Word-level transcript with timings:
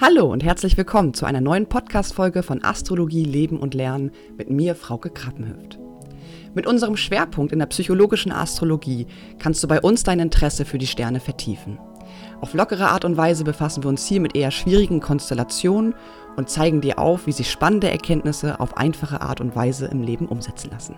Hallo 0.00 0.26
und 0.26 0.42
herzlich 0.42 0.76
willkommen 0.76 1.14
zu 1.14 1.24
einer 1.24 1.40
neuen 1.40 1.68
Podcast-Folge 1.68 2.42
von 2.42 2.64
Astrologie, 2.64 3.22
Leben 3.22 3.60
und 3.60 3.74
Lernen 3.74 4.10
mit 4.36 4.50
mir, 4.50 4.74
Frauke 4.74 5.08
Krappenhöft. 5.08 5.78
Mit 6.52 6.66
unserem 6.66 6.96
Schwerpunkt 6.96 7.52
in 7.52 7.60
der 7.60 7.66
psychologischen 7.66 8.32
Astrologie 8.32 9.06
kannst 9.38 9.62
du 9.62 9.68
bei 9.68 9.80
uns 9.80 10.02
dein 10.02 10.18
Interesse 10.18 10.64
für 10.64 10.78
die 10.78 10.88
Sterne 10.88 11.20
vertiefen. 11.20 11.78
Auf 12.40 12.54
lockere 12.54 12.88
Art 12.88 13.04
und 13.04 13.16
Weise 13.16 13.44
befassen 13.44 13.84
wir 13.84 13.88
uns 13.88 14.04
hier 14.04 14.20
mit 14.20 14.34
eher 14.34 14.50
schwierigen 14.50 14.98
Konstellationen 14.98 15.94
und 16.36 16.50
zeigen 16.50 16.80
dir 16.80 16.98
auf, 16.98 17.28
wie 17.28 17.32
sich 17.32 17.48
spannende 17.48 17.88
Erkenntnisse 17.88 18.58
auf 18.58 18.76
einfache 18.76 19.20
Art 19.20 19.40
und 19.40 19.54
Weise 19.54 19.86
im 19.86 20.02
Leben 20.02 20.26
umsetzen 20.26 20.72
lassen. 20.72 20.96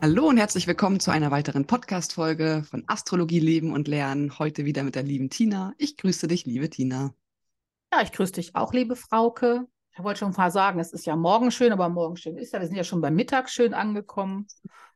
Hallo 0.00 0.28
und 0.28 0.36
herzlich 0.36 0.68
willkommen 0.68 1.00
zu 1.00 1.10
einer 1.10 1.32
weiteren 1.32 1.66
Podcast-Folge 1.66 2.62
von 2.70 2.84
Astrologie 2.86 3.40
Leben 3.40 3.72
und 3.72 3.88
Lernen. 3.88 4.38
Heute 4.38 4.64
wieder 4.64 4.84
mit 4.84 4.94
der 4.94 5.02
lieben 5.02 5.28
Tina. 5.28 5.74
Ich 5.76 5.96
grüße 5.96 6.28
dich, 6.28 6.46
liebe 6.46 6.70
Tina. 6.70 7.12
Ja, 7.92 8.02
ich 8.02 8.12
grüße 8.12 8.34
dich 8.34 8.54
auch, 8.54 8.72
liebe 8.72 8.94
Frauke. 8.94 9.66
Ich 9.92 10.04
wollte 10.04 10.20
schon 10.20 10.32
mal 10.32 10.52
sagen, 10.52 10.78
es 10.78 10.92
ist 10.92 11.04
ja 11.04 11.16
morgen 11.16 11.50
schön, 11.50 11.72
aber 11.72 11.88
morgen 11.88 12.16
schön 12.16 12.36
ist 12.36 12.52
ja, 12.52 12.60
wir 12.60 12.68
sind 12.68 12.76
ja 12.76 12.84
schon 12.84 13.00
beim 13.00 13.16
Mittag 13.16 13.50
schön 13.50 13.74
angekommen. 13.74 14.46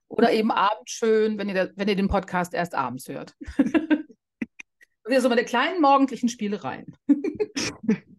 Oder 0.06 0.32
eben 0.32 0.52
abends 0.52 0.92
schön, 0.92 1.36
wenn 1.36 1.48
ihr, 1.48 1.72
wenn 1.74 1.88
ihr 1.88 1.96
den 1.96 2.08
Podcast 2.08 2.54
erst 2.54 2.76
abends 2.76 3.08
hört. 3.08 3.34
wieder 5.04 5.20
so 5.20 5.28
meine 5.28 5.44
kleinen 5.44 5.80
morgendlichen 5.80 6.28
Spielereien. 6.28 6.96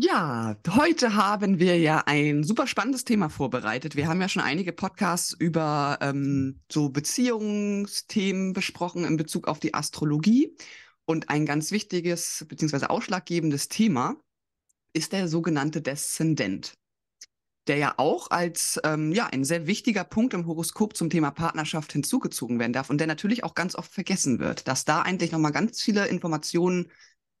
Ja, 0.00 0.56
heute 0.68 1.14
haben 1.16 1.58
wir 1.58 1.76
ja 1.76 2.04
ein 2.06 2.44
super 2.44 2.68
spannendes 2.68 3.04
Thema 3.04 3.30
vorbereitet. 3.30 3.96
Wir 3.96 4.06
haben 4.06 4.20
ja 4.20 4.28
schon 4.28 4.42
einige 4.42 4.72
Podcasts 4.72 5.32
über 5.32 5.98
ähm, 6.00 6.60
so 6.70 6.90
Beziehungsthemen 6.90 8.52
besprochen 8.52 9.04
in 9.04 9.16
Bezug 9.16 9.48
auf 9.48 9.58
die 9.58 9.74
Astrologie. 9.74 10.54
Und 11.04 11.30
ein 11.30 11.46
ganz 11.46 11.72
wichtiges 11.72 12.46
bzw. 12.48 12.86
ausschlaggebendes 12.86 13.68
Thema 13.70 14.16
ist 14.92 15.12
der 15.12 15.26
sogenannte 15.26 15.82
Deszendent, 15.82 16.74
der 17.66 17.78
ja 17.78 17.94
auch 17.96 18.30
als 18.30 18.80
ähm, 18.84 19.10
ja, 19.10 19.26
ein 19.26 19.44
sehr 19.44 19.66
wichtiger 19.66 20.04
Punkt 20.04 20.32
im 20.32 20.46
Horoskop 20.46 20.96
zum 20.96 21.10
Thema 21.10 21.32
Partnerschaft 21.32 21.92
hinzugezogen 21.92 22.60
werden 22.60 22.72
darf 22.72 22.88
und 22.88 22.98
der 22.98 23.08
natürlich 23.08 23.42
auch 23.42 23.56
ganz 23.56 23.74
oft 23.74 23.92
vergessen 23.92 24.38
wird, 24.38 24.68
dass 24.68 24.84
da 24.84 25.02
eigentlich 25.02 25.32
nochmal 25.32 25.50
ganz 25.52 25.82
viele 25.82 26.06
Informationen 26.06 26.88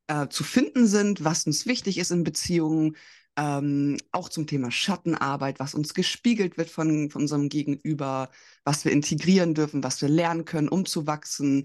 äh, 0.08 0.28
zu 0.28 0.44
finden 0.44 0.86
sind, 0.86 1.24
was 1.24 1.46
uns 1.46 1.66
wichtig 1.66 1.98
ist 1.98 2.10
in 2.10 2.24
Beziehungen, 2.24 2.96
ähm, 3.36 3.98
auch 4.10 4.28
zum 4.28 4.46
Thema 4.46 4.70
Schattenarbeit, 4.70 5.60
was 5.60 5.74
uns 5.74 5.94
gespiegelt 5.94 6.58
wird 6.58 6.70
von, 6.70 7.10
von 7.10 7.22
unserem 7.22 7.48
Gegenüber, 7.48 8.30
was 8.64 8.84
wir 8.84 8.92
integrieren 8.92 9.54
dürfen, 9.54 9.84
was 9.84 10.02
wir 10.02 10.08
lernen 10.08 10.44
können, 10.44 10.68
um 10.68 10.86
zu 10.86 11.06
wachsen. 11.06 11.64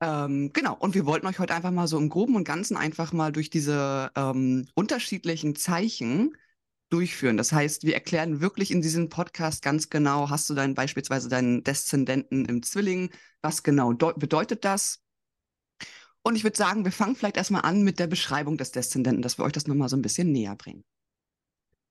Ähm, 0.00 0.52
genau, 0.52 0.74
und 0.76 0.94
wir 0.94 1.06
wollten 1.06 1.26
euch 1.26 1.38
heute 1.38 1.54
einfach 1.54 1.70
mal 1.70 1.86
so 1.86 1.98
im 1.98 2.08
Groben 2.08 2.34
und 2.36 2.44
Ganzen 2.44 2.76
einfach 2.76 3.12
mal 3.12 3.32
durch 3.32 3.50
diese 3.50 4.10
ähm, 4.16 4.66
unterschiedlichen 4.74 5.54
Zeichen 5.56 6.36
durchführen. 6.90 7.36
Das 7.36 7.52
heißt, 7.52 7.84
wir 7.84 7.94
erklären 7.94 8.40
wirklich 8.40 8.70
in 8.70 8.82
diesem 8.82 9.08
Podcast 9.08 9.62
ganz 9.62 9.90
genau, 9.90 10.30
hast 10.30 10.50
du 10.50 10.54
dann 10.54 10.74
beispielsweise 10.74 11.28
deinen 11.28 11.62
Deszendenten 11.62 12.46
im 12.46 12.62
Zwilling, 12.62 13.10
was 13.42 13.62
genau 13.62 13.92
bedeutet 13.92 14.64
das? 14.64 14.99
Und 16.22 16.36
ich 16.36 16.44
würde 16.44 16.56
sagen, 16.56 16.84
wir 16.84 16.92
fangen 16.92 17.16
vielleicht 17.16 17.36
erstmal 17.36 17.62
an 17.62 17.82
mit 17.82 17.98
der 17.98 18.06
Beschreibung 18.06 18.56
des 18.56 18.72
Deszendenten, 18.72 19.22
dass 19.22 19.38
wir 19.38 19.44
euch 19.44 19.52
das 19.52 19.66
nochmal 19.66 19.88
so 19.88 19.96
ein 19.96 20.02
bisschen 20.02 20.32
näher 20.32 20.54
bringen. 20.54 20.84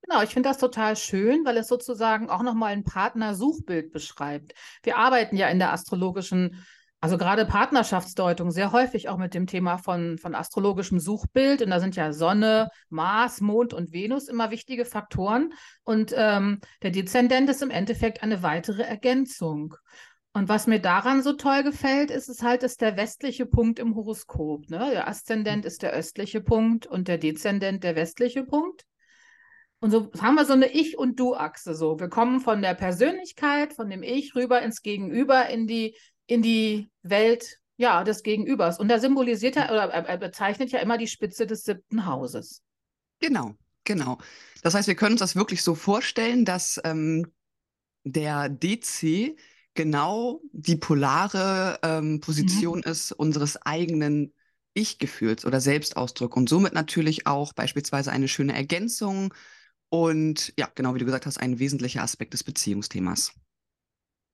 Genau, 0.02 0.22
ich 0.22 0.30
finde 0.30 0.48
das 0.48 0.58
total 0.58 0.96
schön, 0.96 1.44
weil 1.44 1.56
es 1.56 1.68
sozusagen 1.68 2.30
auch 2.30 2.42
nochmal 2.42 2.72
ein 2.72 2.84
Partnersuchbild 2.84 3.92
beschreibt. 3.92 4.54
Wir 4.82 4.96
arbeiten 4.96 5.36
ja 5.36 5.48
in 5.48 5.58
der 5.58 5.72
astrologischen, 5.72 6.64
also 7.00 7.16
gerade 7.16 7.46
Partnerschaftsdeutung, 7.46 8.50
sehr 8.50 8.72
häufig 8.72 9.08
auch 9.08 9.18
mit 9.18 9.34
dem 9.34 9.46
Thema 9.46 9.78
von, 9.78 10.18
von 10.18 10.34
astrologischem 10.34 10.98
Suchbild. 10.98 11.62
Und 11.62 11.70
da 11.70 11.80
sind 11.80 11.96
ja 11.96 12.12
Sonne, 12.12 12.70
Mars, 12.88 13.40
Mond 13.40 13.72
und 13.72 13.92
Venus 13.92 14.28
immer 14.28 14.50
wichtige 14.50 14.84
Faktoren. 14.84 15.52
Und 15.84 16.12
ähm, 16.16 16.60
der 16.82 16.90
Dezendent 16.90 17.48
ist 17.48 17.62
im 17.62 17.70
Endeffekt 17.70 18.22
eine 18.22 18.42
weitere 18.42 18.82
Ergänzung. 18.82 19.76
Und 20.40 20.48
was 20.48 20.66
mir 20.66 20.80
daran 20.80 21.22
so 21.22 21.34
toll 21.34 21.62
gefällt, 21.62 22.10
ist 22.10 22.30
es 22.30 22.40
halt, 22.40 22.62
dass 22.62 22.78
der 22.78 22.96
westliche 22.96 23.44
Punkt 23.44 23.78
im 23.78 23.94
Horoskop. 23.94 24.70
Ne? 24.70 24.88
Der 24.90 25.06
Aszendent 25.06 25.66
ist 25.66 25.82
der 25.82 25.92
östliche 25.92 26.40
Punkt 26.40 26.86
und 26.86 27.08
der 27.08 27.18
Dezendent 27.18 27.84
der 27.84 27.94
westliche 27.94 28.42
Punkt. 28.44 28.86
Und 29.80 29.90
so 29.90 30.10
haben 30.18 30.36
wir 30.36 30.46
so 30.46 30.54
eine 30.54 30.72
Ich- 30.72 30.96
und 30.96 31.20
Du-Achse. 31.20 31.74
So, 31.74 32.00
wir 32.00 32.08
kommen 32.08 32.40
von 32.40 32.62
der 32.62 32.72
Persönlichkeit, 32.72 33.74
von 33.74 33.90
dem 33.90 34.02
Ich 34.02 34.34
rüber 34.34 34.62
ins 34.62 34.80
Gegenüber, 34.80 35.50
in 35.50 35.66
die, 35.66 35.94
in 36.24 36.40
die 36.40 36.88
Welt 37.02 37.58
ja, 37.76 38.02
des 38.02 38.22
Gegenübers. 38.22 38.80
Und 38.80 38.88
da 38.88 38.98
symbolisiert 38.98 39.56
er 39.56 39.70
oder 39.70 39.90
er 39.92 40.16
bezeichnet 40.16 40.72
ja 40.72 40.78
immer 40.78 40.96
die 40.96 41.08
Spitze 41.08 41.46
des 41.46 41.64
siebten 41.64 42.06
Hauses. 42.06 42.62
Genau, 43.18 43.56
genau. 43.84 44.16
Das 44.62 44.72
heißt, 44.72 44.88
wir 44.88 44.94
können 44.94 45.12
uns 45.12 45.20
das 45.20 45.36
wirklich 45.36 45.62
so 45.62 45.74
vorstellen, 45.74 46.46
dass 46.46 46.80
ähm, 46.82 47.30
der 48.04 48.48
DC 48.48 49.36
genau 49.80 50.42
die 50.52 50.76
polare 50.76 51.78
ähm, 51.82 52.12
mhm. 52.12 52.20
Position 52.20 52.78
mhm. 52.84 52.90
ist 52.90 53.12
unseres 53.12 53.56
eigenen 53.62 54.34
Ich-Gefühls 54.74 55.46
oder 55.46 55.58
Selbstausdruck 55.58 56.36
und 56.36 56.50
somit 56.50 56.74
natürlich 56.74 57.26
auch 57.26 57.54
beispielsweise 57.54 58.12
eine 58.12 58.28
schöne 58.28 58.54
Ergänzung 58.54 59.32
und 59.88 60.52
ja, 60.58 60.68
genau 60.74 60.94
wie 60.94 60.98
du 60.98 61.06
gesagt 61.06 61.24
hast, 61.24 61.38
ein 61.38 61.58
wesentlicher 61.58 62.02
Aspekt 62.02 62.34
des 62.34 62.44
Beziehungsthemas. 62.44 63.32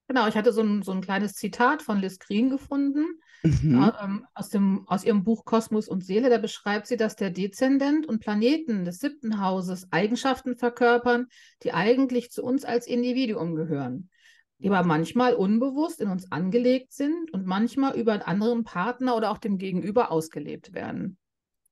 Genau, 0.08 0.26
ich 0.26 0.34
hatte 0.34 0.52
so 0.52 0.62
ein, 0.62 0.82
so 0.82 0.90
ein 0.90 1.00
kleines 1.00 1.34
Zitat 1.34 1.80
von 1.80 2.00
Liz 2.00 2.18
Green 2.18 2.50
gefunden 2.50 3.04
mhm. 3.44 3.84
äh, 3.84 4.18
aus, 4.34 4.48
dem, 4.48 4.82
aus 4.88 5.04
ihrem 5.04 5.22
Buch 5.22 5.44
Kosmos 5.44 5.86
und 5.86 6.04
Seele. 6.04 6.28
Da 6.28 6.38
beschreibt 6.38 6.88
sie, 6.88 6.96
dass 6.96 7.14
der 7.14 7.30
Dezendent 7.30 8.06
und 8.06 8.18
Planeten 8.18 8.84
des 8.84 8.98
siebten 8.98 9.40
Hauses 9.40 9.92
Eigenschaften 9.92 10.56
verkörpern, 10.56 11.26
die 11.62 11.72
eigentlich 11.72 12.32
zu 12.32 12.42
uns 12.42 12.64
als 12.64 12.88
Individuum 12.88 13.54
gehören 13.54 14.10
die 14.58 14.70
aber 14.70 14.86
manchmal 14.86 15.34
unbewusst 15.34 16.00
in 16.00 16.08
uns 16.08 16.30
angelegt 16.32 16.92
sind 16.92 17.32
und 17.32 17.46
manchmal 17.46 17.96
über 17.96 18.12
einen 18.12 18.22
anderen 18.22 18.64
Partner 18.64 19.16
oder 19.16 19.30
auch 19.30 19.38
dem 19.38 19.58
Gegenüber 19.58 20.10
ausgelebt 20.10 20.72
werden. 20.72 21.18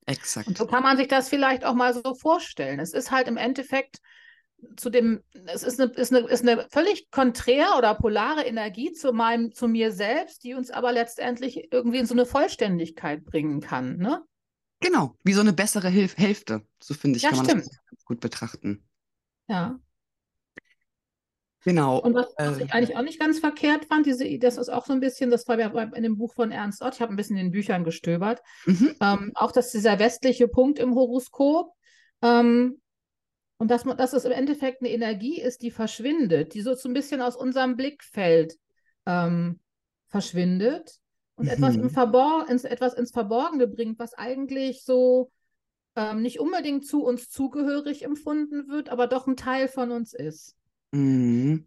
Exakt. 0.05 0.47
Und 0.47 0.57
so 0.57 0.67
kann 0.67 0.83
man 0.83 0.97
sich 0.97 1.07
das 1.07 1.29
vielleicht 1.29 1.65
auch 1.65 1.73
mal 1.73 1.93
so 1.93 2.13
vorstellen. 2.13 2.79
Es 2.79 2.93
ist 2.93 3.11
halt 3.11 3.27
im 3.27 3.37
Endeffekt 3.37 3.99
zu 4.77 4.89
dem, 4.89 5.21
es 5.45 5.63
ist 5.63 5.79
eine, 5.79 5.91
ist 5.91 6.13
eine, 6.13 6.27
ist 6.27 6.47
eine 6.47 6.67
völlig 6.71 7.09
konträr 7.11 7.75
oder 7.77 7.95
polare 7.95 8.43
Energie 8.43 8.91
zu 8.93 9.13
meinem, 9.13 9.51
zu 9.51 9.67
mir 9.67 9.91
selbst, 9.91 10.43
die 10.43 10.53
uns 10.53 10.71
aber 10.71 10.91
letztendlich 10.91 11.71
irgendwie 11.71 11.99
in 11.99 12.05
so 12.05 12.13
eine 12.13 12.25
Vollständigkeit 12.25 13.23
bringen 13.25 13.61
kann, 13.61 13.97
ne? 13.97 14.23
Genau, 14.81 15.15
wie 15.23 15.33
so 15.33 15.41
eine 15.41 15.53
bessere 15.53 15.89
Hilf 15.89 16.17
Hälfte, 16.17 16.65
so 16.81 16.93
finde 16.93 17.17
ich, 17.17 17.23
ja, 17.23 17.29
kann 17.29 17.39
man 17.39 17.45
stimmt. 17.45 17.67
das 17.91 18.05
gut 18.05 18.19
betrachten. 18.19 18.87
Ja. 19.47 19.79
Genau. 21.65 21.99
Und 21.99 22.13
was, 22.13 22.27
was 22.37 22.59
ich 22.59 22.69
äh, 22.69 22.71
eigentlich 22.71 22.95
auch 22.95 23.01
nicht 23.01 23.19
ganz 23.19 23.39
verkehrt 23.39 23.85
fand, 23.85 24.05
diese, 24.05 24.37
das 24.37 24.57
ist 24.57 24.69
auch 24.69 24.85
so 24.85 24.93
ein 24.93 24.99
bisschen, 24.99 25.31
das 25.31 25.47
war 25.47 25.59
ja 25.59 25.69
in 25.95 26.03
dem 26.03 26.15
Buch 26.15 26.35
von 26.35 26.51
Ernst 26.51 26.83
Ott, 26.83 26.93
ich 26.93 27.01
habe 27.01 27.11
ein 27.11 27.15
bisschen 27.15 27.37
in 27.37 27.47
den 27.47 27.51
Büchern 27.51 27.83
gestöbert, 27.83 28.39
mhm. 28.67 28.95
ähm, 29.01 29.31
auch 29.33 29.51
dass 29.51 29.71
dieser 29.71 29.97
westliche 29.97 30.47
Punkt 30.47 30.77
im 30.77 30.93
Horoskop 30.93 31.73
ähm, 32.21 32.79
und 33.57 33.71
dass, 33.71 33.83
man, 33.83 33.97
dass 33.97 34.13
es 34.13 34.25
im 34.25 34.31
Endeffekt 34.31 34.81
eine 34.81 34.91
Energie 34.91 35.41
ist, 35.41 35.63
die 35.63 35.71
verschwindet, 35.71 36.53
die 36.53 36.61
so, 36.61 36.75
so 36.75 36.87
ein 36.87 36.93
bisschen 36.93 37.19
aus 37.19 37.35
unserem 37.35 37.75
Blickfeld 37.75 38.53
ähm, 39.07 39.59
verschwindet 40.09 40.99
und 41.35 41.45
mhm. 41.45 41.51
etwas, 41.51 41.75
im 41.77 41.89
Verbor 41.89 42.47
ins, 42.47 42.63
etwas 42.63 42.93
ins 42.93 43.11
Verborgene 43.11 43.65
bringt, 43.65 43.97
was 43.97 44.13
eigentlich 44.13 44.83
so 44.83 45.31
ähm, 45.95 46.21
nicht 46.21 46.39
unbedingt 46.39 46.85
zu 46.85 47.03
uns 47.03 47.31
zugehörig 47.31 48.03
empfunden 48.03 48.67
wird, 48.67 48.89
aber 48.89 49.07
doch 49.07 49.25
ein 49.25 49.35
Teil 49.35 49.67
von 49.67 49.89
uns 49.89 50.13
ist. 50.13 50.55
Mhm. 50.95 51.65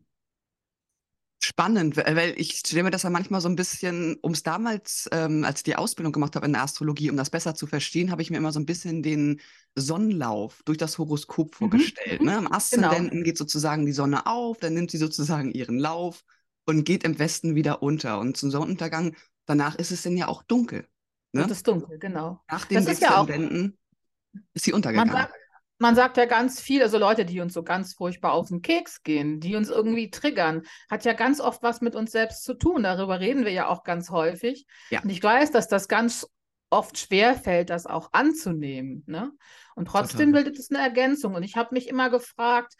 Spannend, 1.40 1.96
weil 1.96 2.34
ich 2.36 2.58
stelle 2.58 2.82
mir 2.82 2.90
das 2.90 3.04
ja 3.04 3.10
manchmal 3.10 3.40
so 3.40 3.48
ein 3.48 3.54
bisschen, 3.54 4.16
um 4.22 4.32
es 4.32 4.42
damals, 4.42 5.08
ähm, 5.12 5.44
als 5.44 5.60
ich 5.60 5.64
die 5.64 5.76
Ausbildung 5.76 6.12
gemacht 6.12 6.34
habe 6.34 6.46
in 6.46 6.52
der 6.52 6.62
Astrologie, 6.62 7.10
um 7.10 7.16
das 7.16 7.30
besser 7.30 7.54
zu 7.54 7.66
verstehen, 7.66 8.10
habe 8.10 8.22
ich 8.22 8.30
mir 8.30 8.38
immer 8.38 8.52
so 8.52 8.58
ein 8.58 8.66
bisschen 8.66 9.02
den 9.04 9.40
Sonnenlauf 9.76 10.62
durch 10.64 10.78
das 10.78 10.98
Horoskop 10.98 11.52
mhm, 11.52 11.56
vorgestellt. 11.56 12.20
Mhm. 12.20 12.26
Ne? 12.26 12.36
Am 12.36 12.44
genau. 12.44 12.56
Aszendenten 12.56 13.22
geht 13.22 13.38
sozusagen 13.38 13.86
die 13.86 13.92
Sonne 13.92 14.26
auf, 14.26 14.58
dann 14.58 14.74
nimmt 14.74 14.90
sie 14.90 14.98
sozusagen 14.98 15.52
ihren 15.52 15.78
Lauf 15.78 16.24
und 16.66 16.84
geht 16.84 17.04
im 17.04 17.18
Westen 17.18 17.54
wieder 17.54 17.82
unter. 17.82 18.18
Und 18.18 18.36
zum 18.36 18.50
Sonnenuntergang, 18.50 19.14
danach 19.46 19.76
ist 19.76 19.92
es 19.92 20.02
dann 20.02 20.16
ja 20.16 20.26
auch 20.26 20.42
dunkel. 20.42 20.88
Ne? 21.32 21.44
Und 21.44 21.50
es 21.50 21.58
ist 21.58 21.68
dunkel, 21.68 21.98
genau. 21.98 22.40
Nach 22.50 22.64
dem 22.64 22.84
das 22.84 22.94
ist, 22.94 23.02
ja 23.02 23.16
auch, 23.16 23.28
ist 23.28 24.64
sie 24.64 24.72
untergegangen. 24.72 25.12
Man 25.12 25.22
sagt, 25.22 25.34
man 25.78 25.94
sagt 25.94 26.16
ja 26.16 26.24
ganz 26.24 26.60
viel, 26.60 26.82
also 26.82 26.98
Leute, 26.98 27.24
die 27.24 27.40
uns 27.40 27.54
so 27.54 27.62
ganz 27.62 27.94
furchtbar 27.94 28.32
auf 28.32 28.48
den 28.48 28.62
Keks 28.62 29.02
gehen, 29.02 29.40
die 29.40 29.56
uns 29.56 29.70
irgendwie 29.70 30.10
triggern, 30.10 30.62
hat 30.90 31.04
ja 31.04 31.12
ganz 31.12 31.40
oft 31.40 31.62
was 31.62 31.80
mit 31.80 31.94
uns 31.94 32.10
selbst 32.10 32.44
zu 32.44 32.54
tun. 32.54 32.82
Darüber 32.82 33.20
reden 33.20 33.44
wir 33.44 33.52
ja 33.52 33.68
auch 33.68 33.84
ganz 33.84 34.10
häufig. 34.10 34.66
Ja. 34.90 35.02
Und 35.02 35.10
ich 35.10 35.22
weiß, 35.22 35.52
dass 35.52 35.68
das 35.68 35.88
ganz 35.88 36.26
oft 36.70 36.98
schwer 36.98 37.34
fällt, 37.34 37.70
das 37.70 37.86
auch 37.86 38.10
anzunehmen. 38.12 39.04
Ne? 39.06 39.32
Und 39.74 39.86
trotzdem 39.86 40.32
Total. 40.32 40.44
bildet 40.44 40.58
es 40.58 40.70
eine 40.70 40.80
Ergänzung. 40.80 41.34
Und 41.34 41.44
ich 41.44 41.56
habe 41.56 41.74
mich 41.74 41.88
immer 41.88 42.10
gefragt, 42.10 42.74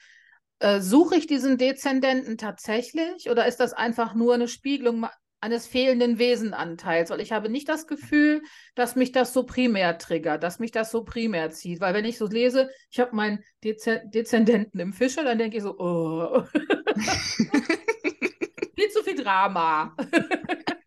äh, 0.58 0.80
suche 0.80 1.16
ich 1.16 1.26
diesen 1.26 1.56
Dezendenten 1.56 2.36
tatsächlich 2.36 3.30
oder 3.30 3.46
ist 3.46 3.60
das 3.60 3.72
einfach 3.72 4.14
nur 4.14 4.34
eine 4.34 4.48
Spiegelung 4.48 5.06
eines 5.40 5.66
fehlenden 5.66 6.18
Wesenanteils, 6.18 7.10
weil 7.10 7.20
ich 7.20 7.32
habe 7.32 7.48
nicht 7.48 7.68
das 7.68 7.86
Gefühl, 7.86 8.42
dass 8.74 8.96
mich 8.96 9.12
das 9.12 9.32
so 9.32 9.44
primär 9.44 9.98
triggert, 9.98 10.42
dass 10.42 10.58
mich 10.58 10.72
das 10.72 10.90
so 10.90 11.04
primär 11.04 11.50
zieht. 11.50 11.80
Weil 11.80 11.94
wenn 11.94 12.04
ich 12.04 12.18
so 12.18 12.26
lese, 12.26 12.68
ich 12.90 12.98
habe 13.00 13.14
meinen 13.14 13.44
Dez 13.62 13.88
Dezendenten 14.04 14.80
im 14.80 14.92
Fische, 14.92 15.22
dann 15.24 15.38
denke 15.38 15.58
ich 15.58 15.62
so, 15.62 15.78
oh. 15.78 16.42
viel 18.74 18.88
zu 18.90 19.02
viel 19.04 19.16
Drama. 19.16 19.96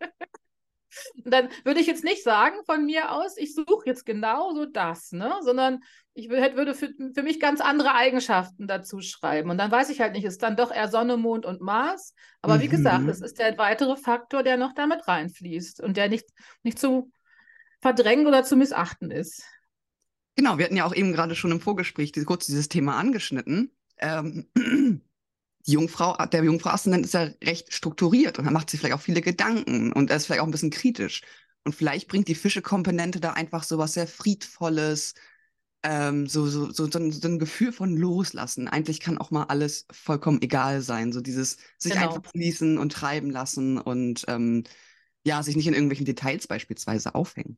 dann 1.26 1.50
würde 1.64 1.80
ich 1.80 1.88
jetzt 1.88 2.04
nicht 2.04 2.24
sagen 2.24 2.58
von 2.66 2.86
mir 2.86 3.12
aus, 3.12 3.38
ich 3.38 3.54
suche 3.54 3.86
jetzt 3.86 4.06
genau 4.06 4.54
so 4.54 4.66
das, 4.66 5.12
ne? 5.12 5.36
sondern 5.42 5.82
ich 6.14 6.30
würde 6.30 6.74
für, 6.74 6.94
für 7.14 7.24
mich 7.24 7.40
ganz 7.40 7.62
andere 7.62 7.94
Eigenschaften 7.94 8.68
dazu 8.68 9.00
schreiben. 9.00 9.50
Und 9.50 9.58
dann 9.58 9.72
weiß 9.72 9.90
ich 9.90 10.02
halt 10.02 10.14
nicht, 10.14 10.26
ist 10.26 10.44
dann 10.44 10.58
doch 10.58 10.72
eher 10.72 10.90
Sonne, 10.90 11.18
Mond 11.18 11.46
und 11.46 11.62
Mars. 11.62 12.14
Aber 12.42 12.58
mhm. 12.58 12.62
wie 12.62 12.68
gesagt, 12.68 13.08
es 13.08 13.22
ist 13.22 13.40
der 13.40 13.58
weitere 13.58 13.96
Faktor, 13.96 14.44
der 14.44 14.58
noch 14.58 14.74
damit 14.74 15.08
reinfließt 15.08 15.82
und 15.82 15.96
der 15.96 16.10
nicht, 16.10 16.28
nicht 16.64 16.80
zu 16.80 17.12
verdrängen 17.82 18.28
oder 18.28 18.44
zu 18.44 18.56
missachten 18.56 19.10
ist. 19.10 19.44
Genau, 20.36 20.58
wir 20.58 20.66
hatten 20.66 20.78
ja 20.78 20.86
auch 20.86 20.96
eben 20.96 21.14
gerade 21.14 21.36
schon 21.36 21.52
im 21.52 21.60
Vorgespräch 21.62 22.14
kurz 22.26 22.46
dieses 22.46 22.70
Thema 22.70 22.98
angeschnitten. 22.98 23.72
Ähm, 23.98 24.48
die 25.68 25.74
Jungfrau, 25.74 26.16
der 26.26 26.44
Jungfrau-Aszendent 26.44 27.06
ist 27.06 27.14
ja 27.14 27.30
recht 27.44 27.74
strukturiert 27.74 28.40
und 28.40 28.46
er 28.46 28.52
macht 28.52 28.70
sich 28.70 28.80
vielleicht 28.80 28.96
auch 28.96 29.02
viele 29.02 29.22
Gedanken 29.22 29.92
und 29.94 30.10
er 30.10 30.18
ist 30.18 30.26
vielleicht 30.26 30.42
auch 30.42 30.48
ein 30.48 30.52
bisschen 30.52 30.72
kritisch. 30.72 31.22
Und 31.64 31.76
vielleicht 31.76 32.08
bringt 32.08 32.28
die 32.28 32.36
Fische-Komponente 32.36 33.20
da 33.20 33.34
einfach 33.34 33.64
so 33.64 33.78
was 33.78 33.94
sehr 33.94 34.08
Friedvolles, 34.08 35.14
ähm, 35.84 36.28
so, 36.28 36.48
so, 36.48 36.72
so, 36.72 36.90
so, 36.90 37.00
ein, 37.00 37.12
so 37.12 37.28
ein 37.28 37.40
Gefühl 37.40 37.72
von 37.72 37.96
Loslassen. 37.96 38.68
Eigentlich 38.68 39.00
kann 39.00 39.18
auch 39.18 39.32
mal 39.32 39.44
alles 39.44 39.86
vollkommen 39.92 40.42
egal 40.42 40.82
sein. 40.82 41.12
So 41.12 41.22
dieses 41.22 41.58
sich 41.78 41.94
genau. 41.94 42.16
einfach 42.16 42.32
fließen 42.32 42.78
und 42.78 42.92
treiben 42.92 43.30
lassen 43.30 43.78
und 43.78 44.26
ähm, 44.28 44.64
ja, 45.24 45.44
sich 45.44 45.56
nicht 45.56 45.68
in 45.68 45.74
irgendwelchen 45.74 46.06
Details 46.06 46.48
beispielsweise 46.48 47.14
aufhängen. 47.14 47.58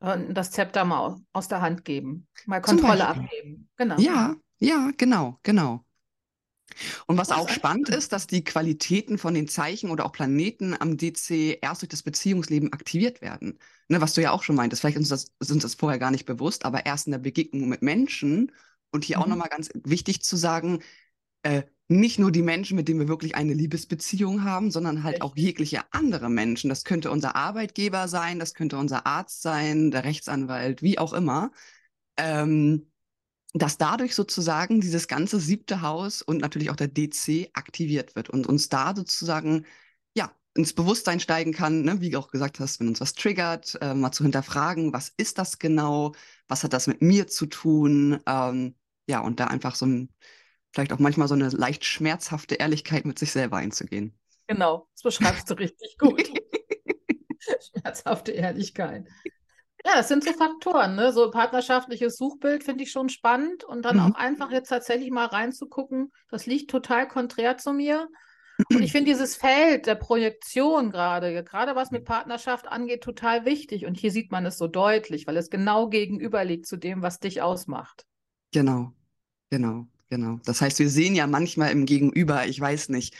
Und 0.00 0.34
das 0.34 0.50
Zepter 0.50 0.84
mal 0.84 1.16
aus 1.32 1.48
der 1.48 1.60
Hand 1.60 1.84
geben. 1.84 2.26
Mal 2.46 2.60
Kontrolle 2.60 3.06
abgeben. 3.06 3.68
Genau. 3.76 3.98
Ja, 3.98 4.36
ja, 4.58 4.90
genau, 4.96 5.38
genau. 5.42 5.83
Und 7.06 7.18
was 7.18 7.30
auch 7.30 7.48
spannend 7.48 7.88
ist, 7.88 8.12
dass 8.12 8.26
die 8.26 8.42
Qualitäten 8.42 9.18
von 9.18 9.34
den 9.34 9.48
Zeichen 9.48 9.90
oder 9.90 10.06
auch 10.06 10.12
Planeten 10.12 10.74
am 10.78 10.96
DC 10.96 11.58
erst 11.62 11.82
durch 11.82 11.90
das 11.90 12.02
Beziehungsleben 12.02 12.72
aktiviert 12.72 13.20
werden. 13.20 13.58
Ne, 13.88 14.00
was 14.00 14.14
du 14.14 14.22
ja 14.22 14.32
auch 14.32 14.42
schon 14.42 14.56
meintest, 14.56 14.80
vielleicht 14.80 14.96
ist 14.96 15.02
uns, 15.02 15.08
das, 15.08 15.32
ist 15.40 15.52
uns 15.52 15.62
das 15.62 15.74
vorher 15.74 15.98
gar 15.98 16.10
nicht 16.10 16.24
bewusst, 16.24 16.64
aber 16.64 16.86
erst 16.86 17.06
in 17.06 17.12
der 17.12 17.18
Begegnung 17.18 17.68
mit 17.68 17.82
Menschen. 17.82 18.52
Und 18.90 19.04
hier 19.04 19.18
mhm. 19.18 19.22
auch 19.22 19.26
nochmal 19.28 19.48
ganz 19.48 19.70
wichtig 19.84 20.22
zu 20.22 20.36
sagen, 20.36 20.82
äh, 21.42 21.62
nicht 21.88 22.18
nur 22.18 22.32
die 22.32 22.42
Menschen, 22.42 22.76
mit 22.76 22.88
denen 22.88 23.00
wir 23.00 23.08
wirklich 23.08 23.34
eine 23.34 23.52
Liebesbeziehung 23.52 24.42
haben, 24.42 24.70
sondern 24.70 25.02
halt 25.02 25.20
auch 25.20 25.36
jegliche 25.36 25.82
andere 25.92 26.30
Menschen. 26.30 26.70
Das 26.70 26.84
könnte 26.84 27.10
unser 27.10 27.36
Arbeitgeber 27.36 28.08
sein, 28.08 28.38
das 28.38 28.54
könnte 28.54 28.78
unser 28.78 29.06
Arzt 29.06 29.42
sein, 29.42 29.90
der 29.90 30.04
Rechtsanwalt, 30.04 30.80
wie 30.80 30.98
auch 30.98 31.12
immer. 31.12 31.50
Ähm, 32.16 32.90
dass 33.54 33.78
dadurch 33.78 34.14
sozusagen 34.14 34.80
dieses 34.80 35.06
ganze 35.08 35.38
siebte 35.38 35.80
Haus 35.80 36.22
und 36.22 36.38
natürlich 36.38 36.70
auch 36.70 36.76
der 36.76 36.88
DC 36.88 37.50
aktiviert 37.54 38.16
wird 38.16 38.28
und 38.28 38.48
uns 38.48 38.68
da 38.68 38.94
sozusagen 38.96 39.64
ja 40.16 40.32
ins 40.54 40.72
Bewusstsein 40.72 41.20
steigen 41.20 41.52
kann, 41.52 41.82
ne? 41.82 42.00
wie 42.00 42.10
du 42.10 42.18
auch 42.18 42.30
gesagt 42.30 42.58
hast, 42.58 42.80
wenn 42.80 42.88
uns 42.88 43.00
was 43.00 43.14
triggert, 43.14 43.78
äh, 43.80 43.94
mal 43.94 44.10
zu 44.12 44.24
hinterfragen, 44.24 44.92
was 44.92 45.12
ist 45.16 45.38
das 45.38 45.60
genau, 45.60 46.14
was 46.48 46.64
hat 46.64 46.72
das 46.72 46.88
mit 46.88 47.00
mir 47.00 47.28
zu 47.28 47.46
tun, 47.46 48.20
ähm, 48.26 48.74
ja 49.06 49.20
und 49.20 49.38
da 49.38 49.46
einfach 49.46 49.76
so 49.76 49.86
ein 49.86 50.08
vielleicht 50.74 50.92
auch 50.92 50.98
manchmal 50.98 51.28
so 51.28 51.34
eine 51.34 51.48
leicht 51.50 51.84
schmerzhafte 51.84 52.56
Ehrlichkeit 52.56 53.04
mit 53.04 53.18
sich 53.18 53.30
selber 53.30 53.58
einzugehen. 53.58 54.18
Genau, 54.48 54.88
das 54.94 55.02
beschreibst 55.02 55.48
du 55.48 55.54
richtig 55.54 55.96
gut. 55.98 56.28
Schmerzhafte 57.70 58.32
Ehrlichkeit. 58.32 59.06
Ja, 59.86 59.96
das 59.96 60.08
sind 60.08 60.24
so 60.24 60.32
Faktoren, 60.32 60.94
ne? 60.94 61.12
So 61.12 61.30
partnerschaftliches 61.30 62.16
Suchbild 62.16 62.64
finde 62.64 62.84
ich 62.84 62.90
schon 62.90 63.10
spannend 63.10 63.64
und 63.64 63.82
dann 63.82 63.96
mhm. 63.96 64.02
auch 64.02 64.14
einfach 64.14 64.50
jetzt 64.50 64.68
tatsächlich 64.68 65.10
mal 65.10 65.26
reinzugucken, 65.26 66.10
das 66.30 66.46
liegt 66.46 66.70
total 66.70 67.06
konträr 67.06 67.58
zu 67.58 67.72
mir. 67.72 68.08
Und 68.70 68.82
ich 68.82 68.92
finde 68.92 69.10
dieses 69.10 69.36
Feld 69.36 69.86
der 69.86 69.96
Projektion 69.96 70.90
gerade, 70.90 71.42
gerade 71.42 71.74
was 71.74 71.90
mit 71.90 72.04
Partnerschaft 72.04 72.68
angeht, 72.68 73.02
total 73.02 73.44
wichtig. 73.44 73.84
Und 73.84 73.96
hier 73.98 74.12
sieht 74.12 74.30
man 74.30 74.46
es 74.46 74.58
so 74.58 74.68
deutlich, 74.68 75.26
weil 75.26 75.36
es 75.36 75.50
genau 75.50 75.88
gegenüber 75.88 76.44
liegt 76.44 76.66
zu 76.66 76.76
dem, 76.76 77.02
was 77.02 77.18
dich 77.18 77.42
ausmacht. 77.42 78.06
Genau, 78.52 78.92
genau, 79.50 79.86
genau. 80.08 80.38
Das 80.44 80.60
heißt, 80.60 80.78
wir 80.78 80.88
sehen 80.88 81.16
ja 81.16 81.26
manchmal 81.26 81.72
im 81.72 81.84
Gegenüber, 81.84 82.46
ich 82.46 82.60
weiß 82.60 82.90
nicht, 82.90 83.14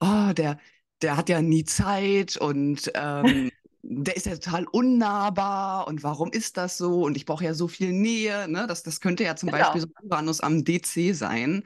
oh, 0.00 0.32
der, 0.36 0.58
der 1.00 1.16
hat 1.16 1.28
ja 1.28 1.40
nie 1.40 1.64
Zeit 1.64 2.36
und 2.36 2.90
ähm, 2.94 3.50
der 3.82 4.16
ist 4.16 4.26
ja 4.26 4.36
total 4.36 4.66
unnahbar 4.66 5.88
und 5.88 6.02
warum 6.02 6.30
ist 6.30 6.56
das 6.56 6.78
so? 6.78 7.02
Und 7.02 7.16
ich 7.16 7.26
brauche 7.26 7.44
ja 7.44 7.54
so 7.54 7.68
viel 7.68 7.92
Nähe. 7.92 8.48
Ne? 8.48 8.66
Das, 8.66 8.82
das 8.82 9.00
könnte 9.00 9.24
ja 9.24 9.36
zum 9.36 9.50
genau. 9.50 9.62
Beispiel 9.62 9.80
so 9.82 9.88
Uranus 10.02 10.40
am 10.40 10.64
DC 10.64 11.14
sein. 11.14 11.64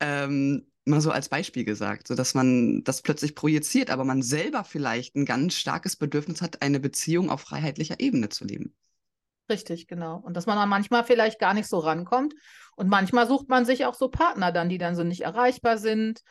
Ähm, 0.00 0.66
mal 0.84 1.00
so 1.00 1.10
als 1.10 1.28
Beispiel 1.28 1.64
gesagt, 1.64 2.08
so 2.08 2.14
dass 2.14 2.34
man 2.34 2.82
das 2.84 3.02
plötzlich 3.02 3.34
projiziert, 3.34 3.90
aber 3.90 4.04
man 4.04 4.22
selber 4.22 4.64
vielleicht 4.64 5.14
ein 5.14 5.24
ganz 5.24 5.54
starkes 5.54 5.96
Bedürfnis 5.96 6.42
hat, 6.42 6.60
eine 6.62 6.80
Beziehung 6.80 7.30
auf 7.30 7.40
freiheitlicher 7.40 8.00
Ebene 8.00 8.28
zu 8.28 8.44
leben. 8.44 8.74
Richtig, 9.48 9.86
genau. 9.86 10.16
Und 10.16 10.34
dass 10.34 10.46
man 10.46 10.56
dann 10.56 10.68
manchmal 10.68 11.04
vielleicht 11.04 11.38
gar 11.38 11.54
nicht 11.54 11.68
so 11.68 11.78
rankommt. 11.78 12.34
Und 12.76 12.88
manchmal 12.88 13.28
sucht 13.28 13.48
man 13.48 13.64
sich 13.64 13.84
auch 13.84 13.94
so 13.94 14.08
Partner 14.08 14.52
dann, 14.52 14.68
die 14.68 14.78
dann 14.78 14.96
so 14.96 15.04
nicht 15.04 15.20
erreichbar 15.20 15.78
sind, 15.78 16.22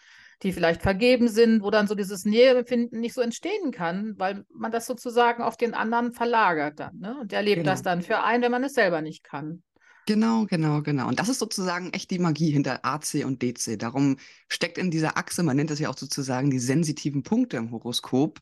die 0.44 0.54
vielleicht 0.54 0.82
vergeben 0.82 1.28
sind, 1.28 1.64
wo 1.64 1.72
dann 1.72 1.88
so 1.88 1.96
dieses 1.96 2.26
Nähebefinden 2.26 3.00
nicht 3.00 3.14
so 3.14 3.22
entstehen 3.22 3.72
kann, 3.72 4.14
weil 4.18 4.46
man 4.54 4.72
das 4.72 4.86
sozusagen 4.86 5.42
auf 5.42 5.58
den 5.58 5.74
anderen 5.74 6.12
verlagert 6.12 6.80
dann. 6.80 7.00
Ne? 7.00 7.18
Und 7.22 7.32
der 7.32 7.42
lebt 7.42 7.62
genau. 7.62 7.72
das 7.72 7.82
dann 7.82 8.02
für 8.02 8.24
einen, 8.24 8.44
wenn 8.44 8.52
man 8.52 8.64
es 8.64 8.74
selber 8.74 9.02
nicht 9.02 9.24
kann. 9.24 9.64
Genau, 10.06 10.46
genau, 10.46 10.82
genau. 10.82 11.08
Und 11.08 11.20
das 11.20 11.30
ist 11.30 11.40
sozusagen 11.40 11.94
echt 11.94 12.12
die 12.12 12.20
Magie 12.20 12.52
hinter 12.52 12.84
AC 12.84 13.24
und 13.26 13.42
DC. 13.42 13.80
Darum 13.80 14.18
steckt 14.50 14.78
in 14.78 14.92
dieser 14.92 15.18
Achse, 15.18 15.44
man 15.44 15.56
nennt 15.56 15.72
es 15.72 15.80
ja 15.80 15.90
auch 15.90 15.98
sozusagen 15.98 16.50
die 16.50 16.60
sensitiven 16.60 17.24
Punkte 17.24 17.56
im 17.56 17.72
Horoskop, 17.72 18.40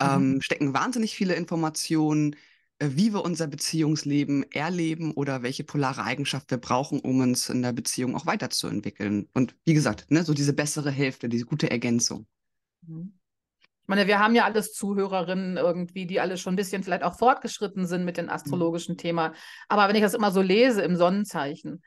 mhm. 0.00 0.06
ähm, 0.06 0.40
stecken 0.40 0.74
wahnsinnig 0.74 1.14
viele 1.14 1.34
Informationen, 1.34 2.34
wie 2.78 3.12
wir 3.12 3.24
unser 3.24 3.46
Beziehungsleben 3.46 4.50
erleben 4.52 5.12
oder 5.12 5.42
welche 5.42 5.64
polare 5.64 6.04
Eigenschaft 6.04 6.50
wir 6.50 6.58
brauchen, 6.58 7.00
um 7.00 7.20
uns 7.20 7.48
in 7.48 7.62
der 7.62 7.72
Beziehung 7.72 8.14
auch 8.14 8.26
weiterzuentwickeln. 8.26 9.28
Und 9.32 9.54
wie 9.64 9.74
gesagt, 9.74 10.10
ne, 10.10 10.22
so 10.24 10.34
diese 10.34 10.52
bessere 10.52 10.90
Hälfte, 10.90 11.28
diese 11.28 11.46
gute 11.46 11.70
Ergänzung. 11.70 12.26
Mhm. 12.86 13.14
Ich 13.86 13.88
meine, 13.88 14.08
wir 14.08 14.18
haben 14.18 14.34
ja 14.34 14.44
alles 14.44 14.72
Zuhörerinnen 14.72 15.56
irgendwie, 15.56 16.06
die 16.06 16.18
alle 16.18 16.38
schon 16.38 16.54
ein 16.54 16.56
bisschen 16.56 16.82
vielleicht 16.82 17.04
auch 17.04 17.16
fortgeschritten 17.16 17.86
sind 17.86 18.04
mit 18.04 18.16
dem 18.16 18.26
mhm. 18.26 18.32
astrologischen. 18.32 18.98
Thema. 18.98 19.32
Aber 19.68 19.88
wenn 19.88 19.94
ich 19.94 20.02
das 20.02 20.14
immer 20.14 20.32
so 20.32 20.42
lese 20.42 20.82
im 20.82 20.96
Sonnenzeichen, 20.96 21.82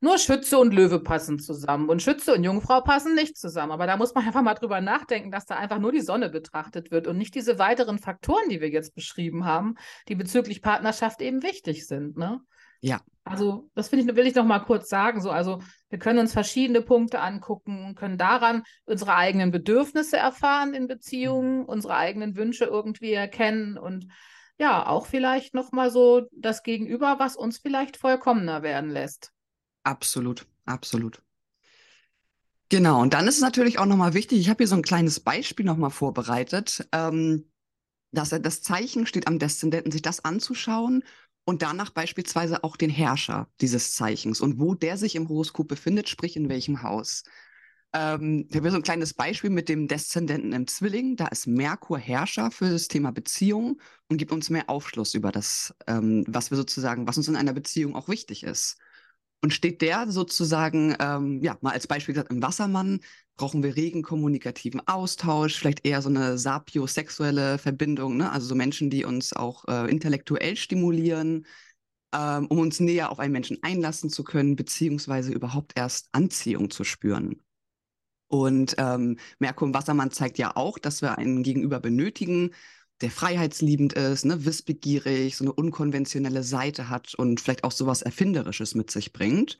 nur 0.00 0.18
Schütze 0.18 0.58
und 0.58 0.72
Löwe 0.72 1.00
passen 1.00 1.38
zusammen 1.38 1.88
und 1.88 2.02
Schütze 2.02 2.34
und 2.34 2.42
Jungfrau 2.42 2.80
passen 2.80 3.14
nicht 3.14 3.36
zusammen. 3.36 3.72
Aber 3.72 3.86
da 3.86 3.96
muss 3.96 4.14
man 4.14 4.24
einfach 4.26 4.42
mal 4.42 4.54
drüber 4.54 4.80
nachdenken, 4.80 5.30
dass 5.30 5.46
da 5.46 5.56
einfach 5.56 5.78
nur 5.78 5.92
die 5.92 6.00
Sonne 6.00 6.30
betrachtet 6.30 6.90
wird 6.90 7.06
und 7.06 7.18
nicht 7.18 7.34
diese 7.34 7.58
weiteren 7.58 7.98
Faktoren, 7.98 8.48
die 8.48 8.60
wir 8.60 8.70
jetzt 8.70 8.94
beschrieben 8.94 9.44
haben, 9.44 9.74
die 10.08 10.14
bezüglich 10.14 10.62
Partnerschaft 10.62 11.20
eben 11.20 11.42
wichtig 11.42 11.86
sind. 11.86 12.16
Ne? 12.16 12.40
Ja. 12.80 13.00
Also, 13.24 13.68
das 13.74 13.88
finde 13.88 14.10
ich, 14.10 14.16
will 14.16 14.26
ich 14.26 14.34
noch 14.34 14.46
mal 14.46 14.60
kurz 14.60 14.88
sagen. 14.88 15.20
So, 15.20 15.30
also, 15.30 15.60
wir 15.90 15.98
können 15.98 16.18
uns 16.18 16.32
verschiedene 16.32 16.80
Punkte 16.80 17.20
angucken, 17.20 17.94
können 17.94 18.16
daran 18.16 18.64
unsere 18.86 19.14
eigenen 19.14 19.50
Bedürfnisse 19.50 20.16
erfahren 20.16 20.74
in 20.74 20.88
Beziehungen, 20.88 21.58
mhm. 21.58 21.64
unsere 21.66 21.94
eigenen 21.96 22.36
Wünsche 22.36 22.64
irgendwie 22.64 23.12
erkennen 23.12 23.76
und 23.76 24.06
ja, 24.58 24.86
auch 24.86 25.06
vielleicht 25.06 25.54
noch 25.54 25.72
mal 25.72 25.90
so 25.90 26.26
das 26.32 26.62
Gegenüber, 26.62 27.16
was 27.18 27.34
uns 27.34 27.58
vielleicht 27.58 27.96
vollkommener 27.96 28.62
werden 28.62 28.90
lässt. 28.90 29.32
Absolut, 29.84 30.46
absolut. 30.64 31.22
Genau, 32.68 33.00
und 33.00 33.14
dann 33.14 33.26
ist 33.26 33.36
es 33.36 33.40
natürlich 33.40 33.78
auch 33.80 33.86
nochmal 33.86 34.14
wichtig, 34.14 34.38
ich 34.38 34.48
habe 34.48 34.58
hier 34.58 34.68
so 34.68 34.76
ein 34.76 34.82
kleines 34.82 35.18
Beispiel 35.20 35.66
nochmal 35.66 35.90
vorbereitet, 35.90 36.86
ähm, 36.92 37.50
dass 38.12 38.30
das 38.30 38.62
Zeichen 38.62 39.06
steht 39.06 39.26
am 39.26 39.38
Deszendenten, 39.40 39.92
sich 39.92 40.02
das 40.02 40.24
anzuschauen 40.24 41.04
und 41.44 41.62
danach 41.62 41.90
beispielsweise 41.90 42.64
auch 42.64 42.76
den 42.76 42.90
Herrscher 42.90 43.48
dieses 43.60 43.94
Zeichens 43.94 44.40
und 44.40 44.60
wo 44.60 44.74
der 44.74 44.98
sich 44.98 45.16
im 45.16 45.28
Horoskop 45.28 45.68
befindet, 45.68 46.08
sprich 46.08 46.36
in 46.36 46.48
welchem 46.48 46.82
Haus. 46.82 47.24
Ähm, 47.92 48.46
ich 48.50 48.56
habe 48.56 48.66
hier 48.66 48.72
so 48.72 48.78
ein 48.78 48.82
kleines 48.84 49.14
Beispiel 49.14 49.50
mit 49.50 49.68
dem 49.68 49.88
Deszendenten 49.88 50.52
im 50.52 50.66
Zwilling. 50.68 51.16
Da 51.16 51.28
ist 51.28 51.46
Merkur 51.48 51.98
Herrscher 51.98 52.50
für 52.52 52.70
das 52.70 52.88
Thema 52.88 53.12
Beziehung 53.12 53.80
und 54.08 54.18
gibt 54.18 54.32
uns 54.32 54.50
mehr 54.50 54.70
Aufschluss 54.70 55.14
über 55.14 55.32
das, 55.32 55.74
ähm, 55.88 56.24
was 56.28 56.50
wir 56.50 56.56
sozusagen, 56.56 57.06
was 57.08 57.16
uns 57.18 57.28
in 57.28 57.36
einer 57.36 57.52
Beziehung 57.54 57.96
auch 57.96 58.08
wichtig 58.08 58.44
ist. 58.44 58.78
Und 59.42 59.54
steht 59.54 59.80
der 59.80 60.10
sozusagen, 60.10 60.94
ähm, 61.00 61.42
ja, 61.42 61.56
mal 61.62 61.72
als 61.72 61.86
Beispiel 61.86 62.14
gesagt, 62.14 62.30
im 62.30 62.42
Wassermann, 62.42 63.00
brauchen 63.36 63.62
wir 63.62 63.74
regen 63.74 64.02
kommunikativen 64.02 64.86
Austausch, 64.86 65.58
vielleicht 65.58 65.86
eher 65.86 66.02
so 66.02 66.10
eine 66.10 66.36
sapiosexuelle 66.36 67.56
Verbindung, 67.56 68.18
ne? 68.18 68.30
also 68.30 68.46
so 68.46 68.54
Menschen, 68.54 68.90
die 68.90 69.06
uns 69.06 69.32
auch 69.32 69.64
äh, 69.66 69.90
intellektuell 69.90 70.56
stimulieren, 70.56 71.46
ähm, 72.14 72.48
um 72.48 72.58
uns 72.58 72.80
näher 72.80 73.10
auf 73.10 73.18
einen 73.18 73.32
Menschen 73.32 73.58
einlassen 73.62 74.10
zu 74.10 74.24
können, 74.24 74.56
beziehungsweise 74.56 75.32
überhaupt 75.32 75.72
erst 75.74 76.10
Anziehung 76.12 76.68
zu 76.68 76.84
spüren. 76.84 77.40
Und 78.28 78.74
ähm, 78.78 79.18
Merkur 79.38 79.66
im 79.66 79.74
Wassermann 79.74 80.10
zeigt 80.10 80.38
ja 80.38 80.54
auch, 80.54 80.78
dass 80.78 81.00
wir 81.02 81.18
einen 81.18 81.42
Gegenüber 81.42 81.80
benötigen, 81.80 82.50
der 83.00 83.10
freiheitsliebend 83.10 83.94
ist, 83.94 84.24
ne, 84.24 84.44
wissbegierig, 84.44 85.36
so 85.36 85.44
eine 85.44 85.52
unkonventionelle 85.52 86.42
Seite 86.42 86.88
hat 86.88 87.14
und 87.14 87.40
vielleicht 87.40 87.64
auch 87.64 87.72
sowas 87.72 88.02
Erfinderisches 88.02 88.74
mit 88.74 88.90
sich 88.90 89.12
bringt. 89.12 89.58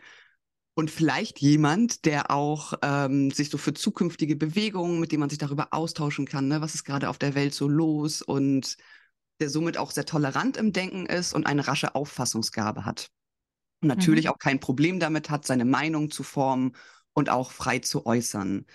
Und 0.74 0.90
vielleicht 0.90 1.40
jemand, 1.40 2.04
der 2.04 2.30
auch 2.30 2.74
ähm, 2.82 3.30
sich 3.30 3.50
so 3.50 3.58
für 3.58 3.74
zukünftige 3.74 4.36
Bewegungen, 4.36 5.00
mit 5.00 5.12
dem 5.12 5.20
man 5.20 5.28
sich 5.28 5.38
darüber 5.38 5.68
austauschen 5.72 6.26
kann, 6.26 6.48
ne, 6.48 6.60
was 6.60 6.74
ist 6.74 6.84
gerade 6.84 7.08
auf 7.08 7.18
der 7.18 7.34
Welt 7.34 7.54
so 7.54 7.68
los 7.68 8.22
und 8.22 8.76
der 9.40 9.50
somit 9.50 9.78
auch 9.78 9.90
sehr 9.90 10.04
tolerant 10.04 10.56
im 10.56 10.72
Denken 10.72 11.06
ist 11.06 11.32
und 11.32 11.46
eine 11.46 11.66
rasche 11.66 11.94
Auffassungsgabe 11.94 12.84
hat. 12.84 13.10
Und 13.82 13.88
natürlich 13.88 14.26
mhm. 14.26 14.32
auch 14.32 14.38
kein 14.38 14.60
Problem 14.60 15.00
damit 15.00 15.30
hat, 15.30 15.46
seine 15.46 15.64
Meinung 15.64 16.10
zu 16.10 16.22
formen 16.22 16.76
und 17.14 17.30
auch 17.30 17.50
frei 17.50 17.78
zu 17.80 18.06
äußern. 18.06 18.66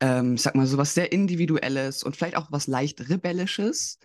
Ähm, 0.00 0.34
ich 0.34 0.42
sag 0.42 0.54
mal, 0.54 0.66
so 0.66 0.78
was 0.78 0.94
sehr 0.94 1.12
Individuelles 1.12 2.02
und 2.02 2.16
vielleicht 2.16 2.36
auch 2.36 2.50
was 2.50 2.66
leicht 2.66 3.08
Rebellisches. 3.08 3.98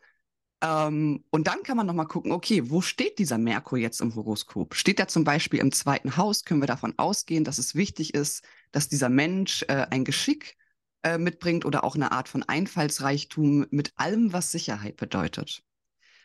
Ähm, 0.61 1.23
und 1.31 1.47
dann 1.47 1.63
kann 1.63 1.77
man 1.77 1.87
nochmal 1.87 2.07
gucken, 2.07 2.31
okay, 2.31 2.69
wo 2.69 2.81
steht 2.81 3.17
dieser 3.17 3.37
Merkur 3.37 3.79
jetzt 3.79 3.99
im 3.99 4.15
Horoskop? 4.15 4.75
Steht 4.75 4.99
er 4.99 5.07
zum 5.07 5.23
Beispiel 5.23 5.59
im 5.59 5.71
zweiten 5.71 6.17
Haus? 6.17 6.45
Können 6.45 6.61
wir 6.61 6.67
davon 6.67 6.93
ausgehen, 6.97 7.43
dass 7.43 7.57
es 7.57 7.73
wichtig 7.73 8.13
ist, 8.13 8.43
dass 8.71 8.87
dieser 8.87 9.09
Mensch 9.09 9.63
äh, 9.67 9.87
ein 9.89 10.05
Geschick 10.05 10.57
äh, 11.03 11.17
mitbringt 11.17 11.65
oder 11.65 11.83
auch 11.83 11.95
eine 11.95 12.11
Art 12.11 12.29
von 12.29 12.43
Einfallsreichtum 12.43 13.65
mit 13.71 13.93
allem, 13.95 14.33
was 14.33 14.51
Sicherheit 14.51 14.97
bedeutet? 14.97 15.63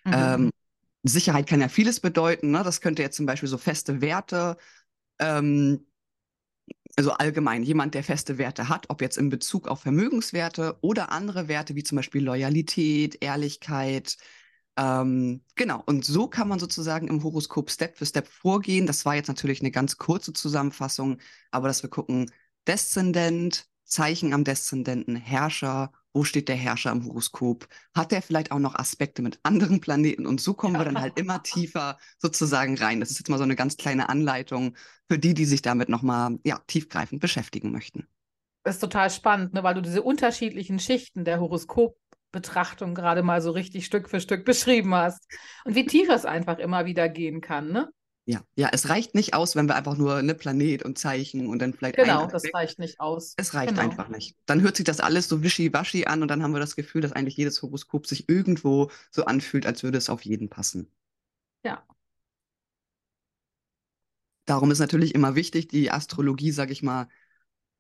Mhm. 0.05 0.13
Ähm, 0.15 0.51
Sicherheit 1.03 1.47
kann 1.47 1.61
ja 1.61 1.69
vieles 1.69 2.01
bedeuten. 2.01 2.51
Ne? 2.51 2.63
Das 2.63 2.81
könnte 2.81 3.03
jetzt 3.03 3.17
zum 3.17 3.27
Beispiel 3.27 3.49
so 3.49 3.59
feste 3.59 4.01
Werte, 4.01 4.59
ähm, 5.19 5.87
also 6.97 7.13
allgemein 7.13 7.63
jemand, 7.63 7.95
der 7.95 8.03
feste 8.03 8.39
Werte 8.39 8.69
hat, 8.69 8.87
ob 8.89 9.03
jetzt 9.03 9.19
in 9.19 9.29
Bezug 9.29 9.69
auf 9.69 9.81
Vermögenswerte 9.83 10.79
oder 10.81 11.13
andere 11.13 11.49
Werte 11.49 11.75
wie 11.75 11.83
zum 11.83 11.97
Beispiel 11.97 12.25
Loyalität, 12.25 13.19
Ehrlichkeit. 13.23 14.17
Ähm, 14.79 15.43
genau, 15.55 15.83
und 15.87 16.05
so 16.05 16.29
kann 16.29 16.49
man 16.49 16.59
sozusagen 16.59 17.09
im 17.09 17.23
Horoskop 17.23 17.71
Step 17.71 17.97
für 17.97 18.07
Step 18.07 18.27
vorgehen. 18.29 18.87
Das 18.87 19.05
war 19.05 19.15
jetzt 19.15 19.29
natürlich 19.29 19.61
eine 19.61 19.71
ganz 19.71 19.97
kurze 19.99 20.33
Zusammenfassung, 20.33 21.19
aber 21.51 21.69
dass 21.69 21.83
wir 21.83 21.91
gucken, 21.91 22.31
Deszendent, 22.67 23.67
Zeichen 23.87 24.35
am 24.35 24.45
Deszendenten, 24.45 25.17
Herrscher 25.17 25.91
wo 26.17 26.25
steht 26.25 26.49
der 26.49 26.57
Herrscher 26.57 26.93
im 26.93 27.05
Horoskop? 27.05 27.69
Hat 27.95 28.11
der 28.11 28.23
vielleicht 28.23 28.51
auch 28.51 28.59
noch 28.59 28.75
Aspekte 28.75 29.21
mit 29.21 29.39
anderen 29.43 29.81
Planeten? 29.81 30.27
Und 30.27 30.41
so 30.41 30.55
kommen 30.55 30.79
wir 30.79 30.85
dann 30.87 30.99
halt 30.99 31.19
immer 31.19 31.43
tiefer 31.43 31.99
sozusagen 32.17 32.79
rein. 32.79 33.01
Das 33.01 33.11
ist 33.11 33.19
jetzt 33.19 33.29
mal 33.29 33.37
so 33.37 33.45
eine 33.45 33.55
ganz 33.55 33.77
kleine 33.77 34.09
Anleitung 34.09 34.75
für 35.11 35.19
die, 35.19 35.35
die 35.35 35.45
sich 35.45 35.61
damit 35.61 35.91
nochmal 35.91 36.39
ja, 36.43 36.59
tiefgreifend 36.67 37.21
beschäftigen 37.21 37.71
möchten. 37.71 38.09
Das 38.63 38.77
ist 38.77 38.81
total 38.81 39.11
spannend, 39.11 39.53
ne, 39.53 39.63
weil 39.63 39.75
du 39.75 39.83
diese 39.83 40.03
unterschiedlichen 40.03 40.79
Schichten 40.79 41.27
der 41.27 41.39
Horoskopbetrachtung 41.39 42.95
gerade 42.95 43.23
mal 43.23 43.43
so 43.43 43.51
richtig 43.51 43.85
Stück 43.85 44.09
für 44.09 44.21
Stück 44.21 44.47
beschrieben 44.47 44.95
hast. 44.95 45.23
Und 45.67 45.75
wie 45.75 45.85
tief 45.85 46.09
es 46.09 46.25
einfach 46.25 46.59
immer 46.59 46.87
wieder 46.87 47.11
gehen 47.11 47.43
kann, 47.43 47.69
ne? 47.69 47.91
Ja, 48.29 48.43
ja, 48.57 48.69
es 48.73 48.89
reicht 48.89 49.15
nicht 49.15 49.35
aus, 49.35 49.55
wenn 49.55 49.69
wir 49.69 49.77
einfach 49.77 49.97
nur 49.97 50.17
eine 50.17 50.35
Planet 50.35 50.83
und 50.83 50.99
Zeichen 50.99 51.47
und 51.47 51.61
dann 51.61 51.73
vielleicht 51.73 51.95
Genau, 51.95 52.27
das 52.27 52.43
reicht 52.53 52.81
nicht 52.81 52.99
aus. 52.99 53.35
Es 53.37 53.55
reicht 53.55 53.69
genau. 53.69 53.83
einfach 53.83 54.09
nicht. 54.09 54.37
Dann 54.47 54.63
hört 54.63 54.77
sich 54.77 54.85
das 54.85 54.99
alles 54.99 55.29
so 55.29 55.45
wischiwaschi 55.45 56.07
an 56.07 56.23
und 56.23 56.29
dann 56.29 56.43
haben 56.43 56.53
wir 56.53 56.59
das 56.59 56.75
Gefühl, 56.75 57.03
dass 57.03 57.13
eigentlich 57.13 57.37
jedes 57.37 57.63
Horoskop 57.63 58.09
sich 58.09 58.29
irgendwo 58.29 58.91
so 59.13 59.27
anfühlt, 59.27 59.65
als 59.65 59.85
würde 59.85 59.99
es 59.99 60.11
auf 60.11 60.23
jeden 60.23 60.49
passen. 60.49 60.91
Ja. 61.63 61.87
Darum 64.45 64.73
ist 64.73 64.81
natürlich 64.81 65.15
immer 65.15 65.37
wichtig, 65.37 65.69
die 65.69 65.93
Astrologie, 65.93 66.51
sage 66.51 66.73
ich 66.73 66.83
mal, 66.83 67.09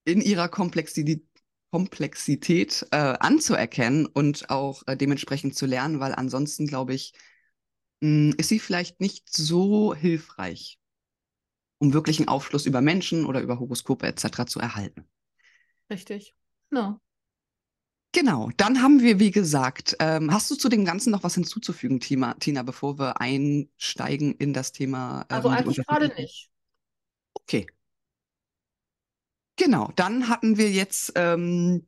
in 0.04 0.20
ihrer 0.20 0.48
Komplexität, 0.48 1.24
Komplexität 1.72 2.86
äh, 2.92 2.96
anzuerkennen 2.96 4.06
und 4.06 4.48
auch 4.48 4.84
äh, 4.86 4.96
dementsprechend 4.96 5.56
zu 5.56 5.66
lernen, 5.66 5.98
weil 5.98 6.14
ansonsten, 6.14 6.68
glaube 6.68 6.94
ich, 6.94 7.14
ist 8.00 8.48
sie 8.48 8.58
vielleicht 8.58 9.00
nicht 9.00 9.32
so 9.32 9.94
hilfreich, 9.94 10.78
um 11.78 11.92
wirklich 11.92 12.18
einen 12.18 12.28
Aufschluss 12.28 12.66
über 12.66 12.80
Menschen 12.80 13.24
oder 13.24 13.40
über 13.40 13.58
Horoskope 13.58 14.06
etc. 14.06 14.46
zu 14.46 14.60
erhalten. 14.60 15.08
Richtig. 15.90 16.34
No. 16.70 17.00
Genau, 18.12 18.50
dann 18.56 18.82
haben 18.82 19.02
wir, 19.02 19.18
wie 19.18 19.30
gesagt, 19.30 19.96
ähm, 20.00 20.32
hast 20.32 20.50
du 20.50 20.54
zu 20.54 20.68
dem 20.68 20.84
Ganzen 20.84 21.10
noch 21.10 21.22
was 21.22 21.34
hinzuzufügen, 21.34 22.00
Tina, 22.00 22.34
Tina 22.34 22.62
bevor 22.62 22.98
wir 22.98 23.20
einsteigen 23.20 24.34
in 24.36 24.54
das 24.54 24.72
Thema? 24.72 25.26
Ähm, 25.28 25.36
also 25.36 25.48
eigentlich 25.50 25.86
gerade 25.86 26.08
nicht. 26.14 26.48
Okay. 27.34 27.66
Genau, 29.56 29.92
dann 29.96 30.28
hatten 30.28 30.56
wir 30.56 30.70
jetzt 30.70 31.12
ähm, 31.14 31.86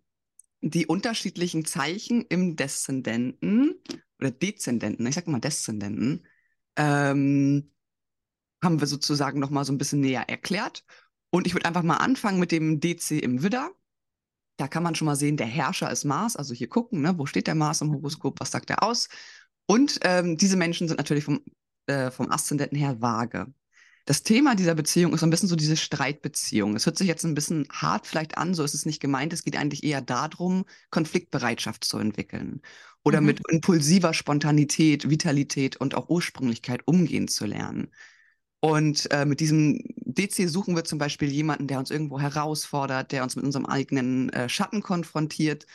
die 0.60 0.86
unterschiedlichen 0.86 1.64
Zeichen 1.64 2.22
im 2.28 2.56
Deszendenten 2.56 3.74
oder 4.18 4.30
Dezendenten, 4.30 5.06
ich 5.06 5.14
sag 5.14 5.26
mal 5.28 5.40
Deszendenten, 5.40 6.26
ähm, 6.76 7.70
haben 8.62 8.80
wir 8.80 8.86
sozusagen 8.86 9.40
noch 9.40 9.50
mal 9.50 9.64
so 9.64 9.72
ein 9.72 9.78
bisschen 9.78 10.00
näher 10.00 10.28
erklärt. 10.28 10.84
Und 11.30 11.46
ich 11.46 11.54
würde 11.54 11.66
einfach 11.66 11.82
mal 11.82 11.96
anfangen 11.96 12.40
mit 12.40 12.52
dem 12.52 12.80
DC 12.80 13.12
im 13.22 13.42
Widder. 13.42 13.70
Da 14.56 14.66
kann 14.66 14.82
man 14.82 14.94
schon 14.94 15.06
mal 15.06 15.16
sehen, 15.16 15.36
der 15.36 15.46
Herrscher 15.46 15.90
ist 15.90 16.04
Mars. 16.04 16.36
Also 16.36 16.54
hier 16.54 16.68
gucken, 16.68 17.02
ne, 17.02 17.16
wo 17.18 17.26
steht 17.26 17.46
der 17.46 17.54
Mars 17.54 17.80
im 17.80 17.92
Horoskop, 17.92 18.40
was 18.40 18.50
sagt 18.50 18.70
er 18.70 18.82
aus? 18.82 19.08
Und 19.66 20.00
ähm, 20.02 20.36
diese 20.36 20.56
Menschen 20.56 20.88
sind 20.88 20.96
natürlich 20.96 21.24
vom, 21.24 21.40
äh, 21.86 22.10
vom 22.10 22.30
Aszendenten 22.30 22.78
her 22.78 23.00
vage. 23.00 23.46
Das 24.06 24.22
Thema 24.22 24.54
dieser 24.54 24.74
Beziehung 24.74 25.12
ist 25.12 25.20
so 25.20 25.26
ein 25.26 25.30
bisschen 25.30 25.50
so 25.50 25.56
diese 25.56 25.76
Streitbeziehung. 25.76 26.74
Es 26.74 26.86
hört 26.86 26.96
sich 26.96 27.06
jetzt 27.06 27.24
ein 27.24 27.34
bisschen 27.34 27.68
hart 27.70 28.06
vielleicht 28.06 28.38
an, 28.38 28.54
so 28.54 28.64
ist 28.64 28.74
es 28.74 28.86
nicht 28.86 29.00
gemeint. 29.00 29.34
Es 29.34 29.44
geht 29.44 29.56
eigentlich 29.56 29.84
eher 29.84 30.00
darum, 30.00 30.64
Konfliktbereitschaft 30.90 31.84
zu 31.84 31.98
entwickeln 31.98 32.62
oder 33.04 33.20
mhm. 33.20 33.26
mit 33.26 33.40
impulsiver 33.50 34.14
Spontanität, 34.14 35.08
Vitalität 35.08 35.76
und 35.76 35.94
auch 35.94 36.08
Ursprünglichkeit 36.08 36.86
umgehen 36.86 37.28
zu 37.28 37.46
lernen. 37.46 37.90
Und 38.60 39.10
äh, 39.12 39.24
mit 39.24 39.40
diesem 39.40 39.80
DC 39.96 40.48
suchen 40.48 40.74
wir 40.74 40.84
zum 40.84 40.98
Beispiel 40.98 41.30
jemanden, 41.30 41.68
der 41.68 41.78
uns 41.78 41.90
irgendwo 41.90 42.18
herausfordert, 42.18 43.12
der 43.12 43.22
uns 43.22 43.36
mit 43.36 43.44
unserem 43.44 43.66
eigenen 43.66 44.30
äh, 44.30 44.48
Schatten 44.48 44.82
konfrontiert, 44.82 45.66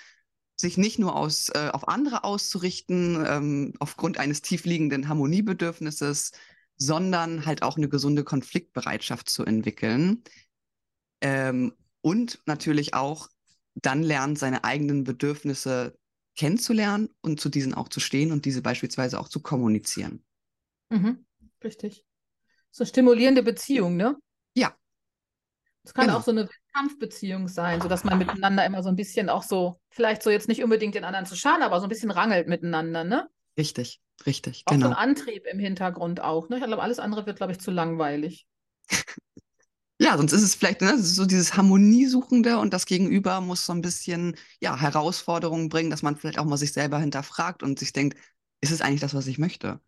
sich 0.58 0.78
nicht 0.78 1.00
nur 1.00 1.16
aus, 1.16 1.50
äh, 1.50 1.70
auf 1.72 1.88
andere 1.88 2.24
auszurichten, 2.24 3.24
ähm, 3.26 3.74
aufgrund 3.80 4.18
eines 4.18 4.42
tiefliegenden 4.42 5.08
Harmoniebedürfnisses, 5.08 6.34
sondern 6.76 7.46
halt 7.46 7.64
auch 7.64 7.78
eine 7.78 7.88
gesunde 7.88 8.24
Konfliktbereitschaft 8.24 9.30
zu 9.30 9.46
entwickeln. 9.46 10.24
Ähm, 11.22 11.74
und 12.02 12.40
natürlich 12.46 12.94
auch 12.94 13.30
dann 13.76 14.04
lernen, 14.04 14.36
seine 14.36 14.64
eigenen 14.66 15.04
Bedürfnisse 15.06 15.98
kennenzulernen 16.36 17.10
und 17.22 17.40
zu 17.40 17.50
diesen 17.50 17.74
auch 17.74 17.90
zu 17.90 18.00
stehen 18.00 18.32
und 18.32 18.46
diese 18.46 18.62
beispielsweise 18.62 19.20
auch 19.20 19.30
zu 19.30 19.42
kommunizieren. 19.42 20.24
Mhm, 20.90 21.26
richtig. 21.64 22.06
So 22.72 22.86
stimulierende 22.86 23.44
Beziehung, 23.44 23.98
ne? 23.98 24.18
Ja. 24.56 24.76
Es 25.84 25.94
kann 25.94 26.08
genau. 26.08 26.20
auch 26.20 26.24
so 26.24 26.32
eine 26.32 26.50
Kampfbeziehung 26.74 27.48
sein, 27.48 27.82
sodass 27.82 28.04
man 28.04 28.18
miteinander 28.18 28.66
immer 28.66 28.82
so 28.82 28.90
ein 28.90 28.96
bisschen 28.96 29.30
auch 29.30 29.44
so, 29.44 29.80
vielleicht 29.90 30.24
so 30.24 30.30
jetzt 30.30 30.48
nicht 30.48 30.64
unbedingt 30.64 30.96
den 30.96 31.04
anderen 31.04 31.26
zu 31.26 31.36
schaden, 31.36 31.62
aber 31.62 31.80
so 31.80 31.86
ein 31.86 31.90
bisschen 31.90 32.12
rangelt 32.12 32.48
miteinander, 32.48 33.04
ne? 33.04 33.30
Richtig, 33.58 34.02
richtig, 34.26 34.64
auch 34.66 34.74
genau. 34.74 34.88
so 34.88 34.94
ein 34.94 34.98
Antrieb 34.98 35.46
im 35.46 35.60
Hintergrund 35.60 36.22
auch, 36.22 36.50
ne? 36.50 36.58
Ich 36.58 36.64
glaube, 36.64 36.82
alles 36.82 37.00
andere 37.00 37.26
wird, 37.26 37.38
glaube 37.38 37.52
ich, 37.52 37.60
zu 37.60 37.70
langweilig. 37.70 38.48
Ja, 40.00 40.18
sonst 40.18 40.34
ist 40.34 40.42
es 40.42 40.56
vielleicht 40.56 40.82
ne, 40.82 40.98
so 40.98 41.26
dieses 41.26 41.56
Harmoniesuchende 41.56 42.58
und 42.58 42.74
das 42.74 42.86
Gegenüber 42.86 43.42
muss 43.42 43.66
so 43.66 43.74
ein 43.74 43.82
bisschen 43.82 44.36
ja, 44.60 44.78
Herausforderungen 44.80 45.70
bringen, 45.70 45.90
dass 45.90 46.02
man 46.02 46.18
vielleicht 46.18 46.40
auch 46.40 46.46
mal 46.46 46.58
sich 46.58 46.74
selber 46.74 47.00
hinterfragt 47.00 47.64
und 47.64 47.80
sich 47.80 47.94
denkt, 47.94 48.18
ist 48.62 48.72
es 48.72 48.82
eigentlich 48.82 49.02
das, 49.02 49.14
was 49.14 49.28
ich 49.28 49.38
möchte? 49.38 49.80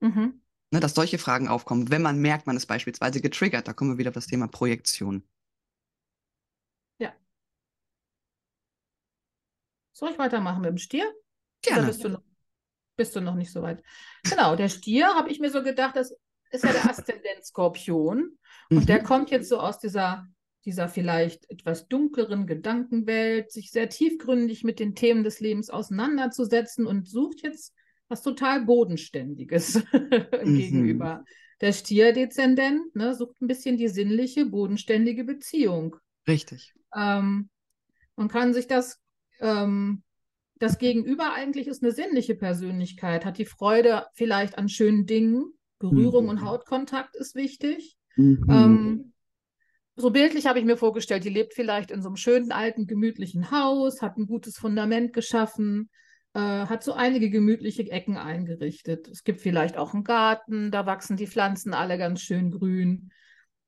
Mhm. 0.00 0.42
Ne, 0.72 0.80
dass 0.80 0.94
solche 0.94 1.18
Fragen 1.18 1.48
aufkommen, 1.48 1.90
wenn 1.90 2.02
man 2.02 2.18
merkt, 2.20 2.46
man 2.46 2.56
ist 2.56 2.66
beispielsweise 2.66 3.20
getriggert. 3.20 3.66
Da 3.66 3.72
kommen 3.72 3.92
wir 3.92 3.98
wieder 3.98 4.10
auf 4.10 4.14
das 4.14 4.26
Thema 4.26 4.46
Projektion. 4.46 5.24
Ja. 6.98 7.14
Soll 9.92 10.10
ich 10.10 10.18
weitermachen 10.18 10.62
mit 10.62 10.70
dem 10.70 10.78
Stier? 10.78 11.12
Gerne. 11.62 11.80
Oder 11.80 11.88
bist 11.88 12.04
du 12.04 12.08
noch, 12.08 12.22
bist 12.96 13.16
du 13.16 13.20
noch 13.20 13.34
nicht 13.34 13.52
so 13.52 13.62
weit? 13.62 13.82
Genau, 14.24 14.56
der 14.56 14.68
Stier, 14.68 15.14
habe 15.14 15.30
ich 15.30 15.40
mir 15.40 15.50
so 15.50 15.62
gedacht, 15.62 15.96
das 15.96 16.14
ist 16.50 16.64
ja 16.64 16.72
der 16.72 16.88
Aszendent 16.90 17.44
Skorpion. 17.44 18.38
Und 18.70 18.76
mhm. 18.78 18.86
der 18.86 19.02
kommt 19.02 19.30
jetzt 19.30 19.48
so 19.48 19.58
aus 19.58 19.78
dieser, 19.78 20.26
dieser 20.64 20.88
vielleicht 20.88 21.50
etwas 21.50 21.88
dunkleren 21.88 22.46
Gedankenwelt, 22.46 23.50
sich 23.50 23.70
sehr 23.70 23.88
tiefgründig 23.88 24.64
mit 24.64 24.78
den 24.78 24.94
Themen 24.94 25.24
des 25.24 25.40
Lebens 25.40 25.70
auseinanderzusetzen 25.70 26.86
und 26.86 27.08
sucht 27.08 27.42
jetzt 27.42 27.74
was 28.08 28.22
total 28.22 28.64
Bodenständiges 28.64 29.82
mhm. 29.92 30.56
gegenüber. 30.56 31.24
Der 31.60 31.72
Stierdezendent 31.72 32.94
ne, 32.96 33.14
sucht 33.14 33.40
ein 33.40 33.46
bisschen 33.46 33.76
die 33.76 33.88
sinnliche, 33.88 34.46
bodenständige 34.46 35.24
Beziehung. 35.24 35.96
Richtig. 36.26 36.74
Ähm, 36.96 37.50
man 38.16 38.28
kann 38.28 38.52
sich 38.54 38.66
das, 38.66 39.00
ähm, 39.40 40.02
das 40.58 40.78
Gegenüber 40.78 41.32
eigentlich 41.34 41.68
ist 41.68 41.82
eine 41.82 41.92
sinnliche 41.92 42.34
Persönlichkeit, 42.34 43.24
hat 43.24 43.38
die 43.38 43.44
Freude 43.44 44.06
vielleicht 44.14 44.58
an 44.58 44.68
schönen 44.68 45.06
Dingen, 45.06 45.52
Berührung 45.80 46.24
mhm. 46.24 46.30
und 46.30 46.44
Hautkontakt 46.44 47.16
ist 47.16 47.34
wichtig. 47.34 47.96
Mhm. 48.14 48.46
Ähm, 48.48 49.12
so 49.96 50.10
bildlich 50.10 50.46
habe 50.46 50.58
ich 50.60 50.64
mir 50.64 50.76
vorgestellt, 50.76 51.24
die 51.24 51.30
lebt 51.30 51.54
vielleicht 51.54 51.90
in 51.90 52.02
so 52.02 52.08
einem 52.08 52.16
schönen, 52.16 52.52
alten, 52.52 52.86
gemütlichen 52.86 53.50
Haus, 53.50 54.00
hat 54.00 54.16
ein 54.16 54.26
gutes 54.26 54.56
Fundament 54.56 55.12
geschaffen, 55.12 55.90
äh, 56.34 56.40
hat 56.40 56.84
so 56.84 56.92
einige 56.92 57.30
gemütliche 57.30 57.90
Ecken 57.90 58.16
eingerichtet. 58.16 59.08
Es 59.08 59.24
gibt 59.24 59.40
vielleicht 59.40 59.76
auch 59.76 59.92
einen 59.92 60.04
Garten, 60.04 60.70
da 60.70 60.86
wachsen 60.86 61.16
die 61.16 61.26
Pflanzen 61.26 61.74
alle 61.74 61.98
ganz 61.98 62.20
schön 62.20 62.50
grün. 62.50 63.10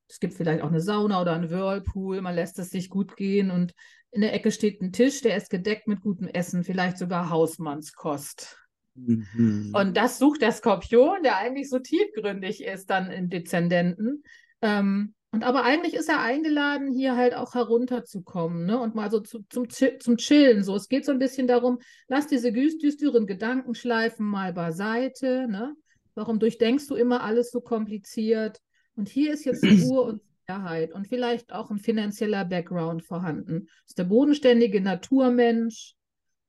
Es 0.08 0.20
gibt 0.20 0.34
vielleicht 0.34 0.62
auch 0.62 0.68
eine 0.68 0.80
Sauna 0.80 1.20
oder 1.20 1.32
einen 1.32 1.50
Whirlpool, 1.50 2.20
man 2.20 2.34
lässt 2.34 2.58
es 2.58 2.70
sich 2.70 2.88
gut 2.90 3.16
gehen 3.16 3.50
und 3.50 3.72
in 4.10 4.20
der 4.20 4.34
Ecke 4.34 4.50
steht 4.52 4.82
ein 4.82 4.92
Tisch, 4.92 5.22
der 5.22 5.36
ist 5.36 5.48
gedeckt 5.48 5.88
mit 5.88 6.02
gutem 6.02 6.28
Essen, 6.28 6.64
vielleicht 6.64 6.98
sogar 6.98 7.30
Hausmannskost. 7.30 8.61
Mhm. 8.94 9.72
Und 9.74 9.96
das 9.96 10.18
sucht 10.18 10.42
der 10.42 10.52
Skorpion, 10.52 11.22
der 11.22 11.38
eigentlich 11.38 11.68
so 11.70 11.78
tiefgründig 11.78 12.64
ist, 12.64 12.90
dann 12.90 13.10
im 13.10 13.30
Dezendenten. 13.30 14.22
Ähm, 14.60 15.14
und 15.34 15.44
aber 15.44 15.64
eigentlich 15.64 15.94
ist 15.94 16.10
er 16.10 16.20
eingeladen, 16.20 16.92
hier 16.92 17.16
halt 17.16 17.34
auch 17.34 17.54
herunterzukommen, 17.54 18.66
ne? 18.66 18.78
Und 18.78 18.94
mal 18.94 19.10
so 19.10 19.20
zu, 19.20 19.40
zum, 19.48 19.66
zum 19.70 20.16
Chillen. 20.18 20.62
So, 20.62 20.76
es 20.76 20.88
geht 20.88 21.06
so 21.06 21.12
ein 21.12 21.18
bisschen 21.18 21.46
darum, 21.46 21.78
lass 22.06 22.26
diese 22.26 22.52
düsteren 22.52 23.26
Gedankenschleifen 23.26 24.26
mal 24.26 24.52
beiseite, 24.52 25.48
ne? 25.48 25.74
Warum 26.14 26.38
durchdenkst 26.38 26.86
du 26.86 26.96
immer 26.96 27.22
alles 27.22 27.50
so 27.50 27.62
kompliziert? 27.62 28.60
Und 28.94 29.08
hier 29.08 29.32
ist 29.32 29.46
jetzt 29.46 29.64
Ruhe 29.64 30.02
und 30.02 30.20
Sicherheit 30.46 30.92
und 30.92 31.08
vielleicht 31.08 31.50
auch 31.54 31.70
ein 31.70 31.78
finanzieller 31.78 32.44
Background 32.44 33.02
vorhanden. 33.02 33.68
Ist 33.86 33.96
der 33.96 34.04
bodenständige 34.04 34.82
Naturmensch, 34.82 35.94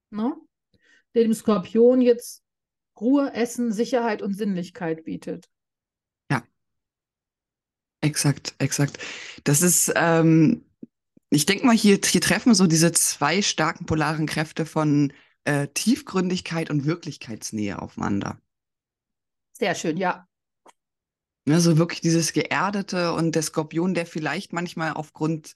ne? 0.09 0.35
Der 1.15 1.23
dem 1.23 1.33
Skorpion 1.33 2.01
jetzt 2.01 2.43
Ruhe, 2.99 3.33
Essen, 3.33 3.71
Sicherheit 3.71 4.21
und 4.21 4.33
Sinnlichkeit 4.33 5.03
bietet. 5.03 5.49
Exakt, 8.03 8.53
exakt. 8.57 8.97
Das 9.45 9.61
ist, 9.61 9.93
ähm, 9.95 10.65
ich 11.29 11.45
denke 11.45 11.65
mal, 11.65 11.75
hier, 11.75 11.97
hier 12.03 12.19
treffen 12.19 12.53
so 12.53 12.67
diese 12.67 12.91
zwei 12.91 13.41
starken 13.41 13.85
polaren 13.85 14.25
Kräfte 14.25 14.65
von 14.65 15.13
äh, 15.45 15.69
Tiefgründigkeit 15.69 16.69
und 16.69 16.85
Wirklichkeitsnähe 16.85 17.81
aufeinander. 17.81 18.41
Sehr 19.53 19.73
schön, 19.73 19.95
ja. 19.95 20.27
Ne, 21.45 21.61
so 21.61 21.77
wirklich 21.77 22.01
dieses 22.01 22.33
Geerdete 22.33 23.13
und 23.13 23.35
der 23.35 23.41
Skorpion, 23.41 23.93
der 23.93 24.05
vielleicht 24.05 24.51
manchmal 24.51 24.91
aufgrund 24.93 25.55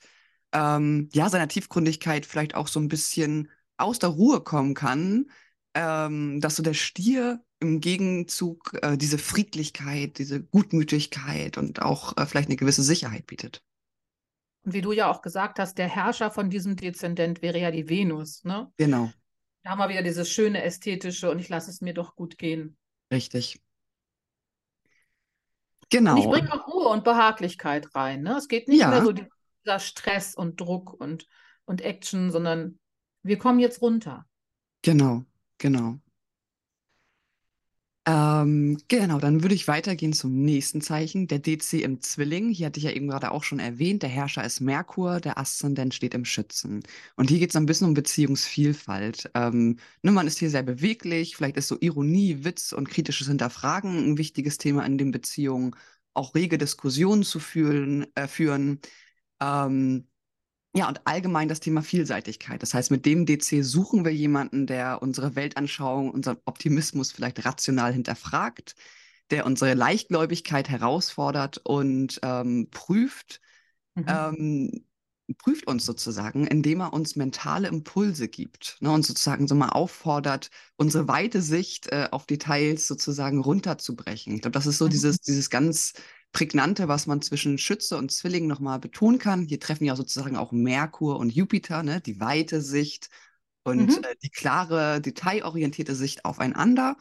ähm, 0.54 1.10
ja, 1.12 1.30
seiner 1.30 1.50
Tiefgründigkeit 1.50 2.26
vielleicht 2.26 2.56
auch 2.56 2.70
so 2.70 2.80
ein 2.80 2.88
bisschen 2.88 3.50
aus 3.76 4.00
der 4.00 4.10
Ruhe 4.10 4.40
kommen 4.40 4.74
kann, 4.74 5.30
ähm, 5.78 6.42
dass 6.42 6.56
so 6.56 6.64
der 6.64 6.74
Stier 6.74 7.40
im 7.60 7.80
Gegenzug 7.82 8.74
äh, 8.82 8.98
diese 8.98 9.20
Friedlichkeit, 9.20 10.18
diese 10.18 10.42
Gutmütigkeit 10.42 11.58
und 11.60 11.84
auch 11.84 12.18
äh, 12.18 12.26
vielleicht 12.26 12.50
eine 12.50 12.56
gewisse 12.56 12.82
Sicherheit 12.82 13.28
bietet. 13.28 13.62
Und 14.66 14.74
wie 14.74 14.82
du 14.82 14.92
ja 14.92 15.10
auch 15.10 15.22
gesagt 15.22 15.60
hast, 15.60 15.78
der 15.78 15.88
Herrscher 15.88 16.32
von 16.32 16.50
diesem 16.50 16.76
Dezendent 16.76 17.44
wäre 17.44 17.60
ja 17.60 17.70
die 17.70 17.90
Venus, 17.90 18.44
ne? 18.44 18.72
Genau. 18.78 19.12
Da 19.64 19.70
haben 19.72 19.80
wir 19.80 19.90
wieder 19.90 20.02
dieses 20.02 20.30
schöne 20.32 20.64
ästhetische 20.64 21.30
und 21.30 21.40
ich 21.40 21.50
lasse 21.50 21.70
es 21.70 21.82
mir 21.82 21.94
doch 21.94 22.16
gut 22.16 22.40
gehen. 22.40 22.76
Richtig. 23.12 23.62
Genau. 25.92 26.14
Und 26.14 26.18
ich 26.18 26.28
bringe 26.28 26.54
auch 26.54 26.68
Ruhe 26.68 26.88
und 26.88 27.04
Behaglichkeit 27.04 27.94
rein. 27.94 28.24
Ne? 28.24 28.36
Es 28.38 28.48
geht 28.48 28.68
nicht 28.68 28.80
ja. 28.80 28.90
mehr 28.90 29.04
so 29.04 29.14
dieser 29.14 29.80
Stress 29.80 30.34
und 30.34 30.60
Druck 30.60 30.94
und, 30.94 31.28
und 31.66 31.82
Action, 31.82 32.32
sondern 32.32 32.80
wir 33.24 33.38
kommen 33.38 33.60
jetzt 33.60 33.82
runter. 33.82 34.26
Genau, 34.82 35.26
genau. 35.58 36.00
Ähm, 38.10 38.78
genau, 38.88 39.20
dann 39.20 39.44
würde 39.44 39.54
ich 39.54 39.68
weitergehen 39.68 40.14
zum 40.14 40.42
nächsten 40.46 40.80
Zeichen, 40.80 41.28
der 41.28 41.40
DC 41.40 41.74
im 41.84 42.00
Zwilling. 42.00 42.50
Hier 42.52 42.68
hatte 42.68 42.80
ich 42.80 42.86
ja 42.86 42.92
eben 42.92 43.10
gerade 43.10 43.32
auch 43.32 43.44
schon 43.44 43.60
erwähnt, 43.60 44.02
der 44.02 44.10
Herrscher 44.10 44.46
ist 44.46 44.62
Merkur, 44.62 45.20
der 45.20 45.38
Aszendent 45.38 45.94
steht 45.94 46.14
im 46.14 46.24
Schützen. 46.24 46.84
Und 47.18 47.30
hier 47.30 47.40
geht 47.40 47.50
es 47.50 47.58
ein 47.58 47.66
bisschen 47.66 47.88
um 47.88 47.94
Beziehungsvielfalt. 47.94 49.30
Ähm, 49.34 49.78
ne, 50.04 50.12
man 50.14 50.26
ist 50.26 50.40
hier 50.40 50.50
sehr 50.50 50.64
beweglich, 50.64 51.36
vielleicht 51.36 51.58
ist 51.58 51.68
so 51.68 51.78
Ironie, 51.82 52.46
Witz 52.46 52.72
und 52.72 52.88
kritisches 52.90 53.28
Hinterfragen 53.28 53.98
ein 53.98 54.18
wichtiges 54.18 54.58
Thema 54.58 54.86
in 54.86 54.98
den 54.98 55.12
Beziehungen, 55.12 55.76
auch 56.14 56.34
rege 56.34 56.58
Diskussionen 56.58 57.24
zu 57.24 57.40
fühlen, 57.42 58.08
äh, 58.16 58.28
führen. 58.30 58.80
Ähm, 59.42 60.08
ja, 60.78 60.88
und 60.88 61.02
allgemein 61.08 61.48
das 61.48 61.60
Thema 61.60 61.82
Vielseitigkeit. 61.82 62.62
Das 62.62 62.76
heißt, 62.76 62.92
mit 62.92 63.08
dem 63.08 63.26
DC 63.26 63.64
suchen 63.64 64.06
wir 64.06 64.14
jemanden, 64.14 64.68
der 64.68 65.02
unsere 65.02 65.36
Weltanschauung, 65.36 66.12
unseren 66.12 66.38
Optimismus 66.46 67.12
vielleicht 67.12 67.44
rational 67.44 67.92
hinterfragt, 67.92 68.76
der 69.32 69.48
unsere 69.48 69.74
Leichtgläubigkeit 69.74 70.70
herausfordert 70.70 71.60
und 71.64 72.20
ähm, 72.22 72.68
prüft, 72.70 73.42
mhm. 73.96 74.06
ähm, 74.08 74.86
prüft 75.40 75.66
uns 75.66 75.84
sozusagen, 75.84 76.46
indem 76.46 76.82
er 76.82 76.94
uns 76.94 77.16
mentale 77.16 77.70
Impulse 77.70 78.28
gibt 78.28 78.78
ne, 78.80 78.92
und 78.92 79.04
sozusagen 79.04 79.48
so 79.48 79.56
mal 79.56 79.70
auffordert, 79.70 80.52
unsere 80.76 81.08
weite 81.08 81.42
Sicht 81.42 81.88
äh, 81.88 82.08
auf 82.12 82.28
Details 82.28 82.88
sozusagen 82.88 83.40
runterzubrechen. 83.40 84.36
Ich 84.36 84.42
glaube, 84.42 84.54
das 84.54 84.68
ist 84.68 84.78
so 84.78 84.86
mhm. 84.86 84.92
dieses, 84.92 85.22
dieses 85.22 85.50
ganz 85.50 85.94
Prägnante, 86.32 86.88
was 86.88 87.08
man 87.08 87.22
zwischen 87.22 87.58
Schütze 87.58 87.98
und 87.98 88.12
Zwilling 88.12 88.48
nochmal 88.48 88.80
betonen 88.80 89.20
kann. 89.20 89.46
Hier 89.46 89.60
treffen 89.60 89.86
ja 89.86 89.96
sozusagen 89.96 90.36
auch 90.36 90.52
Merkur 90.52 91.18
und 91.18 91.32
Jupiter, 91.32 91.84
ne? 91.84 92.02
die 92.02 92.20
weite 92.20 92.62
Sicht 92.62 93.10
und 93.64 93.88
mhm. 93.88 94.04
äh, 94.04 94.16
die 94.24 94.30
klare, 94.30 95.02
detailorientierte 95.02 95.96
Sicht 95.96 96.26
aufeinander. 96.26 96.98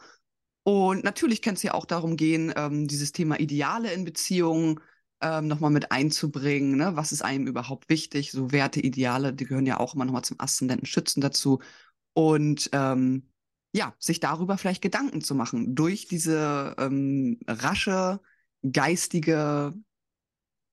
Und 0.63 1.03
natürlich 1.03 1.41
kann 1.41 1.53
es 1.53 1.63
ja 1.63 1.73
auch 1.73 1.85
darum 1.85 2.17
gehen, 2.17 2.53
ähm, 2.55 2.87
dieses 2.87 3.13
Thema 3.13 3.39
Ideale 3.39 3.93
in 3.93 4.03
Beziehungen 4.03 4.79
ähm, 5.21 5.47
nochmal 5.47 5.71
mit 5.71 5.91
einzubringen. 5.91 6.75
Ne? 6.77 6.95
Was 6.95 7.11
ist 7.11 7.21
einem 7.21 7.47
überhaupt 7.47 7.89
wichtig? 7.89 8.31
So 8.31 8.51
Werte, 8.51 8.81
Ideale, 8.81 9.33
die 9.33 9.45
gehören 9.45 9.65
ja 9.65 9.79
auch 9.79 9.95
immer 9.95 10.05
nochmal 10.05 10.23
zum 10.23 10.39
Aszendenten 10.39 10.85
Schützen 10.85 11.21
dazu. 11.21 11.61
Und 12.13 12.69
ähm, 12.73 13.29
ja, 13.71 13.95
sich 13.99 14.19
darüber 14.19 14.57
vielleicht 14.57 14.81
Gedanken 14.81 15.21
zu 15.21 15.35
machen 15.35 15.75
durch 15.75 16.07
diese 16.07 16.75
ähm, 16.79 17.39
rasche 17.47 18.19
geistige 18.69 19.73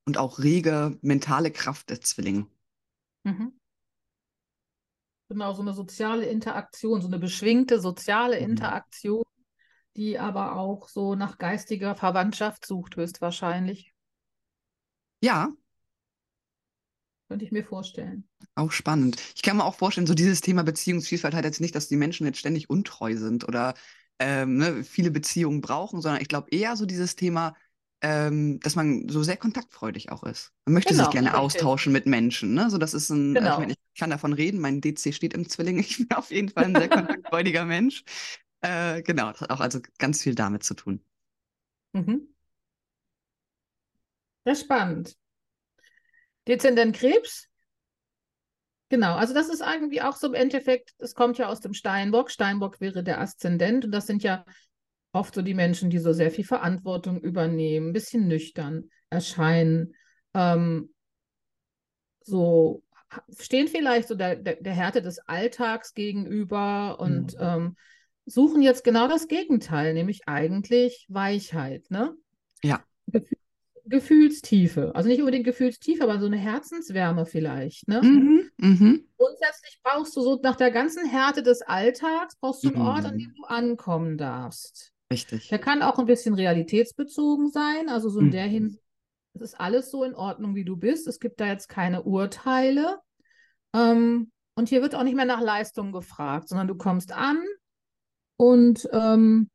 und 0.06 0.18
auch 0.18 0.38
rege 0.38 0.98
mentale 1.02 1.50
Kraft 1.50 1.90
des 1.90 2.00
Zwillingen. 2.00 2.50
Mhm. 3.24 3.58
Genau, 5.28 5.54
so 5.54 5.62
eine 5.62 5.72
soziale 5.72 6.26
Interaktion, 6.26 7.00
so 7.00 7.08
eine 7.08 7.18
beschwingte 7.18 7.80
soziale 7.80 8.36
mhm. 8.36 8.50
Interaktion, 8.50 9.24
die 9.96 10.18
aber 10.18 10.56
auch 10.56 10.88
so 10.88 11.14
nach 11.14 11.38
geistiger 11.38 11.94
Verwandtschaft 11.94 12.66
sucht, 12.66 12.96
höchstwahrscheinlich. 12.96 13.92
Ja. 15.22 15.50
Könnte 17.28 17.46
ich 17.46 17.52
mir 17.52 17.64
vorstellen. 17.64 18.28
Auch 18.54 18.70
spannend. 18.70 19.16
Ich 19.34 19.42
kann 19.42 19.56
mir 19.56 19.64
auch 19.64 19.74
vorstellen, 19.74 20.06
so 20.06 20.14
dieses 20.14 20.42
Thema 20.42 20.62
Beziehungsvielfalt 20.62 21.34
hat 21.34 21.44
jetzt 21.44 21.60
nicht, 21.60 21.74
dass 21.74 21.88
die 21.88 21.96
Menschen 21.96 22.26
jetzt 22.26 22.38
ständig 22.38 22.68
untreu 22.68 23.16
sind 23.16 23.48
oder 23.48 23.74
ähm, 24.18 24.58
ne, 24.58 24.84
viele 24.84 25.10
Beziehungen 25.10 25.62
brauchen, 25.62 26.02
sondern 26.02 26.20
ich 26.20 26.28
glaube 26.28 26.50
eher 26.50 26.76
so 26.76 26.84
dieses 26.84 27.16
Thema, 27.16 27.54
ähm, 28.04 28.60
dass 28.60 28.76
man 28.76 29.08
so 29.08 29.22
sehr 29.22 29.38
kontaktfreudig 29.38 30.12
auch 30.12 30.24
ist. 30.24 30.52
Man 30.66 30.74
möchte 30.74 30.92
genau, 30.92 31.04
sich 31.04 31.12
gerne 31.12 31.28
richtig. 31.28 31.40
austauschen 31.40 31.90
mit 31.90 32.04
Menschen. 32.04 32.52
Ne? 32.52 32.68
So, 32.68 32.76
das 32.76 32.92
ist 32.92 33.08
ein, 33.08 33.32
genau. 33.32 33.52
ich, 33.52 33.58
meine, 33.58 33.72
ich, 33.72 33.98
kann 33.98 34.10
davon 34.10 34.34
reden, 34.34 34.60
mein 34.60 34.82
DC 34.82 35.14
steht 35.14 35.32
im 35.32 35.48
Zwilling. 35.48 35.78
Ich 35.88 35.96
bin 35.96 36.10
auf 36.14 36.30
jeden 36.30 36.50
Fall 36.50 36.64
ein 36.64 36.74
sehr 36.74 36.90
kontaktfreudiger 36.90 37.64
Mensch. 37.64 38.04
Äh, 38.60 39.00
genau, 39.00 39.32
das 39.32 39.40
hat 39.40 39.48
auch 39.48 39.60
also 39.60 39.80
ganz 39.96 40.22
viel 40.22 40.34
damit 40.34 40.64
zu 40.64 40.74
tun. 40.74 41.02
Mhm. 41.94 42.28
Sehr 44.44 44.56
spannend. 44.56 45.16
Dezendent 46.46 46.94
Krebs? 46.94 47.48
Genau, 48.90 49.14
also 49.14 49.32
das 49.32 49.48
ist 49.48 49.62
irgendwie 49.62 50.02
auch 50.02 50.16
so 50.16 50.26
im 50.26 50.34
Endeffekt, 50.34 50.92
es 50.98 51.14
kommt 51.14 51.38
ja 51.38 51.48
aus 51.48 51.60
dem 51.60 51.72
Steinbock. 51.72 52.30
Steinbock 52.30 52.82
wäre 52.82 53.02
der 53.02 53.22
Aszendent 53.22 53.86
und 53.86 53.92
das 53.92 54.06
sind 54.06 54.22
ja 54.22 54.44
oft 55.14 55.34
so 55.34 55.42
die 55.42 55.54
Menschen, 55.54 55.90
die 55.90 55.98
so 55.98 56.12
sehr 56.12 56.30
viel 56.30 56.44
Verantwortung 56.44 57.20
übernehmen, 57.20 57.88
ein 57.88 57.92
bisschen 57.92 58.26
nüchtern 58.26 58.90
erscheinen, 59.10 59.94
ähm, 60.34 60.90
so 62.22 62.82
stehen 63.38 63.68
vielleicht 63.68 64.08
so 64.08 64.16
der, 64.16 64.36
der, 64.36 64.56
der, 64.56 64.72
Härte 64.72 65.02
des 65.02 65.20
Alltags 65.20 65.94
gegenüber 65.94 66.98
und 66.98 67.34
mhm. 67.34 67.40
ähm, 67.40 67.76
suchen 68.26 68.60
jetzt 68.60 68.82
genau 68.82 69.06
das 69.06 69.28
Gegenteil, 69.28 69.94
nämlich 69.94 70.22
eigentlich 70.26 71.06
Weichheit, 71.08 71.90
ne? 71.90 72.14
Ja. 72.62 72.82
Gefühl, 73.06 73.38
Gefühlstiefe. 73.84 74.92
Also 74.94 75.08
nicht 75.08 75.20
unbedingt 75.20 75.44
Gefühlstiefe, 75.44 76.02
aber 76.02 76.18
so 76.18 76.26
eine 76.26 76.38
Herzenswärme 76.38 77.26
vielleicht, 77.26 77.86
ne? 77.86 78.00
Mhm. 78.02 78.50
Mhm. 78.56 79.08
Grundsätzlich 79.16 79.78
brauchst 79.82 80.16
du 80.16 80.22
so 80.22 80.40
nach 80.42 80.56
der 80.56 80.72
ganzen 80.72 81.06
Härte 81.06 81.42
des 81.42 81.62
Alltags, 81.62 82.36
brauchst 82.36 82.64
du 82.64 82.68
einen 82.68 82.82
Ort, 82.82 83.04
an 83.04 83.14
mhm. 83.14 83.18
dem 83.18 83.34
du 83.36 83.44
ankommen 83.44 84.18
darfst. 84.18 84.93
Richtig. 85.14 85.48
Der 85.48 85.58
kann 85.58 85.82
auch 85.82 85.98
ein 85.98 86.06
bisschen 86.06 86.34
realitätsbezogen 86.34 87.50
sein, 87.50 87.88
also 87.88 88.08
so 88.08 88.20
in 88.20 88.26
mhm. 88.26 88.30
der 88.32 88.44
Hinsicht, 88.44 88.84
es 89.34 89.42
ist 89.42 89.60
alles 89.60 89.90
so 89.90 90.04
in 90.04 90.14
Ordnung, 90.14 90.54
wie 90.54 90.64
du 90.64 90.76
bist. 90.76 91.08
Es 91.08 91.18
gibt 91.18 91.40
da 91.40 91.46
jetzt 91.46 91.68
keine 91.68 92.04
Urteile. 92.04 93.00
Ähm, 93.74 94.30
und 94.54 94.68
hier 94.68 94.82
wird 94.82 94.94
auch 94.94 95.02
nicht 95.02 95.16
mehr 95.16 95.24
nach 95.24 95.40
Leistung 95.40 95.90
gefragt, 95.90 96.48
sondern 96.48 96.68
du 96.68 96.76
kommst 96.76 97.12
an 97.12 97.42
und 98.36 98.88
ähm, 98.92 99.50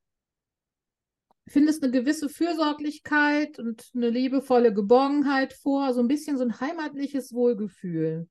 findest 1.48 1.84
eine 1.84 1.92
gewisse 1.92 2.28
Fürsorglichkeit 2.28 3.60
und 3.60 3.90
eine 3.96 4.10
liebevolle 4.10 4.74
Geborgenheit 4.74 5.54
vor, 5.54 5.94
so 5.94 6.02
ein 6.02 6.08
bisschen 6.08 6.38
so 6.38 6.44
ein 6.44 6.60
heimatliches 6.60 7.34
Wohlgefühl. 7.34 8.28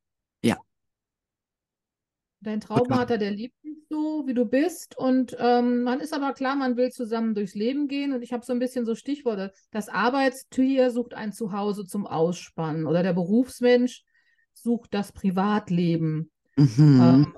Dein 2.41 2.61
Traumvater, 2.61 3.19
der 3.19 3.33
liebt 3.33 3.63
dich 3.65 3.79
so, 3.89 4.25
wie 4.27 4.35
du 4.35 4.45
bist. 4.45 4.97
Und 4.97 5.37
ähm, 5.41 5.83
man 5.83 6.01
ist 6.01 6.15
aber 6.15 6.33
klar, 6.35 6.55
man 6.55 6.77
will 6.77 6.91
zusammen 6.91 7.35
durchs 7.35 7.55
Leben 7.55 7.89
gehen. 7.89 8.13
Und 8.13 8.23
ich 8.23 8.33
habe 8.33 8.45
so 8.45 8.53
ein 8.53 8.61
bisschen 8.61 8.85
so 8.85 8.95
Stichworte. 8.95 9.53
Das 9.71 9.89
Arbeitstier 9.89 10.91
sucht 10.91 11.15
ein 11.15 11.33
Zuhause 11.33 11.85
zum 11.85 12.07
Ausspannen. 12.07 12.87
Oder 12.87 13.03
der 13.03 13.13
Berufsmensch 13.13 14.05
sucht 14.53 14.95
das 14.95 15.13
Privatleben. 15.13 16.31
Mhm. 16.57 17.01
Ähm, 17.03 17.35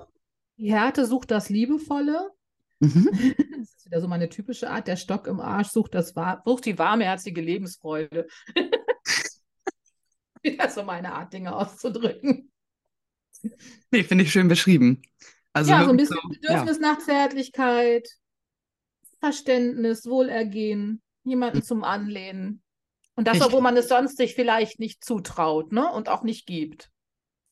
die 0.57 0.71
Härte 0.71 1.05
sucht 1.05 1.31
das 1.31 1.49
Liebevolle. 1.49 2.29
Mhm. 2.79 3.09
Das 3.61 3.75
ist 3.75 3.85
wieder 3.85 4.01
so 4.01 4.07
meine 4.07 4.27
typische 4.27 4.71
Art. 4.71 4.87
Der 4.87 4.95
Stock 4.95 5.27
im 5.27 5.39
Arsch 5.39 5.67
sucht, 5.67 5.93
das, 5.93 6.15
sucht 6.45 6.65
die 6.65 6.79
warmherzige 6.79 7.41
Lebensfreude. 7.41 8.27
wieder 10.41 10.67
so 10.67 10.81
meine 10.81 11.13
Art, 11.13 11.31
Dinge 11.31 11.55
auszudrücken. 11.55 12.51
Nee, 13.91 14.03
finde 14.03 14.23
ich 14.23 14.31
schön 14.31 14.47
beschrieben. 14.47 15.01
Also 15.53 15.71
ja, 15.71 15.83
so 15.83 15.89
ein 15.89 15.97
bisschen 15.97 16.17
so, 16.23 16.29
ja. 16.47 16.63
Bedürfnis 16.63 16.79
nach 16.79 16.99
Zärtlichkeit, 16.99 18.07
Verständnis, 19.19 20.05
Wohlergehen, 20.05 21.01
jemanden 21.23 21.59
Mhm. 21.59 21.63
zum 21.63 21.83
Anlehnen. 21.83 22.61
Und 23.15 23.27
das, 23.27 23.41
obwohl 23.41 23.61
man 23.61 23.75
es 23.77 23.89
sonst 23.89 24.17
sich 24.17 24.33
vielleicht 24.35 24.79
nicht 24.79 25.03
zutraut, 25.03 25.71
ne? 25.71 25.91
Und 25.91 26.09
auch 26.09 26.23
nicht 26.23 26.45
gibt. 26.47 26.89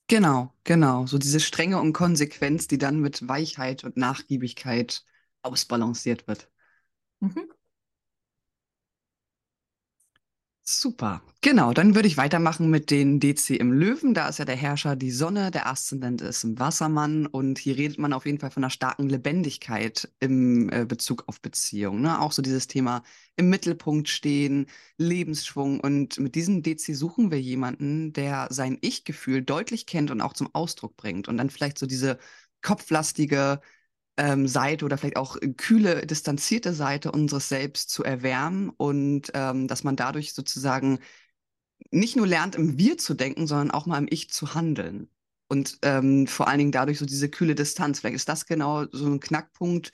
Genau, 0.08 0.54
genau. 0.64 1.06
So 1.06 1.18
diese 1.18 1.40
Strenge 1.40 1.80
und 1.80 1.94
Konsequenz, 1.94 2.68
die 2.68 2.78
dann 2.80 3.00
mit 3.00 3.28
Weichheit 3.28 3.84
und 3.84 3.98
Nachgiebigkeit 3.98 5.04
ausbalanciert 5.44 6.28
wird. 6.28 6.50
Mhm. 7.20 7.52
Super. 10.72 11.24
Genau, 11.42 11.74
dann 11.74 11.96
würde 11.96 12.08
ich 12.08 12.18
weitermachen 12.18 12.70
mit 12.70 12.92
den 12.92 13.20
DC 13.20 13.52
im 13.60 13.72
Löwen. 13.72 14.14
Da 14.14 14.30
ist 14.30 14.38
ja 14.38 14.46
der 14.46 14.56
Herrscher 14.56 14.96
die 14.96 15.10
Sonne, 15.10 15.50
der 15.50 15.66
Aszendent 15.66 16.22
ist 16.22 16.44
im 16.44 16.60
Wassermann 16.60 17.26
und 17.26 17.58
hier 17.58 17.76
redet 17.76 17.98
man 17.98 18.14
auf 18.14 18.28
jeden 18.28 18.38
Fall 18.38 18.52
von 18.52 18.64
einer 18.64 18.70
starken 18.70 19.10
Lebendigkeit 19.10 20.08
im 20.20 20.70
äh, 20.70 20.86
Bezug 20.86 21.24
auf 21.26 21.42
Beziehungen. 21.42 22.04
Ne? 22.04 22.22
Auch 22.22 22.32
so 22.34 22.44
dieses 22.44 22.68
Thema 22.68 23.02
im 23.36 23.50
Mittelpunkt 23.50 24.10
stehen, 24.10 24.68
Lebensschwung 24.98 25.80
und 25.80 26.20
mit 26.20 26.36
diesem 26.36 26.62
DC 26.62 26.96
suchen 26.96 27.32
wir 27.32 27.42
jemanden, 27.42 28.14
der 28.14 28.48
sein 28.52 28.78
Ich-Gefühl 28.82 29.42
deutlich 29.42 29.88
kennt 29.88 30.12
und 30.12 30.22
auch 30.22 30.34
zum 30.34 30.54
Ausdruck 30.54 30.96
bringt 30.98 31.28
und 31.28 31.38
dann 31.38 31.50
vielleicht 31.50 31.80
so 31.80 31.88
diese 31.88 32.20
kopflastige 32.62 33.60
ähm, 34.20 34.48
Seite 34.48 34.86
oder 34.86 34.98
vielleicht 34.98 35.18
auch 35.18 35.38
kühle, 35.58 36.06
distanzierte 36.06 36.74
Seite 36.74 37.12
unseres 37.12 37.50
Selbst 37.50 37.90
zu 37.90 38.04
erwärmen 38.04 38.70
und 38.70 39.32
ähm, 39.34 39.68
dass 39.68 39.84
man 39.86 39.96
dadurch 39.96 40.34
sozusagen 40.34 41.00
nicht 41.92 42.16
nur 42.18 42.28
lernt, 42.28 42.56
im 42.56 42.78
Wir 42.78 42.98
zu 42.98 43.14
denken, 43.14 43.48
sondern 43.48 43.72
auch 43.72 43.86
mal 43.86 43.98
im 43.98 44.08
Ich 44.10 44.30
zu 44.30 44.54
handeln. 44.54 45.10
Und 45.48 45.80
ähm, 45.84 46.28
vor 46.28 46.48
allen 46.48 46.60
Dingen 46.60 46.72
dadurch 46.72 47.00
so 47.00 47.06
diese 47.06 47.30
kühle 47.30 47.56
Distanz. 47.56 48.00
Vielleicht 48.00 48.18
ist 48.18 48.30
das 48.30 48.46
genau 48.46 48.86
so 48.92 49.08
ein 49.08 49.20
Knackpunkt 49.20 49.92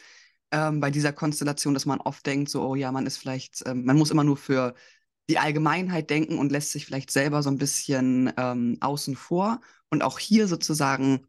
ähm, 0.52 0.80
bei 0.82 0.92
dieser 0.92 1.14
Konstellation, 1.14 1.74
dass 1.74 1.86
man 1.86 2.02
oft 2.02 2.26
denkt, 2.26 2.50
so, 2.50 2.68
oh 2.68 2.76
ja, 2.76 2.92
man 2.92 3.06
ist 3.06 3.18
vielleicht, 3.18 3.64
ähm, 3.68 3.86
man 3.86 3.98
muss 3.98 4.12
immer 4.12 4.24
nur 4.24 4.38
für 4.38 4.76
die 5.30 5.40
Allgemeinheit 5.40 6.10
denken 6.10 6.40
und 6.40 6.52
lässt 6.52 6.72
sich 6.72 6.86
vielleicht 6.86 7.12
selber 7.12 7.44
so 7.44 7.50
ein 7.50 7.58
bisschen 7.58 8.34
ähm, 8.38 8.78
außen 8.82 9.16
vor. 9.16 9.62
Und 9.90 10.04
auch 10.04 10.20
hier 10.20 10.48
sozusagen 10.48 11.28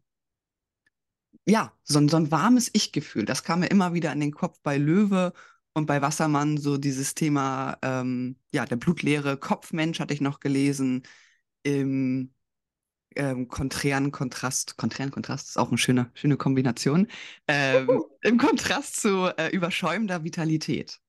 ja, 1.47 1.73
so 1.83 1.99
ein, 1.99 2.09
so 2.09 2.17
ein 2.17 2.29
warmes 2.29 2.69
Ich-Gefühl. 2.73 3.25
Das 3.25 3.43
kam 3.43 3.61
mir 3.61 3.67
immer 3.67 3.93
wieder 3.93 4.11
in 4.11 4.19
den 4.19 4.33
Kopf 4.33 4.59
bei 4.63 4.77
Löwe 4.77 5.33
und 5.73 5.85
bei 5.85 6.01
Wassermann, 6.01 6.57
so 6.57 6.77
dieses 6.77 7.15
Thema, 7.15 7.77
ähm, 7.81 8.37
ja, 8.51 8.65
der 8.65 8.75
blutleere 8.75 9.37
Kopfmensch 9.37 9.99
hatte 9.99 10.13
ich 10.13 10.21
noch 10.21 10.39
gelesen. 10.39 11.03
Im 11.63 12.33
ähm, 13.15 13.47
konträren 13.47 14.11
Kontrast, 14.11 14.77
konträren 14.77 15.11
Kontrast 15.11 15.49
ist 15.49 15.57
auch 15.57 15.69
eine 15.69 15.77
schöne, 15.77 16.11
schöne 16.13 16.37
Kombination. 16.37 17.07
Ähm, 17.47 18.03
Im 18.21 18.37
Kontrast 18.37 18.99
zu 19.01 19.31
äh, 19.37 19.49
überschäumender 19.49 20.23
Vitalität. 20.23 20.99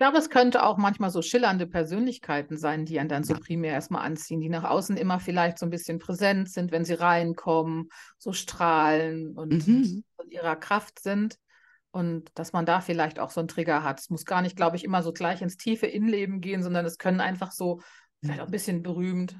Ich 0.00 0.02
glaube, 0.02 0.16
es 0.16 0.30
könnte 0.30 0.62
auch 0.62 0.78
manchmal 0.78 1.10
so 1.10 1.20
schillernde 1.20 1.66
Persönlichkeiten 1.66 2.56
sein, 2.56 2.86
die 2.86 2.98
einen 2.98 3.10
dann 3.10 3.22
so 3.22 3.34
primär 3.34 3.74
erstmal 3.74 4.00
anziehen, 4.02 4.40
die 4.40 4.48
nach 4.48 4.64
außen 4.64 4.96
immer 4.96 5.20
vielleicht 5.20 5.58
so 5.58 5.66
ein 5.66 5.70
bisschen 5.70 5.98
präsent 5.98 6.50
sind, 6.50 6.72
wenn 6.72 6.86
sie 6.86 6.94
reinkommen, 6.94 7.90
so 8.16 8.32
strahlen 8.32 9.36
und 9.36 9.52
Mhm. 9.68 10.02
in 10.24 10.30
ihrer 10.30 10.56
Kraft 10.56 11.00
sind. 11.02 11.36
Und 11.90 12.30
dass 12.34 12.54
man 12.54 12.64
da 12.64 12.80
vielleicht 12.80 13.18
auch 13.18 13.28
so 13.28 13.40
einen 13.40 13.48
Trigger 13.48 13.82
hat. 13.82 14.00
Es 14.00 14.08
muss 14.08 14.24
gar 14.24 14.40
nicht, 14.40 14.56
glaube 14.56 14.76
ich, 14.76 14.84
immer 14.84 15.02
so 15.02 15.12
gleich 15.12 15.42
ins 15.42 15.58
tiefe 15.58 15.86
Innenleben 15.86 16.40
gehen, 16.40 16.62
sondern 16.62 16.86
es 16.86 16.96
können 16.96 17.20
einfach 17.20 17.52
so, 17.52 17.82
vielleicht 18.22 18.40
auch 18.40 18.46
ein 18.46 18.52
bisschen 18.52 18.82
berühmt, 18.82 19.36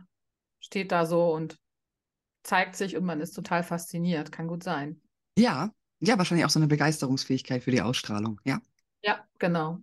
steht 0.60 0.92
da 0.92 1.06
so 1.06 1.32
und 1.32 1.58
zeigt 2.42 2.76
sich 2.76 2.98
und 2.98 3.06
man 3.06 3.22
ist 3.22 3.32
total 3.32 3.62
fasziniert. 3.62 4.30
Kann 4.30 4.46
gut 4.46 4.62
sein. 4.62 5.00
Ja, 5.38 5.70
ja, 6.00 6.18
wahrscheinlich 6.18 6.44
auch 6.44 6.50
so 6.50 6.58
eine 6.58 6.68
Begeisterungsfähigkeit 6.68 7.62
für 7.62 7.70
die 7.70 7.80
Ausstrahlung. 7.80 8.38
Ja. 8.44 8.60
Ja, 9.02 9.24
genau. 9.38 9.78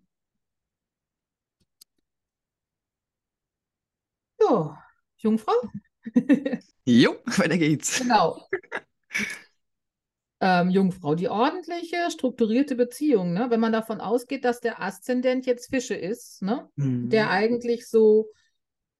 Jo, 4.47 4.75
Jungfrau? 5.17 5.53
Jo, 6.85 7.15
weiter 7.37 7.57
geht's. 7.57 7.99
Genau. 7.99 8.47
Ähm, 10.39 10.69
Jungfrau, 10.69 11.15
die 11.15 11.29
ordentliche, 11.29 11.97
strukturierte 12.11 12.75
Beziehung, 12.75 13.33
ne? 13.33 13.47
Wenn 13.49 13.59
man 13.59 13.71
davon 13.73 13.99
ausgeht, 13.99 14.45
dass 14.45 14.59
der 14.61 14.81
Aszendent 14.81 15.45
jetzt 15.47 15.69
Fische 15.69 15.95
ist, 15.95 16.41
ne? 16.43 16.69
Mhm. 16.75 17.09
Der 17.09 17.31
eigentlich 17.31 17.89
so 17.89 18.29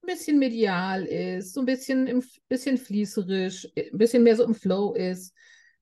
ein 0.02 0.08
bisschen 0.08 0.40
medial 0.40 1.06
ist, 1.06 1.54
so 1.54 1.62
ein 1.62 1.66
bisschen 1.68 2.08
im 2.08 2.24
bisschen 2.50 2.78
fließerisch, 2.78 3.68
ein 3.78 3.98
bisschen 3.98 4.24
mehr 4.24 4.36
so 4.36 4.44
im 4.44 4.56
Flow 4.56 4.94
ist, 4.94 5.34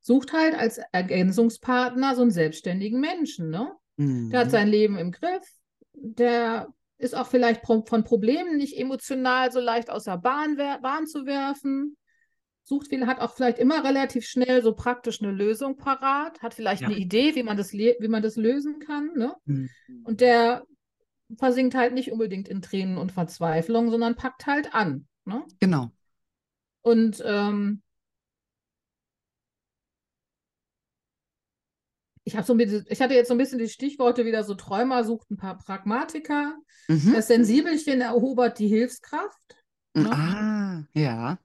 sucht 0.01 0.33
halt 0.33 0.55
als 0.55 0.79
Ergänzungspartner 0.91 2.15
so 2.15 2.21
einen 2.21 2.31
selbstständigen 2.31 2.99
Menschen, 2.99 3.49
ne? 3.49 3.71
Der 3.97 4.41
hat 4.41 4.47
Mhm. 4.47 4.51
sein 4.51 4.67
Leben 4.67 4.97
im 4.97 5.11
Griff, 5.11 5.43
der 5.93 6.67
ist 6.97 7.15
auch 7.15 7.27
vielleicht 7.27 7.65
von 7.65 8.03
Problemen 8.03 8.57
nicht 8.57 8.77
emotional 8.77 9.51
so 9.51 9.59
leicht 9.59 9.89
aus 9.89 10.05
der 10.05 10.17
Bahn, 10.17 10.55
Bahn 10.57 11.07
zu 11.07 11.25
werfen. 11.25 11.97
Sucht 12.63 12.87
viel, 12.87 13.05
hat 13.05 13.19
auch 13.19 13.33
vielleicht 13.35 13.59
immer 13.59 13.83
relativ 13.83 14.25
schnell 14.25 14.63
so 14.63 14.73
praktisch 14.73 15.21
eine 15.21 15.31
Lösung 15.31 15.77
parat, 15.77 16.41
hat 16.41 16.53
vielleicht 16.53 16.81
Ja. 16.81 16.87
eine 16.87 16.97
Idee, 16.97 17.35
wie 17.35 17.43
man 17.43 17.57
das, 17.57 17.73
wie 17.73 18.07
man 18.07 18.23
das 18.23 18.37
lösen 18.37 18.79
kann. 18.79 19.11
Ne? 19.15 19.35
Mhm. 19.45 19.69
Und 20.03 20.21
der 20.21 20.65
versinkt 21.37 21.75
halt 21.75 21.93
nicht 21.93 22.11
unbedingt 22.11 22.47
in 22.47 22.61
Tränen 22.61 22.97
und 22.97 23.11
Verzweiflung, 23.11 23.91
sondern 23.91 24.15
packt 24.15 24.47
halt 24.47 24.73
an. 24.73 25.07
Ne? 25.25 25.43
Genau. 25.59 25.91
Und 26.81 27.21
ähm, 27.25 27.81
ich 32.25 32.35
habe 32.35 32.45
so 32.45 32.53
ein 32.53 32.57
bisschen, 32.57 32.85
ich 32.89 33.01
hatte 33.01 33.13
jetzt 33.13 33.27
so 33.29 33.33
ein 33.33 33.37
bisschen 33.37 33.59
die 33.59 33.69
Stichworte 33.69 34.25
wieder 34.25 34.43
so 34.43 34.55
Träumer 34.55 35.03
sucht 35.03 35.31
ein 35.31 35.37
paar 35.37 35.57
Pragmatiker. 35.57 36.55
Mhm. 36.87 37.13
Das 37.13 37.27
Sensibelchen 37.27 38.01
erobert 38.01 38.59
die 38.59 38.67
Hilfskraft 38.67 39.55
ne? 39.93 40.11
Ah, 40.11 40.83
ja. 40.93 41.37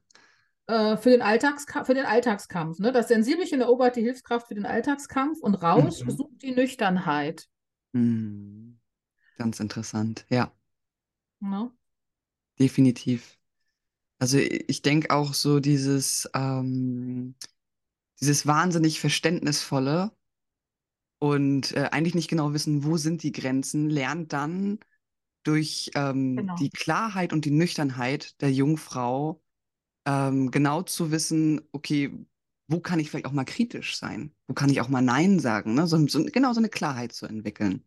äh, 0.66 0.97
für 0.97 1.11
den 1.11 1.23
Alltagska 1.23 1.85
für 1.85 1.95
den 1.95 2.07
Alltagskampf. 2.07 2.79
Ne? 2.79 2.93
Das 2.93 3.09
Sensibelchen 3.09 3.61
erobert 3.61 3.97
die 3.97 4.03
Hilfskraft 4.03 4.49
für 4.49 4.55
den 4.55 4.66
Alltagskampf 4.66 5.38
und 5.40 5.55
Rausch 5.55 6.03
Mhm. 6.05 6.11
sucht 6.11 6.43
die 6.43 6.53
Nüchternheit. 6.53 7.47
Mhm. 7.93 8.79
Ganz 9.37 9.61
interessant. 9.61 10.27
Ja, 10.31 10.53
Ne? 11.40 11.71
definitiv. 12.59 13.38
Also 14.19 14.38
ich 14.38 14.83
denke 14.83 15.11
auch 15.14 15.35
so 15.35 15.61
dieses, 15.61 16.29
ähm, 16.35 17.35
dieses 18.21 18.47
wahnsinnig 18.47 19.01
verständnisvolle 19.01 20.12
und 21.21 21.73
äh, 21.77 21.91
eigentlich 21.93 22.17
nicht 22.17 22.31
genau 22.31 22.55
wissen, 22.55 22.85
wo 22.85 22.99
sind 22.99 23.25
die 23.25 23.33
Grenzen, 23.33 23.91
lernt 23.91 24.35
dann 24.35 24.81
durch 25.45 25.91
ähm, 25.97 26.37
Genau. 26.37 26.57
die 26.57 26.71
Klarheit 26.71 27.33
und 27.33 27.45
die 27.47 27.51
Nüchternheit 27.53 28.41
der 28.43 28.53
Jungfrau 28.53 29.43
ähm, 30.07 30.51
genau 30.53 30.83
zu 30.83 31.11
wissen, 31.13 31.63
okay, 31.73 32.13
wo 32.69 32.81
kann 32.81 33.01
ich 33.01 33.11
vielleicht 33.11 33.27
auch 33.27 33.33
mal 33.33 33.45
kritisch 33.45 33.97
sein? 33.99 34.35
Wo 34.49 34.55
kann 34.55 34.71
ich 34.71 34.81
auch 34.81 34.89
mal 34.89 35.03
Nein 35.03 35.41
sagen? 35.41 35.75
Ne? 35.75 35.87
So, 35.87 36.07
so, 36.09 36.25
genau 36.25 36.53
so 36.55 36.61
eine 36.61 36.71
Klarheit 36.71 37.13
zu 37.13 37.27
entwickeln. 37.27 37.85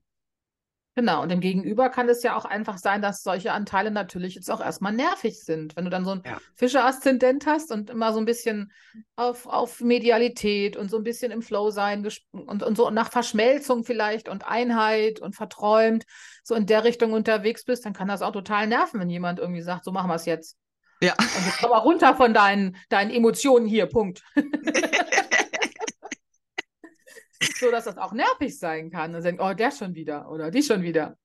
Genau, 0.96 1.24
und 1.24 1.30
dem 1.30 1.40
Gegenüber 1.40 1.90
kann 1.90 2.08
es 2.08 2.22
ja 2.22 2.36
auch 2.36 2.46
einfach 2.46 2.78
sein, 2.78 3.02
dass 3.02 3.24
solche 3.24 3.52
Anteile 3.52 3.90
natürlich 3.90 4.36
jetzt 4.36 4.52
auch 4.52 4.62
erstmal 4.62 4.94
nervig 4.94 5.44
sind. 5.44 5.76
Wenn 5.76 5.86
du 5.86 5.90
dann 5.90 6.06
so 6.06 6.12
einen 6.12 6.22
Ja. 6.24 6.38
Fische-Aszendent 6.56 7.48
hast 7.48 7.72
und 7.72 7.90
immer 7.90 8.14
so 8.14 8.20
ein 8.20 8.26
bisschen 8.26 8.72
auf, 9.16 9.48
auf 9.48 9.82
Medialität 9.82 10.78
und 10.78 10.92
so 10.92 10.98
ein 10.98 11.04
bisschen 11.04 11.32
im 11.32 11.42
Flow 11.42 11.72
sein 11.72 12.08
und, 12.32 12.62
und 12.62 12.78
so 12.78 12.92
nach 12.92 13.10
Verschmelzung 13.10 13.84
vielleicht 13.84 14.30
und 14.30 14.48
Einheit 14.48 15.20
und 15.20 15.36
verträumt, 15.36 16.04
so 16.44 16.54
in 16.54 16.68
der 16.68 16.84
Richtung 16.84 17.14
unterwegs 17.14 17.66
bist, 17.66 17.86
dann 17.86 17.94
kann 17.94 18.08
das 18.08 18.22
auch 18.22 18.32
total 18.32 18.68
nerven, 18.68 19.00
wenn 19.00 19.10
jemand 19.10 19.40
irgendwie 19.40 19.64
sagt, 19.64 19.86
so 19.86 19.92
machen 19.92 20.12
wir 20.12 20.16
es 20.16 20.26
jetzt. 20.26 20.58
Ja. 21.02 21.14
Und 21.20 21.46
jetzt 21.46 21.58
komm 21.60 21.72
mal 21.72 21.80
runter 21.80 22.14
von 22.16 22.36
deinen, 22.36 22.78
deinen 22.90 23.10
Emotionen 23.10 23.66
hier, 23.66 23.88
Punkt. 23.88 24.24
so 27.60 27.72
dass 27.72 27.86
das 27.86 27.98
auch 27.98 28.14
nervig 28.14 28.58
sein 28.58 28.90
kann. 28.90 29.14
Und 29.16 29.24
denkt, 29.24 29.42
oh, 29.42 29.54
der 29.54 29.72
schon 29.72 29.96
wieder 29.96 30.30
oder 30.30 30.52
die 30.52 30.64
schon 30.64 30.82
wieder. 30.82 31.18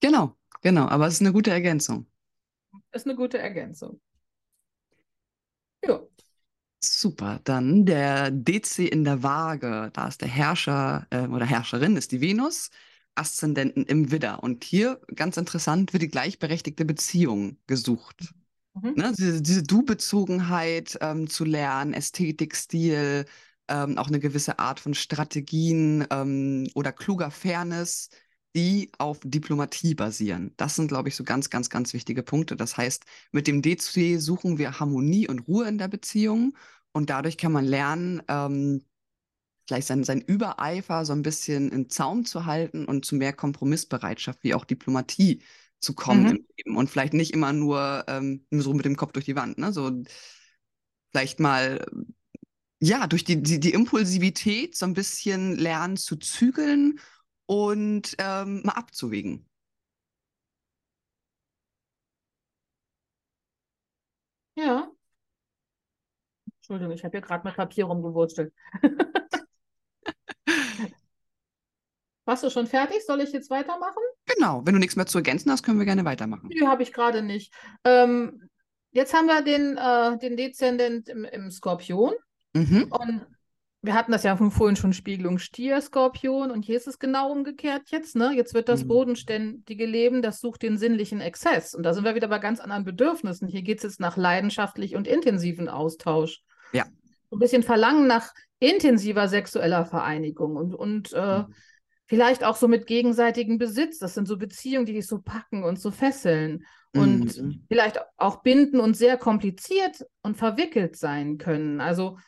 Genau, 0.00 0.36
genau. 0.62 0.86
Aber 0.88 1.06
es 1.06 1.14
ist 1.14 1.20
eine 1.20 1.32
gute 1.32 1.50
Ergänzung. 1.50 2.06
Ist 2.92 3.06
eine 3.06 3.16
gute 3.16 3.38
Ergänzung. 3.38 4.00
Ja. 5.84 6.00
Super, 6.82 7.40
dann 7.44 7.86
der 7.86 8.30
DC 8.30 8.80
in 8.80 9.04
der 9.04 9.22
Waage. 9.22 9.90
Da 9.92 10.08
ist 10.08 10.20
der 10.20 10.28
Herrscher 10.28 11.06
äh, 11.10 11.26
oder 11.26 11.46
Herrscherin, 11.46 11.96
ist 11.96 12.12
die 12.12 12.20
Venus. 12.20 12.70
Aszendenten 13.16 13.84
im 13.84 14.10
Widder. 14.10 14.42
Und 14.42 14.62
hier, 14.62 15.00
ganz 15.14 15.36
interessant, 15.36 15.92
wird 15.92 16.02
die 16.02 16.08
gleichberechtigte 16.08 16.84
Beziehung 16.84 17.56
gesucht. 17.66 18.34
Mhm. 18.74 18.92
Ne, 18.94 19.12
diese, 19.16 19.42
diese 19.42 19.62
Du-Bezogenheit 19.62 20.98
ähm, 21.00 21.28
zu 21.28 21.44
lernen, 21.44 21.94
Ästhetik, 21.94 22.54
Stil, 22.54 23.24
ähm, 23.68 23.98
auch 23.98 24.08
eine 24.08 24.20
gewisse 24.20 24.58
Art 24.58 24.80
von 24.80 24.94
Strategien 24.94 26.06
ähm, 26.10 26.68
oder 26.74 26.92
kluger 26.92 27.30
Fairness, 27.30 28.10
die 28.54 28.90
auf 28.98 29.20
Diplomatie 29.22 29.94
basieren. 29.94 30.54
Das 30.56 30.76
sind, 30.76 30.88
glaube 30.88 31.08
ich, 31.08 31.16
so 31.16 31.24
ganz, 31.24 31.50
ganz, 31.50 31.68
ganz 31.68 31.92
wichtige 31.92 32.22
Punkte. 32.22 32.56
Das 32.56 32.76
heißt, 32.76 33.04
mit 33.32 33.46
dem 33.46 33.60
DC 33.60 34.18
suchen 34.18 34.58
wir 34.58 34.80
Harmonie 34.80 35.28
und 35.28 35.40
Ruhe 35.40 35.68
in 35.68 35.78
der 35.78 35.88
Beziehung 35.88 36.56
und 36.92 37.10
dadurch 37.10 37.36
kann 37.36 37.52
man 37.52 37.66
lernen, 37.66 38.22
ähm, 38.28 38.82
vielleicht 39.66 39.88
sein, 39.88 40.04
sein 40.04 40.20
Übereifer 40.20 41.04
so 41.04 41.12
ein 41.12 41.22
bisschen 41.22 41.70
in 41.70 41.90
Zaum 41.90 42.24
zu 42.24 42.46
halten 42.46 42.86
und 42.86 43.04
zu 43.04 43.16
mehr 43.16 43.32
Kompromissbereitschaft, 43.32 44.42
wie 44.42 44.54
auch 44.54 44.64
Diplomatie 44.64 45.42
zu 45.80 45.94
kommen 45.94 46.22
mhm. 46.22 46.28
im 46.28 46.46
Leben 46.56 46.76
und 46.76 46.88
vielleicht 46.88 47.12
nicht 47.12 47.34
immer 47.34 47.52
nur 47.52 48.04
ähm, 48.08 48.46
so 48.50 48.72
mit 48.72 48.84
dem 48.86 48.96
Kopf 48.96 49.12
durch 49.12 49.26
die 49.26 49.36
Wand, 49.36 49.58
ne? 49.58 49.72
So 49.72 50.02
vielleicht 51.12 51.40
mal 51.40 51.84
ja 52.80 53.06
durch 53.06 53.24
die, 53.24 53.42
die, 53.42 53.60
die 53.60 53.72
Impulsivität 53.72 54.76
so 54.76 54.86
ein 54.86 54.94
bisschen 54.94 55.56
lernen 55.56 55.96
zu 55.96 56.16
zügeln 56.16 57.00
und 57.46 58.14
ähm, 58.18 58.62
mal 58.64 58.72
abzuwägen. 58.72 59.46
Ja. 64.56 64.90
Entschuldigung, 66.56 66.92
ich 66.92 67.04
habe 67.04 67.12
hier 67.16 67.20
gerade 67.20 67.46
mit 67.46 67.56
Papier 67.56 67.84
rumgewurzelt. 67.84 68.52
Warst 72.24 72.42
du 72.42 72.50
schon 72.50 72.66
fertig? 72.66 73.06
Soll 73.06 73.20
ich 73.20 73.30
jetzt 73.32 73.50
weitermachen? 73.50 74.02
Genau, 74.24 74.62
wenn 74.66 74.74
du 74.74 74.80
nichts 74.80 74.96
mehr 74.96 75.06
zu 75.06 75.18
ergänzen 75.18 75.52
hast, 75.52 75.62
können 75.62 75.78
wir 75.78 75.84
gerne 75.86 76.04
weitermachen. 76.04 76.48
Nee, 76.48 76.66
habe 76.66 76.82
ich 76.82 76.92
gerade 76.92 77.22
nicht. 77.22 77.54
Ähm, 77.84 78.50
jetzt 78.90 79.14
haben 79.14 79.26
wir 79.26 79.42
den, 79.42 79.76
äh, 79.76 80.18
den 80.18 80.36
Dezendent 80.36 81.08
im, 81.08 81.24
im 81.24 81.52
Skorpion. 81.52 82.14
Mhm. 82.56 82.84
Und 82.90 83.26
wir 83.82 83.94
hatten 83.94 84.12
das 84.12 84.24
ja 84.24 84.36
von 84.36 84.50
vorhin 84.50 84.76
schon 84.76 84.92
Spiegelung 84.92 85.38
Stier, 85.38 85.80
Skorpion 85.80 86.50
und 86.50 86.64
hier 86.64 86.76
ist 86.76 86.88
es 86.88 86.98
genau 86.98 87.30
umgekehrt 87.30 87.90
jetzt. 87.90 88.16
Ne? 88.16 88.32
Jetzt 88.34 88.54
wird 88.54 88.68
das 88.68 88.84
mhm. 88.84 88.88
bodenständige 88.88 89.86
Leben, 89.86 90.22
das 90.22 90.40
sucht 90.40 90.62
den 90.62 90.78
sinnlichen 90.78 91.20
Exzess. 91.20 91.74
Und 91.74 91.84
da 91.84 91.94
sind 91.94 92.04
wir 92.04 92.14
wieder 92.14 92.28
bei 92.28 92.38
ganz 92.38 92.60
anderen 92.60 92.84
Bedürfnissen. 92.84 93.48
Hier 93.48 93.62
geht 93.62 93.78
es 93.78 93.84
jetzt 93.84 94.00
nach 94.00 94.16
leidenschaftlich 94.16 94.96
und 94.96 95.06
intensiven 95.06 95.68
Austausch. 95.68 96.42
Ja. 96.72 96.84
ein 97.30 97.38
bisschen 97.38 97.62
Verlangen 97.62 98.06
nach 98.06 98.32
intensiver 98.58 99.28
sexueller 99.28 99.86
Vereinigung 99.86 100.56
und, 100.56 100.74
und 100.74 101.12
äh, 101.12 101.40
mhm 101.40 101.54
vielleicht 102.06 102.44
auch 102.44 102.56
so 102.56 102.68
mit 102.68 102.86
gegenseitigem 102.86 103.58
Besitz. 103.58 103.98
Das 103.98 104.14
sind 104.14 104.26
so 104.26 104.38
Beziehungen, 104.38 104.86
die 104.86 104.94
dich 104.94 105.06
so 105.06 105.20
packen 105.20 105.64
und 105.64 105.78
so 105.78 105.90
fesseln 105.90 106.64
und 106.94 107.40
mhm. 107.40 107.64
vielleicht 107.68 108.00
auch 108.16 108.42
binden 108.42 108.80
und 108.80 108.96
sehr 108.96 109.16
kompliziert 109.16 110.06
und 110.22 110.36
verwickelt 110.36 110.96
sein 110.96 111.36
können. 111.36 111.80
Also 111.80 112.18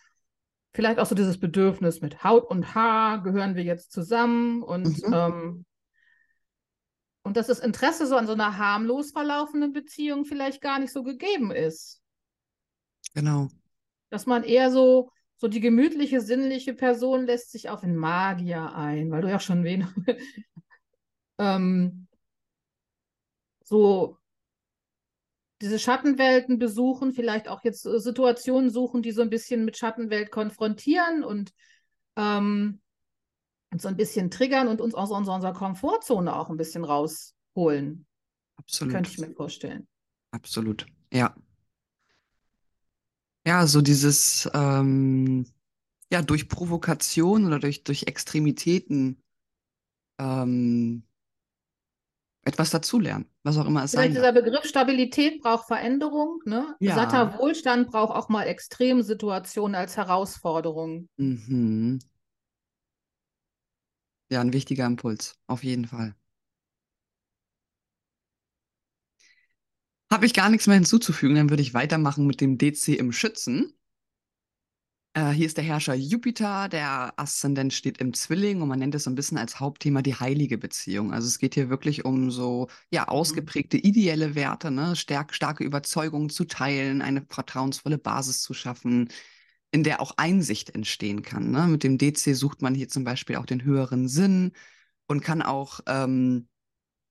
vielleicht 0.72 0.98
auch 0.98 1.06
so 1.06 1.14
dieses 1.14 1.38
Bedürfnis 1.38 2.00
mit 2.00 2.22
Haut 2.24 2.48
und 2.48 2.74
Haar 2.74 3.22
gehören 3.22 3.54
wir 3.54 3.64
jetzt 3.64 3.92
zusammen 3.92 4.62
und 4.62 5.06
mhm. 5.06 5.12
ähm, 5.12 5.64
und 7.22 7.36
dass 7.36 7.48
das 7.48 7.58
Interesse 7.58 8.06
so 8.06 8.16
an 8.16 8.26
so 8.26 8.32
einer 8.32 8.56
harmlos 8.56 9.10
verlaufenden 9.10 9.72
Beziehung 9.72 10.24
vielleicht 10.24 10.62
gar 10.62 10.78
nicht 10.78 10.92
so 10.92 11.02
gegeben 11.02 11.50
ist. 11.50 12.00
Genau. 13.14 13.48
Dass 14.08 14.24
man 14.24 14.44
eher 14.44 14.70
so 14.70 15.10
so 15.38 15.46
die 15.46 15.60
gemütliche, 15.60 16.20
sinnliche 16.20 16.74
Person 16.74 17.24
lässt 17.24 17.52
sich 17.52 17.70
auf 17.70 17.80
den 17.80 17.96
Magier 17.96 18.74
ein, 18.74 19.10
weil 19.10 19.22
du 19.22 19.30
ja 19.30 19.38
schon 19.38 19.62
wen. 19.62 19.86
ähm, 21.38 22.08
so 23.62 24.18
diese 25.60 25.78
Schattenwelten 25.78 26.58
besuchen, 26.58 27.12
vielleicht 27.12 27.48
auch 27.48 27.64
jetzt 27.64 27.82
Situationen 27.82 28.70
suchen, 28.70 29.02
die 29.02 29.12
so 29.12 29.22
ein 29.22 29.30
bisschen 29.30 29.64
mit 29.64 29.76
Schattenwelt 29.76 30.30
konfrontieren 30.30 31.24
und 31.24 31.52
ähm, 32.16 32.80
uns 33.70 33.82
so 33.82 33.88
ein 33.88 33.96
bisschen 33.96 34.30
triggern 34.30 34.68
und 34.68 34.80
uns 34.80 34.94
aus 34.94 35.10
unserer 35.10 35.52
Komfortzone 35.52 36.34
auch 36.34 36.50
ein 36.50 36.56
bisschen 36.56 36.84
rausholen. 36.84 38.06
Absolut. 38.56 38.94
Könnte 38.94 39.10
ich 39.10 39.18
mir 39.18 39.32
vorstellen. 39.32 39.86
Absolut, 40.30 40.86
ja. 41.12 41.34
Ja, 43.46 43.66
so 43.66 43.80
dieses, 43.80 44.48
ähm, 44.52 45.46
ja, 46.12 46.22
durch 46.22 46.48
Provokation 46.48 47.46
oder 47.46 47.58
durch, 47.58 47.82
durch 47.82 48.04
Extremitäten 48.04 49.22
ähm, 50.18 51.02
etwas 52.48 52.70
dazulernen, 52.70 53.26
was 53.44 53.56
auch 53.58 53.66
immer 53.66 53.84
es 53.84 53.92
Vielleicht 53.92 54.14
sein 54.14 54.22
dieser 54.22 54.32
Begriff 54.32 54.64
Stabilität 54.64 55.40
braucht 55.42 55.66
Veränderung, 55.66 56.40
ne? 56.44 56.74
Ja. 56.80 56.96
Satter 56.96 57.38
Wohlstand 57.38 57.90
braucht 57.90 58.16
auch 58.16 58.28
mal 58.28 58.44
Extremsituationen 58.44 59.74
als 59.74 59.96
Herausforderung. 59.96 61.08
Mhm. 61.16 62.00
Ja, 64.30 64.40
ein 64.40 64.52
wichtiger 64.52 64.86
Impuls, 64.86 65.36
auf 65.46 65.62
jeden 65.64 65.86
Fall. 65.86 66.14
Habe 70.10 70.24
ich 70.26 70.32
gar 70.34 70.48
nichts 70.48 70.66
mehr 70.66 70.76
hinzuzufügen, 70.76 71.36
dann 71.36 71.50
würde 71.50 71.62
ich 71.62 71.74
weitermachen 71.74 72.26
mit 72.26 72.40
dem 72.40 72.56
DC 72.56 72.88
im 72.88 73.12
Schützen. 73.12 73.77
Äh, 75.14 75.30
hier 75.30 75.46
ist 75.46 75.56
der 75.56 75.64
Herrscher 75.64 75.94
Jupiter, 75.94 76.68
der 76.68 77.12
Aszendent 77.18 77.72
steht 77.72 77.98
im 77.98 78.12
Zwilling 78.14 78.62
und 78.62 78.68
man 78.68 78.78
nennt 78.78 78.94
es 78.94 79.04
so 79.04 79.10
ein 79.10 79.14
bisschen 79.14 79.38
als 79.38 79.58
Hauptthema 79.60 80.02
die 80.02 80.14
heilige 80.14 80.58
Beziehung. 80.58 81.12
Also 81.12 81.26
es 81.26 81.38
geht 81.38 81.54
hier 81.54 81.70
wirklich 81.70 82.04
um 82.04 82.30
so 82.30 82.68
ja 82.90 83.02
mhm. 83.02 83.08
ausgeprägte 83.08 83.76
ideelle 83.78 84.34
Werte, 84.34 84.70
ne? 84.70 84.96
Stark, 84.96 85.34
starke 85.34 85.64
Überzeugungen 85.64 86.30
zu 86.30 86.44
teilen, 86.44 87.02
eine 87.02 87.24
vertrauensvolle 87.28 87.98
Basis 87.98 88.42
zu 88.42 88.54
schaffen, 88.54 89.08
in 89.70 89.84
der 89.84 90.00
auch 90.00 90.12
Einsicht 90.16 90.70
entstehen 90.74 91.22
kann. 91.22 91.50
Ne? 91.50 91.66
Mit 91.66 91.84
dem 91.84 91.98
DC 91.98 92.34
sucht 92.36 92.62
man 92.62 92.74
hier 92.74 92.88
zum 92.88 93.04
Beispiel 93.04 93.36
auch 93.36 93.46
den 93.46 93.64
höheren 93.64 94.08
Sinn 94.08 94.52
und 95.06 95.22
kann 95.22 95.42
auch 95.42 95.80
ähm, 95.86 96.48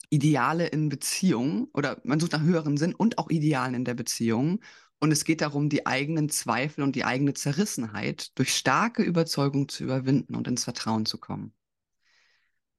Ideale 0.10 0.68
in 0.68 0.90
Beziehung 0.90 1.70
oder 1.74 2.00
man 2.04 2.20
sucht 2.20 2.32
nach 2.32 2.42
höheren 2.42 2.78
Sinn 2.78 2.96
und 2.96 3.18
auch 3.18 3.30
Idealen 3.30 3.76
in 3.76 3.86
der 3.86 3.94
Beziehung. 3.96 4.62
Und 5.00 5.12
es 5.12 5.26
geht 5.26 5.42
darum, 5.42 5.70
die 5.70 5.86
eigenen 5.86 6.30
Zweifel 6.30 6.84
und 6.84 6.96
die 6.96 7.06
eigene 7.06 7.34
Zerrissenheit 7.34 8.38
durch 8.38 8.56
starke 8.56 9.04
Überzeugung 9.04 9.70
zu 9.70 9.84
überwinden 9.84 10.36
und 10.36 10.48
ins 10.48 10.64
Vertrauen 10.64 11.06
zu 11.06 11.20
kommen. 11.20 11.54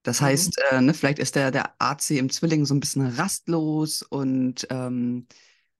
Das 0.03 0.21
mhm. 0.21 0.25
heißt, 0.27 0.61
äh, 0.71 0.81
ne, 0.81 0.95
vielleicht 0.95 1.19
ist 1.19 1.37
der, 1.37 1.51
der 1.51 1.75
AC 1.79 2.11
im 2.11 2.31
Zwilling 2.31 2.65
so 2.65 2.75
ein 2.75 2.81
bisschen 2.81 3.07
rastlos 3.07 4.03
und 4.03 4.67
ähm, 4.71 5.27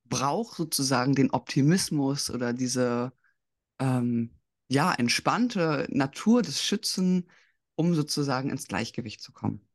braucht 0.05 0.57
sozusagen 0.57 1.15
den 1.15 1.31
Optimismus 1.31 2.31
oder 2.31 2.53
diese 2.53 3.13
ähm, 3.79 4.31
ja, 4.69 4.93
entspannte 4.93 5.87
Natur 5.91 6.43
des 6.43 6.63
Schützen, 6.63 7.29
um 7.75 7.95
sozusagen 7.95 8.51
ins 8.51 8.69
Gleichgewicht 8.69 9.23
zu 9.23 9.33
kommen. 9.33 9.67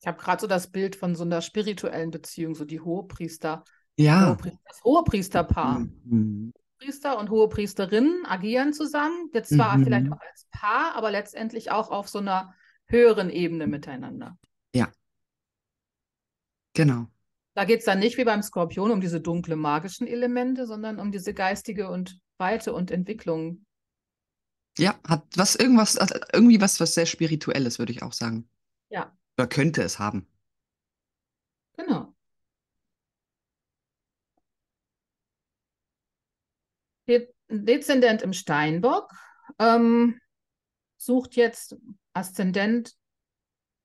Ich 0.00 0.06
habe 0.06 0.20
gerade 0.20 0.40
so 0.40 0.46
das 0.46 0.70
Bild 0.70 0.96
von 0.96 1.14
so 1.14 1.24
einer 1.24 1.40
spirituellen 1.40 2.10
Beziehung, 2.10 2.54
so 2.54 2.64
die 2.64 2.80
Hohepriester. 2.80 3.64
Ja. 3.96 4.36
Das 4.66 4.84
Hohepriesterpaar. 4.84 5.86
Mhm. 6.04 6.52
Priester 6.78 7.18
und 7.18 7.30
Hohepriesterinnen 7.30 8.26
agieren 8.26 8.72
zusammen, 8.72 9.30
jetzt 9.32 9.54
zwar 9.54 9.78
mhm. 9.78 9.84
vielleicht 9.84 10.12
auch 10.12 10.20
als 10.20 10.46
Paar, 10.50 10.94
aber 10.94 11.10
letztendlich 11.10 11.70
auch 11.70 11.90
auf 11.90 12.08
so 12.08 12.18
einer 12.18 12.54
höheren 12.86 13.30
Ebene 13.30 13.66
miteinander. 13.66 14.38
Ja. 14.74 14.92
Genau. 16.74 17.06
Da 17.54 17.64
geht 17.64 17.78
es 17.78 17.86
dann 17.86 17.98
nicht 17.98 18.18
wie 18.18 18.24
beim 18.24 18.42
Skorpion 18.42 18.90
um 18.90 19.00
diese 19.00 19.20
dunkle 19.20 19.56
magischen 19.56 20.06
Elemente, 20.06 20.66
sondern 20.66 21.00
um 21.00 21.10
diese 21.10 21.32
geistige 21.32 21.88
und 21.88 22.20
Weite 22.36 22.74
und 22.74 22.90
Entwicklung. 22.90 23.64
Ja, 24.76 24.94
hat 25.08 25.24
was 25.36 25.56
irgendwas, 25.56 25.96
irgendwie 26.34 26.60
was, 26.60 26.78
was 26.80 26.92
sehr 26.92 27.06
Spirituelles, 27.06 27.78
würde 27.78 27.92
ich 27.92 28.02
auch 28.02 28.12
sagen. 28.12 28.46
Ja. 28.90 29.16
Oder 29.38 29.46
könnte 29.46 29.82
es 29.82 29.98
haben. 29.98 30.26
Genau. 31.78 32.14
De 37.08 37.28
Dezendent 37.48 38.22
im 38.22 38.32
Steinbock 38.32 39.10
ähm, 39.58 40.18
sucht 40.96 41.36
jetzt 41.36 41.76
Aszendent, 42.12 42.94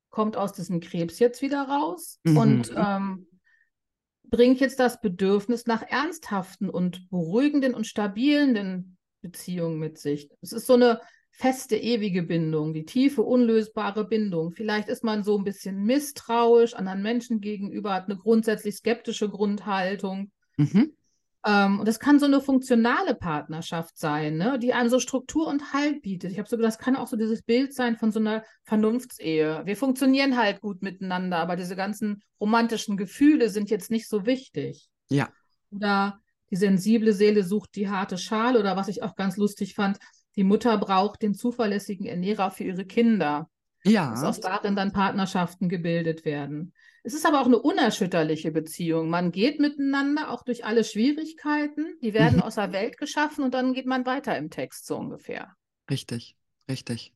kommt 0.10 0.36
aus 0.36 0.54
diesem 0.54 0.80
Krebs 0.80 1.20
jetzt 1.20 1.42
wieder 1.42 1.64
raus 1.64 2.20
mhm. 2.24 2.38
und 2.38 2.74
ähm, 2.76 3.28
bringt 4.24 4.60
jetzt 4.60 4.80
das 4.80 5.00
Bedürfnis 5.00 5.68
nach 5.68 5.84
ernsthaften 5.84 6.70
und 6.70 7.10
beruhigenden 7.10 7.76
und 7.76 7.86
stabilen 7.86 8.98
Beziehungen 9.22 9.78
mit 9.78 9.98
sich. 10.00 10.30
Es 10.42 10.54
ist 10.54 10.66
so 10.66 10.74
eine 10.74 11.02
feste, 11.32 11.76
ewige 11.76 12.24
Bindung, 12.24 12.74
die 12.74 12.86
tiefe, 12.86 13.24
unlösbare 13.24 14.08
Bindung. 14.08 14.52
Vielleicht 14.52 14.90
ist 14.90 15.04
man 15.04 15.24
so 15.24 15.38
ein 15.38 15.44
bisschen 15.44 15.84
misstrauisch 15.84 16.74
anderen 16.74 17.02
Menschen 17.02 17.42
gegenüber, 17.42 17.94
hat 17.94 18.06
eine 18.06 18.18
grundsätzlich 18.18 18.76
skeptische 18.76 19.30
Grundhaltung. 19.30 20.32
Mhm. 20.58 20.94
Ähm, 21.46 21.80
und 21.80 21.88
das 21.88 22.00
kann 22.00 22.20
so 22.20 22.26
eine 22.26 22.40
funktionale 22.40 23.16
Partnerschaft 23.16 23.98
sein, 23.98 24.38
ne, 24.38 24.60
die 24.60 24.74
einem 24.74 24.90
so 24.90 25.00
Struktur 25.00 25.48
und 25.48 25.74
Halt 25.74 26.02
bietet. 26.02 26.32
Ich 26.32 26.38
habe 26.38 26.48
so 26.48 26.56
gedacht, 26.56 26.74
das 26.74 26.84
kann 26.84 26.96
auch 26.96 27.08
so 27.08 27.18
dieses 27.18 27.42
Bild 27.42 27.74
sein 27.74 27.98
von 27.98 28.12
so 28.12 28.20
einer 28.20 28.44
Vernunftsehe. 28.64 29.62
Wir 29.66 29.76
funktionieren 29.76 30.38
halt 30.38 30.62
gut 30.62 30.82
miteinander, 30.84 31.38
aber 31.38 31.56
diese 31.56 31.76
ganzen 31.76 32.22
romantischen 32.40 32.96
Gefühle 32.96 33.50
sind 33.50 33.70
jetzt 33.70 33.90
nicht 33.90 34.08
so 34.08 34.26
wichtig. 34.26 34.88
Ja. 35.10 35.30
Oder 35.72 36.20
die 36.52 36.58
sensible 36.58 37.14
Seele 37.14 37.44
sucht 37.44 37.76
die 37.76 37.90
harte 37.90 38.18
Schale 38.18 38.60
oder 38.60 38.76
was 38.76 38.88
ich 38.88 39.02
auch 39.02 39.16
ganz 39.16 39.38
lustig 39.38 39.74
fand, 39.74 39.98
die 40.36 40.44
Mutter 40.44 40.78
braucht 40.78 41.22
den 41.22 41.34
zuverlässigen 41.34 42.06
Ernährer 42.06 42.52
für 42.52 42.64
ihre 42.64 42.86
Kinder. 42.86 43.50
Ja. 43.84 44.12
Dass 44.12 44.24
aus 44.24 44.40
darin 44.40 44.76
dann 44.76 44.92
Partnerschaften 44.92 45.70
gebildet 45.70 46.26
werden. 46.26 46.74
Es 47.04 47.14
ist 47.14 47.26
aber 47.26 47.42
auch 47.42 47.48
eine 47.48 47.60
unerschütterliche 47.60 48.52
Beziehung. 48.52 49.10
Man 49.10 49.32
geht 49.32 49.60
miteinander 49.60 50.30
auch 50.30 50.44
durch 50.44 50.66
alle 50.66 50.84
Schwierigkeiten. 50.84 51.98
Die 52.02 52.14
werden 52.14 52.38
mhm. 52.38 52.44
aus 52.44 52.56
der 52.56 52.72
Welt 52.74 52.98
geschaffen 52.98 53.44
und 53.44 53.54
dann 53.54 53.74
geht 53.74 53.88
man 53.88 54.06
weiter 54.06 54.38
im 54.38 54.50
Text 54.50 54.86
so 54.86 54.98
ungefähr. 54.98 55.56
Richtig, 55.90 56.36
richtig. 56.70 57.14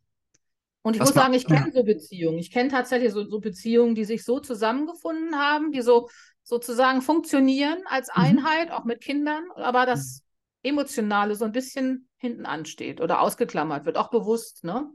Und 0.81 0.95
ich 0.95 0.99
Was 0.99 1.09
muss 1.09 1.15
sagen, 1.15 1.33
ich 1.33 1.45
kenne 1.47 1.67
ja. 1.67 1.73
so 1.73 1.83
Beziehungen. 1.83 2.37
Ich 2.37 2.51
kenne 2.51 2.69
tatsächlich 2.69 3.11
so, 3.11 3.27
so, 3.27 3.39
Beziehungen, 3.39 3.95
die 3.95 4.05
sich 4.05 4.23
so 4.23 4.39
zusammengefunden 4.39 5.35
haben, 5.35 5.71
die 5.71 5.81
so 5.81 6.09
sozusagen 6.43 7.01
funktionieren 7.01 7.79
als 7.85 8.07
mhm. 8.15 8.23
Einheit, 8.23 8.69
mhm. 8.69 8.73
auch 8.73 8.85
mit 8.85 9.01
Kindern, 9.01 9.43
aber 9.55 9.85
das 9.85 10.21
mhm. 10.63 10.69
Emotionale 10.69 11.35
so 11.35 11.45
ein 11.45 11.51
bisschen 11.51 12.07
hinten 12.17 12.45
ansteht 12.45 13.01
oder 13.01 13.21
ausgeklammert 13.21 13.85
wird, 13.85 13.97
auch 13.97 14.09
bewusst, 14.09 14.63
ne? 14.63 14.89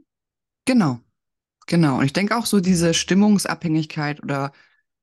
Genau, 0.65 0.99
genau. 1.71 1.99
Und 1.99 2.05
ich 2.05 2.13
denke 2.13 2.35
auch 2.37 2.45
so 2.45 2.59
diese 2.59 2.93
Stimmungsabhängigkeit 2.93 4.21
oder 4.21 4.51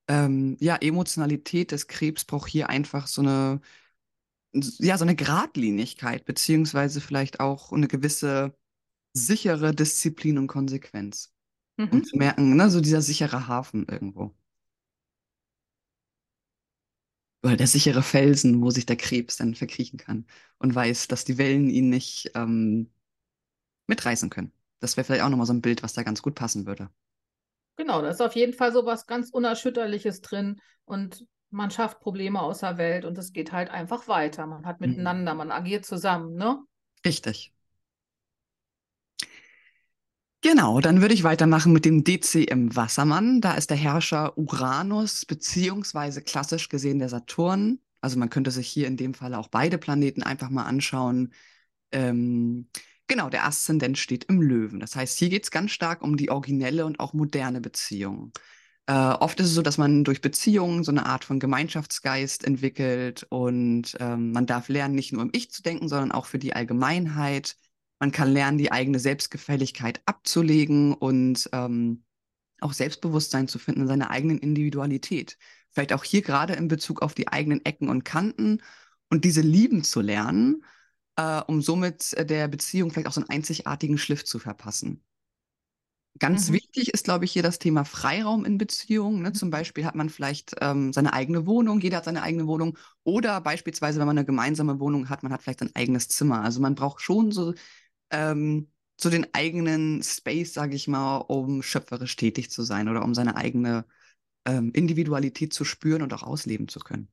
ähm, 0.09 0.57
ja, 0.61 0.76
Emotionalität 0.76 1.72
des 1.72 1.88
Krebs 1.88 2.24
braucht 2.24 2.48
hier 2.50 2.68
einfach 2.70 3.07
so 3.09 3.22
eine, 3.22 3.61
ja, 4.52 4.98
so 4.98 5.04
eine 5.04 5.16
Gradlinigkeit, 5.16 6.24
beziehungsweise 6.26 7.00
vielleicht 7.00 7.40
auch 7.40 7.72
eine 7.72 7.88
gewisse 7.88 8.54
sichere 9.14 9.74
Disziplin 9.74 10.38
und 10.38 10.48
Konsequenz. 10.48 11.33
Mhm. 11.78 11.88
Um 11.90 12.04
zu 12.04 12.16
merken, 12.18 12.57
ne, 12.57 12.70
so 12.70 12.81
dieser 12.81 13.02
sichere 13.02 13.48
Hafen 13.48 13.87
irgendwo. 13.88 14.35
Oder 17.42 17.57
der 17.57 17.66
sichere 17.68 18.02
Felsen, 18.02 18.61
wo 18.62 18.70
sich 18.70 18.85
der 18.87 18.96
Krebs 18.96 19.37
dann 19.37 19.54
verkriechen 19.54 19.98
kann 19.98 20.26
und 20.59 20.74
weiß, 20.74 21.09
dass 21.09 21.24
die 21.24 21.38
Wellen 21.38 21.70
ihn 21.70 21.88
nicht 21.88 22.33
ähm, 22.35 22.90
mitreißen 23.87 24.31
können. 24.31 24.52
Das 24.81 24.97
wäre 24.97 25.05
vielleicht 25.05 25.23
auch 25.23 25.29
nochmal 25.29 25.47
so 25.47 25.53
ein 25.53 25.62
Bild, 25.62 25.83
was 25.83 25.93
da 25.93 26.03
ganz 26.03 26.23
gut 26.23 26.35
passen 26.35 26.67
würde. 26.67 26.91
Genau, 27.77 28.03
da 28.03 28.09
ist 28.09 28.21
auf 28.21 28.35
jeden 28.35 28.55
Fall 28.55 28.73
so 28.73 28.87
was 28.87 29.07
ganz 29.07 29.31
Unerschütterliches 29.31 30.21
drin 30.21 30.61
und 30.85 31.25
man 31.51 31.71
schafft 31.71 32.01
Probleme 32.01 32.41
aus 32.41 32.61
der 32.61 32.77
Welt 32.77 33.05
und 33.05 33.17
es 33.17 33.33
geht 33.33 33.53
halt 33.53 33.71
einfach 33.71 34.09
weiter. 34.09 34.47
Man 34.47 34.67
hat 34.67 34.81
mhm. 34.81 34.91
miteinander, 34.91 35.35
man 35.35 35.51
agiert 35.51 35.87
zusammen, 35.87 36.35
ne? 36.35 36.59
Richtig. 37.05 37.53
Genau, 40.41 40.81
dann 40.81 41.01
würde 41.01 41.14
ich 41.14 41.25
weitermachen 41.25 41.73
mit 41.73 41.85
dem 41.85 42.05
DCM 42.05 42.77
Wassermann. 42.77 43.41
Da 43.41 43.55
ist 43.55 43.71
der 43.71 43.77
Herrscher 43.77 44.38
Uranus, 44.38 45.27
beziehungsweise 45.27 46.23
klassisch 46.23 46.69
gesehen 46.69 47.01
der 47.01 47.09
Saturn. 47.09 47.81
Also 48.01 48.19
man 48.19 48.31
könnte 48.31 48.53
sich 48.53 48.69
hier 48.69 48.87
in 48.87 48.97
dem 48.97 49.14
Fall 49.14 49.35
auch 49.35 49.49
beide 49.49 49.79
Planeten 49.79 50.23
einfach 50.23 50.49
mal 50.49 50.64
anschauen. 50.64 51.33
Ähm, 51.91 52.69
Genau, 53.09 53.31
der 53.31 53.47
Aszendent 53.47 53.97
steht 53.99 54.25
im 54.25 54.42
Löwen. 54.42 54.81
Das 54.81 54.94
heißt, 54.94 55.18
hier 55.18 55.31
geht 55.31 55.44
es 55.44 55.51
ganz 55.51 55.71
stark 55.71 56.03
um 56.03 56.16
die 56.18 56.31
originelle 56.31 56.85
und 56.85 57.01
auch 57.01 57.14
moderne 57.14 57.61
Beziehung. 57.61 58.33
Äh, 58.87 58.92
oft 58.92 59.40
ist 59.40 59.47
es 59.49 59.55
so, 59.55 59.62
dass 59.62 59.79
man 59.79 60.05
durch 60.05 60.21
Beziehungen 60.21 60.85
so 60.85 60.90
eine 60.92 61.07
Art 61.07 61.25
von 61.25 61.40
Gemeinschaftsgeist 61.40 62.44
entwickelt 62.44 63.27
und 63.31 63.97
ähm, 64.01 64.33
man 64.33 64.47
darf 64.47 64.68
lernen, 64.68 64.94
nicht 64.94 65.12
nur 65.12 65.23
im 65.23 65.31
Ich 65.33 65.51
zu 65.51 65.62
denken, 65.62 65.88
sondern 65.88 66.12
auch 66.12 66.27
für 66.27 66.38
die 66.38 66.53
Allgemeinheit. 66.55 67.57
Man 67.99 68.12
kann 68.12 68.31
lernen, 68.31 68.59
die 68.59 68.73
eigene 68.73 68.99
Selbstgefälligkeit 68.99 70.03
abzulegen 70.07 70.92
und 70.94 71.49
ähm, 71.53 72.05
auch 72.61 72.75
Selbstbewusstsein 72.75 73.49
zu 73.49 73.59
finden 73.59 73.83
in 73.83 73.88
seiner 73.88 74.11
eigenen 74.11 74.38
Individualität. 74.38 75.38
Vielleicht 75.71 75.92
auch 75.94 76.05
hier 76.05 76.23
gerade 76.23 76.55
in 76.55 76.68
Bezug 76.68 77.03
auf 77.03 77.14
die 77.14 77.29
eigenen 77.29 77.64
Ecken 77.64 77.88
und 77.88 78.05
Kanten 78.05 78.62
und 79.11 79.25
diese 79.25 79.40
lieben 79.40 79.83
zu 79.85 80.01
lernen 80.03 80.62
äh, 81.18 81.42
um 81.48 81.61
somit 81.61 82.14
äh, 82.14 82.24
der 82.24 82.48
Beziehung 82.48 82.90
vielleicht 82.90 83.09
auch 83.09 83.12
so 83.12 83.20
einen 83.20 83.31
einzigartigen 83.31 83.98
Schliff 83.98 84.24
zu 84.24 84.38
verpassen. 84.38 85.02
Ganz 86.20 86.48
mhm. 86.48 86.54
wichtig 86.54 86.94
ist, 86.94 87.04
glaube 87.04 87.24
ich, 87.24 87.33
hier 87.33 87.42
das 87.42 87.59
Thema 87.59 87.85
Freiraum 87.85 88.44
in 88.44 88.57
Beziehungen. 88.57 89.22
Ne? 89.22 89.33
Zum 89.33 89.50
Beispiel 89.50 89.85
hat 89.85 89.94
man 89.94 90.11
vielleicht 90.11 90.54
ähm, 90.61 90.92
seine 90.92 91.12
eigene 91.12 91.46
Wohnung, 91.46 91.81
jeder 91.81 91.98
hat 91.98 92.04
seine 92.04 92.22
eigene 92.22 92.46
Wohnung. 92.46 92.78
Oder 93.04 93.40
beispielsweise, 93.40 93.98
wenn 93.98 94.07
man 94.07 94.16
eine 94.16 94.26
gemeinsame 94.26 94.81
Wohnung 94.81 95.09
hat, 95.09 95.22
man 95.22 95.33
hat 95.33 95.42
vielleicht 95.42 95.62
ein 95.62 95.74
eigenes 95.74 96.09
Zimmer. 96.09 96.42
Also 96.42 96.61
man 96.61 96.74
braucht 96.76 97.00
schon 97.00 97.33
so, 97.33 97.54
ähm, 98.11 98.70
so 99.00 99.11
den 99.11 99.33
eigenen 99.35 100.02
Space, 100.02 100.54
sage 100.54 100.76
ich 100.76 100.88
mal, 100.88 101.18
um 101.18 101.62
schöpferisch 101.62 102.16
tätig 102.16 102.50
zu 102.50 102.62
sein 102.62 102.88
oder 102.88 103.04
um 103.04 103.14
seine 103.14 103.37
eigene 103.37 103.85
ähm, 104.44 104.70
Individualität 104.72 105.52
zu 105.52 105.64
spüren 105.64 106.02
und 106.02 106.12
auch 106.14 106.22
ausleben 106.22 106.68
zu 106.68 106.81
können 106.81 107.09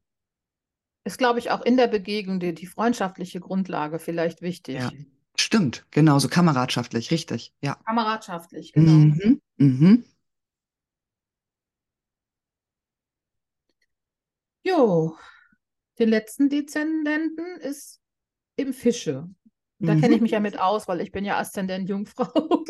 ist, 1.06 1.18
glaube 1.18 1.40
ich, 1.40 1.52
auch 1.52 1.62
in 1.62 1.78
der 1.78 1.88
Begegnung 1.88 2.40
die, 2.40 2.54
die 2.54 2.66
freundschaftliche 2.66 3.40
Grundlage 3.40 4.00
vielleicht 4.00 4.42
wichtig. 4.42 4.76
Ja. 4.76 4.92
Stimmt, 5.38 5.86
genau, 5.92 6.18
so 6.20 6.28
kameradschaftlich, 6.28 7.12
richtig, 7.12 7.54
ja. 7.62 7.76
Kameradschaftlich, 7.86 8.74
genau. 8.74 8.92
Mhm, 8.92 9.42
mhm. 9.58 10.06
Jo, 14.64 15.16
den 16.00 16.10
letzten 16.10 16.50
Dezendenten 16.50 17.58
ist 17.60 18.02
im 18.56 18.74
Fische. 18.74 19.30
Da 19.80 19.94
mhm. 19.94 20.02
kenne 20.02 20.16
ich 20.16 20.22
mich 20.22 20.32
ja 20.32 20.40
mit 20.40 20.58
aus, 20.58 20.88
weil 20.88 21.02
ich 21.02 21.12
bin 21.12 21.26
ja 21.26 21.38
Aszendent 21.38 21.88
Jungfrau. 21.88 22.26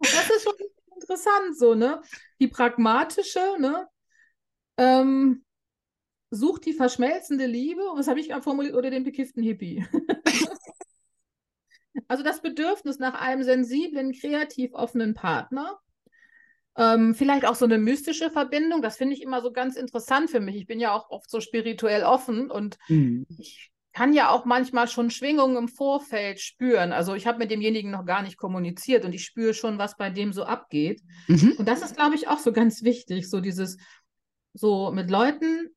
das 0.00 0.30
ist 0.30 0.44
schon 0.44 0.54
interessant 0.94 1.58
so, 1.58 1.74
ne? 1.74 2.00
Die 2.40 2.48
pragmatische, 2.48 3.56
ne? 3.58 3.88
Ähm, 4.78 5.44
sucht 6.36 6.66
die 6.66 6.72
verschmelzende 6.72 7.46
Liebe, 7.46 7.82
was 7.94 8.08
habe 8.08 8.20
ich 8.20 8.28
gerade 8.28 8.42
formuliert, 8.42 8.74
oder 8.74 8.90
den 8.90 9.04
bekifften 9.04 9.42
Hippie. 9.42 9.84
also 12.08 12.22
das 12.22 12.42
Bedürfnis 12.42 12.98
nach 12.98 13.20
einem 13.20 13.42
sensiblen, 13.42 14.12
kreativ 14.12 14.74
offenen 14.74 15.14
Partner. 15.14 15.78
Ähm, 16.78 17.14
vielleicht 17.14 17.46
auch 17.46 17.54
so 17.54 17.64
eine 17.64 17.78
mystische 17.78 18.30
Verbindung, 18.30 18.82
das 18.82 18.98
finde 18.98 19.14
ich 19.14 19.22
immer 19.22 19.40
so 19.40 19.50
ganz 19.50 19.76
interessant 19.76 20.30
für 20.30 20.40
mich. 20.40 20.56
Ich 20.56 20.66
bin 20.66 20.78
ja 20.78 20.92
auch 20.92 21.10
oft 21.10 21.30
so 21.30 21.40
spirituell 21.40 22.04
offen 22.04 22.50
und 22.50 22.76
mhm. 22.88 23.26
ich 23.38 23.70
kann 23.94 24.12
ja 24.12 24.28
auch 24.28 24.44
manchmal 24.44 24.88
schon 24.88 25.10
Schwingungen 25.10 25.56
im 25.56 25.68
Vorfeld 25.68 26.38
spüren. 26.38 26.92
Also 26.92 27.14
ich 27.14 27.26
habe 27.26 27.38
mit 27.38 27.50
demjenigen 27.50 27.90
noch 27.90 28.04
gar 28.04 28.22
nicht 28.22 28.36
kommuniziert 28.36 29.06
und 29.06 29.14
ich 29.14 29.24
spüre 29.24 29.54
schon, 29.54 29.78
was 29.78 29.96
bei 29.96 30.10
dem 30.10 30.34
so 30.34 30.44
abgeht. 30.44 31.00
Mhm. 31.28 31.54
Und 31.56 31.66
das 31.66 31.80
ist, 31.80 31.96
glaube 31.96 32.14
ich, 32.14 32.28
auch 32.28 32.38
so 32.38 32.52
ganz 32.52 32.82
wichtig, 32.82 33.30
so 33.30 33.40
dieses 33.40 33.78
so 34.52 34.92
mit 34.92 35.10
Leuten 35.10 35.70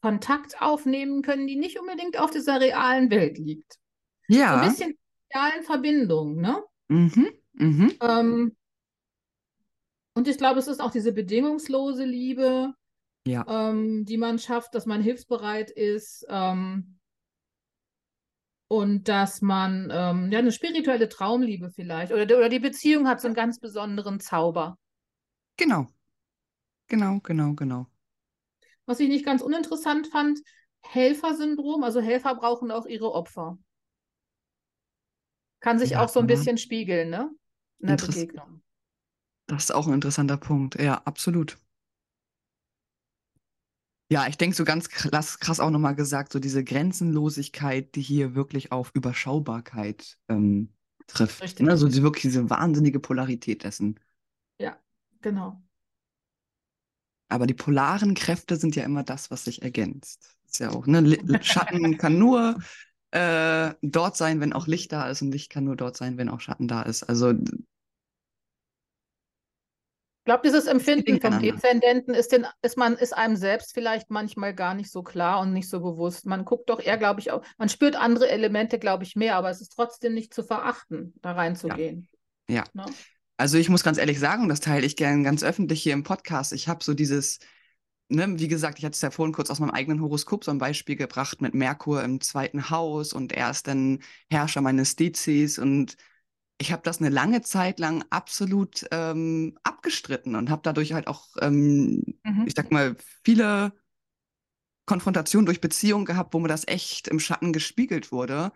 Kontakt 0.00 0.60
aufnehmen 0.60 1.22
können, 1.22 1.46
die 1.46 1.56
nicht 1.56 1.78
unbedingt 1.78 2.18
auf 2.20 2.30
dieser 2.30 2.60
realen 2.60 3.10
Welt 3.10 3.38
liegt. 3.38 3.78
Ja. 4.28 4.54
So 4.54 4.60
ein 4.60 4.70
bisschen 4.70 4.98
realen 5.34 5.62
Verbindung, 5.64 6.40
ne? 6.40 6.62
Mhm. 6.88 7.28
Mhm. 7.54 7.92
Ähm, 8.00 8.56
und 10.14 10.28
ich 10.28 10.38
glaube, 10.38 10.58
es 10.58 10.68
ist 10.68 10.80
auch 10.80 10.90
diese 10.90 11.12
bedingungslose 11.12 12.04
Liebe, 12.04 12.74
ja. 13.26 13.44
ähm, 13.48 14.04
die 14.04 14.16
man 14.16 14.38
schafft, 14.38 14.74
dass 14.74 14.86
man 14.86 15.02
hilfsbereit 15.02 15.70
ist 15.70 16.26
ähm, 16.28 16.98
und 18.68 19.08
dass 19.08 19.42
man 19.42 19.90
ähm, 19.92 20.30
ja 20.30 20.38
eine 20.38 20.52
spirituelle 20.52 21.08
Traumliebe 21.08 21.70
vielleicht 21.70 22.12
oder, 22.12 22.24
oder 22.36 22.48
die 22.48 22.58
Beziehung 22.58 23.08
hat 23.08 23.20
so 23.20 23.28
einen 23.28 23.34
ganz 23.34 23.58
besonderen 23.60 24.20
Zauber. 24.20 24.78
Genau. 25.56 25.86
Genau, 26.88 27.20
genau, 27.22 27.52
genau. 27.54 27.86
Was 28.88 29.00
ich 29.00 29.08
nicht 29.10 29.26
ganz 29.26 29.42
uninteressant 29.42 30.06
fand, 30.06 30.40
Helfersyndrom, 30.80 31.84
also 31.84 32.00
Helfer 32.00 32.34
brauchen 32.34 32.70
auch 32.70 32.86
ihre 32.86 33.12
Opfer. 33.12 33.58
Kann 35.60 35.78
sich 35.78 35.90
ja, 35.90 36.02
auch 36.02 36.08
so 36.08 36.20
ein 36.20 36.26
bisschen 36.26 36.56
spiegeln, 36.56 37.10
ne? 37.10 37.30
In 37.80 37.88
der 37.88 37.96
Begegnung. 37.96 38.62
Das 39.46 39.64
ist 39.64 39.74
auch 39.74 39.86
ein 39.86 39.92
interessanter 39.92 40.38
Punkt. 40.38 40.80
Ja, 40.80 41.02
absolut. 41.04 41.58
Ja, 44.10 44.26
ich 44.26 44.38
denke 44.38 44.56
so 44.56 44.64
ganz 44.64 44.88
krass, 44.88 45.38
krass 45.38 45.60
auch 45.60 45.68
nochmal 45.68 45.94
gesagt, 45.94 46.32
so 46.32 46.38
diese 46.38 46.64
Grenzenlosigkeit, 46.64 47.94
die 47.94 48.00
hier 48.00 48.34
wirklich 48.34 48.72
auf 48.72 48.90
Überschaubarkeit 48.94 50.16
ähm, 50.30 50.72
trifft. 51.06 51.42
Richtig. 51.42 51.66
Ne? 51.66 51.72
Also 51.72 51.88
die, 51.88 52.02
wirklich 52.02 52.22
diese 52.22 52.48
wahnsinnige 52.48 53.00
Polarität 53.00 53.64
dessen. 53.64 54.00
Ja, 54.58 54.78
genau. 55.20 55.62
Aber 57.28 57.46
die 57.46 57.54
polaren 57.54 58.14
Kräfte 58.14 58.56
sind 58.56 58.76
ja 58.76 58.84
immer 58.84 59.02
das, 59.02 59.30
was 59.30 59.44
sich 59.44 59.62
ergänzt. 59.62 60.36
ist 60.46 60.60
ja 60.60 60.70
auch, 60.70 60.86
ne? 60.86 61.18
Schatten 61.42 61.98
kann 61.98 62.18
nur 62.18 62.58
äh, 63.10 63.74
dort 63.82 64.16
sein, 64.16 64.40
wenn 64.40 64.52
auch 64.52 64.66
Licht 64.66 64.92
da 64.92 65.08
ist 65.08 65.22
und 65.22 65.30
Licht 65.30 65.50
kann 65.50 65.64
nur 65.64 65.76
dort 65.76 65.96
sein, 65.96 66.18
wenn 66.18 66.28
auch 66.28 66.40
Schatten 66.40 66.68
da 66.68 66.82
ist. 66.82 67.04
Also 67.04 67.32
Ich 67.32 67.40
glaube, 70.24 70.42
dieses 70.44 70.66
Empfinden 70.66 71.20
vom 71.20 71.40
Dezendenten 71.40 72.14
ist, 72.14 72.32
den, 72.32 72.46
ist, 72.60 72.76
man, 72.76 72.94
ist 72.94 73.16
einem 73.16 73.36
selbst 73.36 73.72
vielleicht 73.72 74.10
manchmal 74.10 74.54
gar 74.54 74.74
nicht 74.74 74.90
so 74.90 75.02
klar 75.02 75.40
und 75.40 75.54
nicht 75.54 75.70
so 75.70 75.80
bewusst. 75.80 76.26
Man 76.26 76.44
guckt 76.44 76.68
doch 76.68 76.80
eher, 76.80 76.98
glaube 76.98 77.20
ich, 77.20 77.30
auch, 77.30 77.42
man 77.56 77.70
spürt 77.70 77.96
andere 77.96 78.28
Elemente, 78.28 78.78
glaube 78.78 79.04
ich, 79.04 79.16
mehr, 79.16 79.36
aber 79.36 79.48
es 79.48 79.62
ist 79.62 79.70
trotzdem 79.70 80.12
nicht 80.12 80.34
zu 80.34 80.42
verachten, 80.42 81.14
da 81.22 81.32
reinzugehen. 81.32 82.08
Ja. 82.46 82.56
ja. 82.56 82.64
Ne? 82.74 82.84
Also 83.38 83.56
ich 83.56 83.68
muss 83.68 83.84
ganz 83.84 83.98
ehrlich 83.98 84.18
sagen, 84.18 84.48
das 84.48 84.60
teile 84.60 84.84
ich 84.84 84.96
gerne 84.96 85.22
ganz 85.22 85.44
öffentlich 85.44 85.80
hier 85.82 85.92
im 85.92 86.02
Podcast. 86.02 86.52
Ich 86.52 86.66
habe 86.68 86.82
so 86.82 86.92
dieses, 86.92 87.38
ne, 88.08 88.38
wie 88.38 88.48
gesagt, 88.48 88.78
ich 88.78 88.84
hatte 88.84 88.94
es 88.94 89.00
ja 89.00 89.12
vorhin 89.12 89.32
kurz 89.32 89.48
aus 89.50 89.60
meinem 89.60 89.70
eigenen 89.70 90.02
Horoskop 90.02 90.44
so 90.44 90.50
ein 90.50 90.58
Beispiel 90.58 90.96
gebracht 90.96 91.40
mit 91.40 91.54
Merkur 91.54 92.02
im 92.02 92.20
zweiten 92.20 92.68
Haus 92.70 93.12
und 93.12 93.32
er 93.32 93.50
ist 93.50 93.68
dann 93.68 94.00
Herrscher 94.28 94.60
meines 94.60 94.96
Dezis 94.96 95.58
und 95.58 95.96
ich 96.60 96.72
habe 96.72 96.82
das 96.82 96.98
eine 97.00 97.10
lange 97.10 97.42
Zeit 97.42 97.78
lang 97.78 98.04
absolut 98.10 98.86
ähm, 98.90 99.56
abgestritten 99.62 100.34
und 100.34 100.50
habe 100.50 100.62
dadurch 100.64 100.92
halt 100.92 101.06
auch, 101.06 101.28
ähm, 101.40 102.02
mhm. 102.24 102.44
ich 102.46 102.54
sag 102.56 102.72
mal, 102.72 102.96
viele 103.24 103.72
Konfrontationen 104.86 105.46
durch 105.46 105.60
Beziehungen 105.60 106.06
gehabt, 106.06 106.34
wo 106.34 106.40
mir 106.40 106.48
das 106.48 106.66
echt 106.66 107.06
im 107.08 107.20
Schatten 107.20 107.52
gespiegelt 107.52 108.10
wurde, 108.10 108.52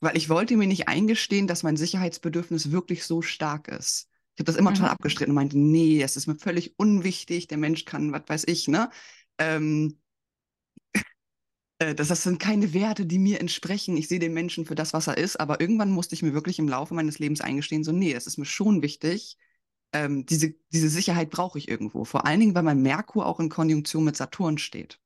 weil 0.00 0.16
ich 0.18 0.28
wollte 0.28 0.56
mir 0.58 0.66
nicht 0.66 0.88
eingestehen, 0.88 1.46
dass 1.46 1.62
mein 1.62 1.78
Sicherheitsbedürfnis 1.78 2.70
wirklich 2.72 3.04
so 3.04 3.22
stark 3.22 3.68
ist. 3.68 4.08
Ich 4.38 4.40
habe 4.40 4.52
das 4.52 4.56
immer 4.56 4.70
mhm. 4.70 4.76
total 4.76 4.90
abgestritten 4.90 5.32
und 5.32 5.34
meinte, 5.34 5.58
nee, 5.58 6.00
es 6.00 6.16
ist 6.16 6.28
mir 6.28 6.36
völlig 6.36 6.78
unwichtig, 6.78 7.48
der 7.48 7.58
Mensch 7.58 7.84
kann, 7.84 8.12
was 8.12 8.22
weiß 8.28 8.44
ich, 8.46 8.68
ne? 8.68 8.88
Ähm, 9.36 9.98
äh, 11.80 11.92
das, 11.92 12.06
das 12.06 12.22
sind 12.22 12.38
keine 12.38 12.72
Werte, 12.72 13.04
die 13.04 13.18
mir 13.18 13.40
entsprechen. 13.40 13.96
Ich 13.96 14.06
sehe 14.06 14.20
den 14.20 14.34
Menschen 14.34 14.64
für 14.64 14.76
das, 14.76 14.92
was 14.92 15.08
er 15.08 15.18
ist, 15.18 15.40
aber 15.40 15.60
irgendwann 15.60 15.90
musste 15.90 16.14
ich 16.14 16.22
mir 16.22 16.34
wirklich 16.34 16.60
im 16.60 16.68
Laufe 16.68 16.94
meines 16.94 17.18
Lebens 17.18 17.40
eingestehen, 17.40 17.82
so, 17.82 17.90
nee, 17.90 18.14
das 18.14 18.28
ist 18.28 18.38
mir 18.38 18.44
schon 18.44 18.80
wichtig. 18.80 19.38
Ähm, 19.92 20.24
diese, 20.24 20.54
diese 20.72 20.88
Sicherheit 20.88 21.30
brauche 21.30 21.58
ich 21.58 21.66
irgendwo. 21.66 22.04
Vor 22.04 22.24
allen 22.24 22.38
Dingen, 22.38 22.54
weil 22.54 22.62
mein 22.62 22.80
Merkur 22.80 23.26
auch 23.26 23.40
in 23.40 23.48
Konjunktion 23.48 24.04
mit 24.04 24.16
Saturn 24.16 24.58
steht. 24.58 25.00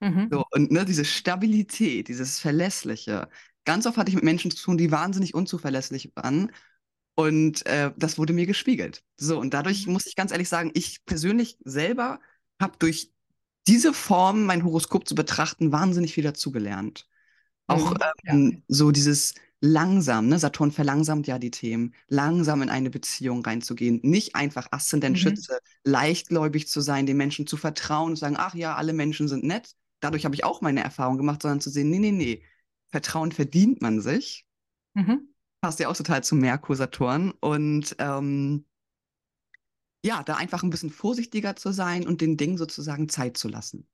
Mhm. 0.00 0.28
So, 0.30 0.44
und 0.50 0.70
ne, 0.70 0.84
diese 0.84 1.06
Stabilität, 1.06 2.08
dieses 2.08 2.40
Verlässliche. 2.40 3.30
Ganz 3.64 3.86
oft 3.86 3.96
hatte 3.96 4.10
ich 4.10 4.16
mit 4.16 4.24
Menschen 4.24 4.50
zu 4.50 4.62
tun, 4.62 4.76
die 4.76 4.90
wahnsinnig 4.90 5.32
unzuverlässig 5.32 6.12
waren. 6.14 6.52
Und 7.16 7.64
äh, 7.64 7.92
das 7.96 8.18
wurde 8.18 8.34
mir 8.34 8.46
gespiegelt. 8.46 9.02
So, 9.16 9.40
und 9.40 9.54
dadurch 9.54 9.86
mhm. 9.86 9.94
muss 9.94 10.06
ich 10.06 10.16
ganz 10.16 10.32
ehrlich 10.32 10.50
sagen, 10.50 10.70
ich 10.74 11.04
persönlich 11.06 11.58
selber 11.64 12.20
habe 12.60 12.74
durch 12.78 13.10
diese 13.66 13.92
Form, 13.92 14.44
mein 14.44 14.62
Horoskop 14.62 15.08
zu 15.08 15.14
betrachten, 15.14 15.72
wahnsinnig 15.72 16.14
viel 16.14 16.22
dazugelernt. 16.22 17.08
Auch 17.66 17.90
mhm, 17.90 17.98
ähm, 18.26 18.52
ja. 18.52 18.58
so 18.68 18.90
dieses 18.92 19.34
langsam, 19.60 20.28
ne? 20.28 20.38
Saturn 20.38 20.70
verlangsamt 20.70 21.26
ja 21.26 21.38
die 21.38 21.50
Themen, 21.50 21.94
langsam 22.08 22.60
in 22.60 22.68
eine 22.68 22.90
Beziehung 22.90 23.42
reinzugehen, 23.42 24.00
nicht 24.02 24.36
einfach 24.36 24.68
Aszendent 24.70 25.18
Schütze, 25.18 25.54
mhm. 25.54 25.90
leichtgläubig 25.90 26.68
zu 26.68 26.82
sein, 26.82 27.06
den 27.06 27.16
Menschen 27.16 27.46
zu 27.46 27.56
vertrauen 27.56 28.10
und 28.10 28.16
zu 28.16 28.20
sagen, 28.20 28.36
ach 28.38 28.54
ja, 28.54 28.76
alle 28.76 28.92
Menschen 28.92 29.26
sind 29.26 29.42
nett. 29.42 29.74
Dadurch 30.00 30.26
habe 30.26 30.34
ich 30.34 30.44
auch 30.44 30.60
meine 30.60 30.84
Erfahrung 30.84 31.16
gemacht, 31.16 31.40
sondern 31.40 31.62
zu 31.62 31.70
sehen, 31.70 31.88
nee, 31.88 31.98
nee, 31.98 32.12
nee, 32.12 32.42
Vertrauen 32.90 33.32
verdient 33.32 33.80
man 33.80 34.02
sich. 34.02 34.46
Mhm. 34.94 35.28
Passt 35.66 35.80
ja 35.80 35.88
auch 35.88 35.96
total 35.96 36.22
zu 36.22 36.36
Merkur, 36.36 36.76
Saturn. 36.76 37.32
Und 37.40 37.96
ähm, 37.98 38.66
ja, 40.04 40.22
da 40.22 40.36
einfach 40.36 40.62
ein 40.62 40.70
bisschen 40.70 40.90
vorsichtiger 40.90 41.56
zu 41.56 41.72
sein 41.72 42.06
und 42.06 42.20
den 42.20 42.36
Dingen 42.36 42.56
sozusagen 42.56 43.08
Zeit 43.08 43.36
zu 43.36 43.48
lassen. 43.48 43.88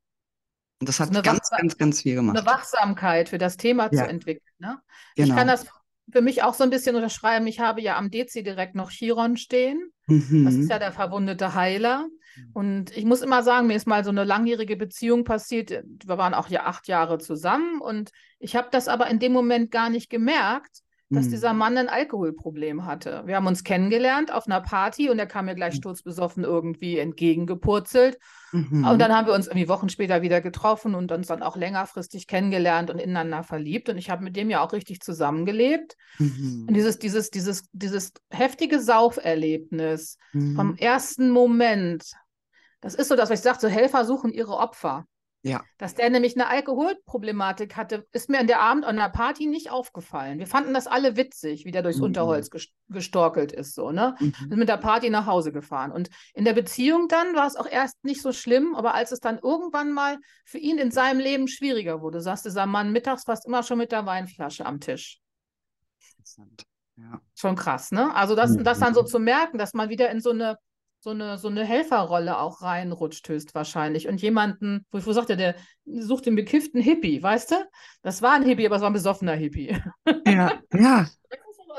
Und 0.81 0.89
das 0.91 1.01
hat 1.01 1.09
also 1.09 1.23
ganz, 1.23 1.49
ganz, 1.49 1.79
ganz 1.79 2.03
viel 2.03 2.17
gemacht. 2.17 2.37
Eine 2.37 2.45
Wachsamkeit 2.45 3.31
für 3.31 3.39
das 3.39 3.57
Thema 3.57 3.89
ja. 3.91 4.05
zu 4.05 4.11
entwickeln. 4.11 4.53
Ne? 4.59 4.83
Genau. 5.17 5.29
Ich 5.29 5.35
kann 5.35 5.47
das 5.47 5.65
für 6.13 6.21
mich 6.21 6.43
auch 6.43 6.53
so 6.53 6.63
ein 6.63 6.69
bisschen 6.69 6.95
unterschreiben. 6.95 7.47
Ich 7.47 7.59
habe 7.59 7.81
ja 7.81 7.97
am 7.97 8.11
Dezi 8.11 8.43
direkt 8.43 8.75
noch 8.75 8.91
Chiron 8.91 9.39
stehen. 9.39 9.95
Mhm. 10.09 10.45
Das 10.45 10.53
ist 10.53 10.69
ja 10.69 10.79
der 10.79 10.93
verwundete 10.93 11.55
Heiler. 11.55 12.07
Und 12.53 12.95
ich 12.95 13.07
muss 13.07 13.23
immer 13.23 13.43
sagen, 13.43 13.69
mir 13.69 13.77
ist 13.77 13.87
mal 13.87 14.05
so 14.05 14.11
eine 14.11 14.25
langjährige 14.25 14.77
Beziehung 14.77 15.25
passiert. 15.25 15.71
Wir 15.71 16.19
waren 16.19 16.35
auch 16.35 16.49
ja 16.49 16.67
acht 16.67 16.87
Jahre 16.87 17.17
zusammen 17.17 17.81
und 17.81 18.11
ich 18.39 18.57
habe 18.57 18.69
das 18.71 18.89
aber 18.89 19.07
in 19.07 19.21
dem 19.21 19.33
Moment 19.33 19.71
gar 19.71 19.89
nicht 19.89 20.11
gemerkt, 20.11 20.83
dass 21.13 21.27
mhm. 21.27 21.31
dieser 21.31 21.53
Mann 21.53 21.77
ein 21.77 21.89
Alkoholproblem 21.89 22.87
hatte. 22.87 23.23
Wir 23.27 23.37
haben 23.37 23.47
uns 23.47 23.65
kennengelernt 23.65 24.33
auf 24.33 24.47
einer 24.47 24.61
Party 24.61 25.11
und 25.11 25.19
er 25.19 25.27
kam 25.27 25.45
mir 25.45 25.55
gleich 25.55 25.75
mhm. 25.75 25.79
sturzbesoffen 25.79 26.45
irgendwie 26.45 26.99
entgegengepurzelt. 26.99 28.19
Mhm. 28.53 28.87
Und 28.87 28.99
dann 28.99 29.15
haben 29.15 29.27
wir 29.27 29.35
uns 29.35 29.47
irgendwie 29.47 29.69
Wochen 29.69 29.89
später 29.89 30.23
wieder 30.23 30.41
getroffen 30.41 30.95
und 30.95 31.13
uns 31.13 31.27
dann 31.27 31.43
auch 31.43 31.57
längerfristig 31.57 32.27
kennengelernt 32.27 32.91
und 32.91 32.99
ineinander 32.99 33.43
verliebt. 33.43 33.89
Und 33.89 33.99
ich 33.99 34.11
habe 34.11 34.25
mit 34.25 34.37
dem 34.37 34.51
ja 34.51 34.63
auch 34.63 34.73
richtig 34.73 35.01
zusammengelebt. 35.01 35.97
Mhm. 36.19 36.67
Und 36.69 36.75
dieses, 36.75 36.99
dieses, 36.99 37.31
dieses, 37.31 37.65
dieses 37.73 38.13
heftige 38.31 38.81
Sauferlebnis 38.81 40.17
mhm. 40.33 40.57
vom 40.57 40.77
ersten 40.77 41.31
Moment, 41.31 42.05
das 42.81 42.95
ist 42.95 43.09
so 43.09 43.17
das, 43.17 43.31
was 43.31 43.41
ich 43.41 43.45
sage, 43.45 43.59
so 43.61 43.69
Helfer 43.69 44.05
suchen 44.05 44.33
ihre 44.33 44.57
Opfer. 44.57 45.05
Ja. 45.45 45.65
Dass 45.77 45.95
der 45.95 46.09
nämlich 46.09 46.37
eine 46.37 46.47
Alkoholproblematik 46.47 47.77
hatte, 47.77 48.07
ist 48.13 48.31
mir 48.31 48.39
an 48.39 48.47
der 48.47 48.61
Abend 48.61 48.85
an 48.85 48.97
der 48.97 49.09
Party 49.09 49.47
nicht 49.47 49.71
aufgefallen. 49.71 50.39
Wir 50.39 50.47
fanden 50.47 50.73
das 50.73 50.87
alle 50.87 51.17
witzig, 51.17 51.65
wie 51.65 51.73
der 51.73 51.83
durchs 51.83 51.99
mhm. 51.99 52.05
Unterholz 52.05 52.49
gestorkelt 52.89 53.51
ist, 53.51 53.75
so, 53.75 53.91
ne? 53.91 54.15
Mhm. 54.21 54.35
Sind 54.39 54.57
mit 54.57 54.69
der 54.69 54.77
Party 54.77 55.11
nach 55.11 55.27
Hause 55.27 55.51
gefahren. 55.51 55.91
Und 55.91 56.11
in 56.35 56.45
der 56.45 56.53
Beziehung 56.53 57.09
dann 57.09 57.35
war 57.35 57.49
es 57.49 57.57
auch 57.57 57.67
erst 57.67 58.05
nicht 58.05 58.23
so 58.23 58.33
schlimm, 58.33 58.77
aber 58.77 58.95
als 58.95 59.11
es 59.11 59.19
dann 59.19 59.41
irgendwann 59.41 59.93
mal 59.93 60.19
für 60.45 60.59
ihn 60.59 60.79
in 60.79 60.93
seinem 60.93 61.19
Leben 61.19 61.49
schwieriger 61.49 62.03
wurde, 62.03 62.21
saß 62.21 62.45
dieser 62.45 62.67
Mann 62.67 62.93
mittags 62.93 63.25
fast 63.25 63.45
immer 63.45 63.65
schon 63.65 63.79
mit 63.79 63.91
der 63.91 64.07
Weinflasche 64.07 64.65
am 64.65 64.79
Tisch. 64.79 65.19
Interessant. 66.19 66.63
Ja. 66.97 67.21
Schon 67.35 67.57
krass, 67.57 67.91
ne? 67.91 68.15
Also 68.15 68.37
das, 68.37 68.53
mhm. 68.53 68.63
das 68.63 68.79
dann 68.79 68.95
so 68.95 69.03
zu 69.03 69.19
merken, 69.19 69.59
dass 69.59 69.75
man 69.75 69.89
wieder 69.89 70.09
in 70.11 70.21
so 70.21 70.31
eine 70.31 70.57
so 71.03 71.11
eine, 71.11 71.37
so 71.37 71.49
eine 71.49 71.65
Helferrolle 71.65 72.39
auch 72.39 72.63
reinrutscht, 72.63 73.29
höchstwahrscheinlich. 73.29 74.07
Und 74.07 74.23
jemanden, 74.23 74.87
wo 74.93 74.99
ich 74.99 75.07
wo 75.07 75.13
sagte, 75.13 75.37
der 75.37 75.57
sucht 75.85 76.27
den 76.27 76.37
bekifften 76.37 76.81
Hippie, 76.81 77.21
weißt 77.21 77.51
du? 77.51 77.57
Das 78.03 78.23
war 78.23 78.35
ein 78.35 78.45
Hippie, 78.45 78.67
aber 78.67 78.77
es 78.77 78.83
war 78.83 78.91
ein 78.91 78.95
besoffener 78.95 79.35
Hippie. 79.35 79.77
Ja, 80.25 80.61
ja. 80.73 81.09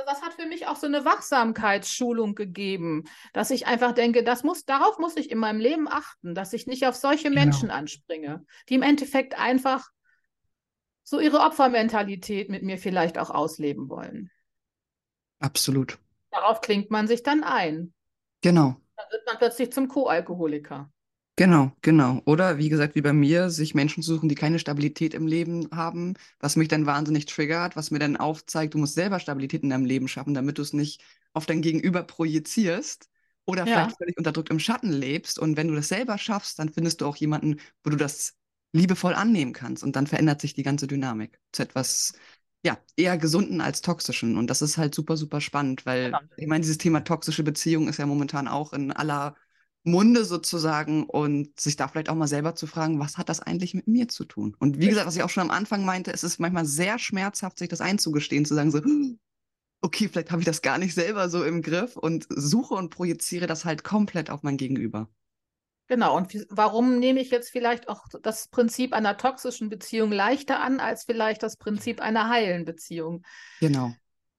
Das 0.06 0.22
hat 0.22 0.34
für 0.34 0.46
mich 0.46 0.68
auch 0.68 0.76
so 0.76 0.88
eine 0.88 1.06
Wachsamkeitsschulung 1.06 2.36
gegeben, 2.36 3.06
dass 3.32 3.50
ich 3.50 3.66
einfach 3.66 3.94
denke, 3.94 4.26
das 4.26 4.44
muss, 4.44 4.66
darauf 4.66 5.00
muss 5.00 5.16
ich 5.16 5.32
in 5.32 5.38
meinem 5.38 5.62
Leben 5.62 5.88
achten, 5.88 6.36
dass 6.36 6.52
ich 6.52 6.68
nicht 6.68 6.86
auf 6.86 6.96
solche 6.96 7.30
genau. 7.30 7.42
Menschen 7.42 7.72
anspringe, 7.72 8.46
die 8.68 8.74
im 8.74 8.82
Endeffekt 8.82 9.40
einfach 9.40 9.88
so 11.04 11.22
ihre 11.22 11.40
Opfermentalität 11.40 12.50
mit 12.50 12.64
mir 12.64 12.78
vielleicht 12.78 13.18
auch 13.18 13.30
ausleben 13.30 13.88
wollen. 13.88 14.30
Absolut. 15.40 15.98
Darauf 16.32 16.60
klingt 16.60 16.92
man 16.92 17.08
sich 17.08 17.24
dann 17.24 17.44
ein. 17.44 17.94
Genau. 18.42 18.76
Dann 19.14 19.20
wird 19.20 19.28
man 19.28 19.38
plötzlich 19.38 19.72
zum 19.72 19.88
Co-Alkoholiker. 19.88 20.92
Genau, 21.36 21.72
genau. 21.82 22.22
Oder 22.26 22.58
wie 22.58 22.70
gesagt, 22.70 22.96
wie 22.96 23.02
bei 23.02 23.14
mir, 23.14 23.50
sich 23.50 23.76
Menschen 23.76 24.02
suchen, 24.02 24.28
die 24.28 24.36
keine 24.36 24.58
Stabilität 24.58 25.14
im 25.14 25.28
Leben 25.28 25.70
haben, 25.72 26.16
was 26.40 26.56
mich 26.56 26.68
dann 26.68 26.86
wahnsinnig 26.86 27.26
triggert, 27.28 27.76
was 27.76 27.92
mir 27.92 28.00
dann 28.00 28.18
aufzeigt, 28.18 28.74
du 28.74 28.80
musst 28.80 28.96
selber 28.96 29.20
Stabilität 29.20 29.64
in 29.64 29.70
deinem 29.70 29.86
Leben 29.86 30.08
schaffen, 30.08 30.34
damit 30.34 30.58
du 30.58 30.64
es 30.64 30.74
nicht 30.74 31.04
auf 31.34 31.46
dein 31.46 31.62
Gegenüber 31.62 32.04
projizierst 32.04 33.10
oder 33.46 33.66
ja. 33.66 33.74
vielleicht 33.74 33.98
völlig 33.98 34.18
unterdrückt 34.18 34.50
im 34.50 34.60
Schatten 34.60 34.92
lebst. 34.92 35.38
Und 35.38 35.58
wenn 35.58 35.68
du 35.68 35.76
das 35.76 35.90
selber 35.90 36.18
schaffst, 36.18 36.58
dann 36.60 36.70
findest 36.70 37.02
du 37.02 37.06
auch 37.06 37.16
jemanden, 37.16 37.60
wo 37.84 37.92
du 37.92 37.98
das 37.98 38.36
liebevoll 38.72 39.14
annehmen 39.14 39.54
kannst. 39.54 39.84
Und 39.84 39.96
dann 39.96 40.08
verändert 40.08 40.42
sich 40.42 40.54
die 40.56 40.64
ganze 40.64 40.88
Dynamik 40.88 41.40
zu 41.52 41.64
etwas 41.64 42.14
ja, 42.66 42.78
eher 42.96 43.18
gesunden 43.18 43.62
als 43.62 43.82
toxischen. 43.82 44.38
Und 44.38 44.50
das 44.50 44.62
ist 44.62 44.78
halt 44.78 44.96
super, 44.96 45.18
super 45.18 45.42
spannend, 45.42 45.86
weil 45.86 46.06
genau. 46.06 46.20
ich 46.38 46.48
meine, 46.48 46.62
dieses 46.62 46.78
Thema 46.78 47.02
toxische 47.02 47.44
Beziehung 47.44 47.88
ist 47.88 47.98
ja 47.98 48.06
momentan 48.06 48.48
auch 48.48 48.74
in 48.74 48.92
aller 48.92 49.36
Munde 49.84 50.24
sozusagen 50.24 51.04
und 51.04 51.60
sich 51.60 51.76
da 51.76 51.90
vielleicht 51.90 52.08
auch 52.08 52.16
mal 52.16 52.28
selber 52.28 52.56
zu 52.56 52.68
fragen, 52.68 53.00
was 53.00 53.18
hat 53.18 53.28
das 53.28 53.42
eigentlich 53.42 53.74
mit 53.74 53.88
mir 53.88 54.08
zu 54.08 54.24
tun? 54.24 54.56
Und 54.60 54.80
wie 54.80 54.88
gesagt, 54.88 55.06
was 55.06 55.18
ich 55.18 55.24
auch 55.24 55.30
schon 55.30 55.44
am 55.44 55.52
Anfang 55.52 55.84
meinte, 55.84 56.14
es 56.14 56.24
ist 56.24 56.40
manchmal 56.40 56.66
sehr 56.66 57.00
schmerzhaft, 57.00 57.60
sich 57.60 57.68
das 57.68 57.82
einzugestehen, 57.82 58.46
zu 58.46 58.56
sagen 58.56 58.72
so, 58.72 58.80
okay, 59.82 60.08
vielleicht 60.08 60.32
habe 60.32 60.42
ich 60.42 60.46
das 60.46 60.62
gar 60.62 60.78
nicht 60.78 60.94
selber 60.94 61.28
so 61.28 61.44
im 61.44 61.62
Griff 61.62 61.98
und 61.98 62.28
suche 62.30 62.76
und 62.76 62.92
projiziere 62.92 63.46
das 63.48 63.66
halt 63.66 63.84
komplett 63.84 64.30
auf 64.30 64.42
mein 64.42 64.56
Gegenüber. 64.56 65.10
Genau, 65.94 66.18
und 66.18 66.48
warum 66.50 66.98
nehme 66.98 67.20
ich 67.20 67.30
jetzt 67.30 67.52
vielleicht 67.52 67.88
auch 67.88 68.08
das 68.24 68.48
Prinzip 68.48 68.94
einer 68.94 69.16
toxischen 69.16 69.70
Beziehung 69.70 70.12
leichter 70.12 70.60
an 70.60 70.80
als 70.80 71.04
vielleicht 71.04 71.44
das 71.44 71.56
Prinzip 71.56 72.02
einer 72.02 72.30
heilen 72.30 72.66
Beziehung? 72.66 73.22
Genau. 73.60 73.94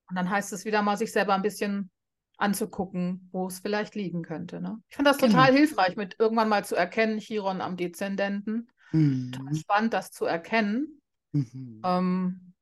Und 0.09 0.17
dann 0.17 0.31
heißt 0.31 0.53
es 0.53 0.65
wieder 0.65 0.83
mal, 0.83 0.97
sich 0.97 1.13
selber 1.13 1.33
ein 1.33 1.43
bisschen 1.43 1.93
anzugucken, 2.39 3.29
wo 3.31 3.47
es 3.47 3.61
vielleicht 3.61 3.95
liegen 3.95 4.25
könnte. 4.25 4.61
Ne? 4.61 4.83
Ich 4.89 4.97
finde 4.97 5.13
das 5.13 5.19
genau. 5.19 5.35
total 5.35 5.53
hilfreich, 5.53 5.95
mit 5.95 6.17
irgendwann 6.19 6.49
mal 6.49 6.65
zu 6.65 6.75
erkennen, 6.75 7.21
Chiron 7.21 7.61
am 7.61 7.77
Dezendenten. 7.77 8.69
Mhm. 8.91 9.31
Total 9.31 9.55
spannend, 9.55 9.95
das 9.95 10.11
zu 10.11 10.25
erkennen. 10.25 11.01
Mhm. 11.31 11.83
Ähm, 11.85 12.55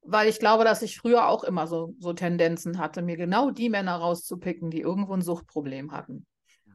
weil 0.00 0.30
ich 0.30 0.38
glaube, 0.38 0.64
dass 0.64 0.80
ich 0.80 0.96
früher 0.96 1.28
auch 1.28 1.44
immer 1.44 1.66
so, 1.66 1.94
so 1.98 2.14
Tendenzen 2.14 2.78
hatte, 2.78 3.02
mir 3.02 3.18
genau 3.18 3.50
die 3.50 3.68
Männer 3.68 3.96
rauszupicken, 3.96 4.70
die 4.70 4.80
irgendwo 4.80 5.12
ein 5.12 5.20
Suchtproblem 5.20 5.92
hatten. 5.92 6.26
Ja, 6.64 6.72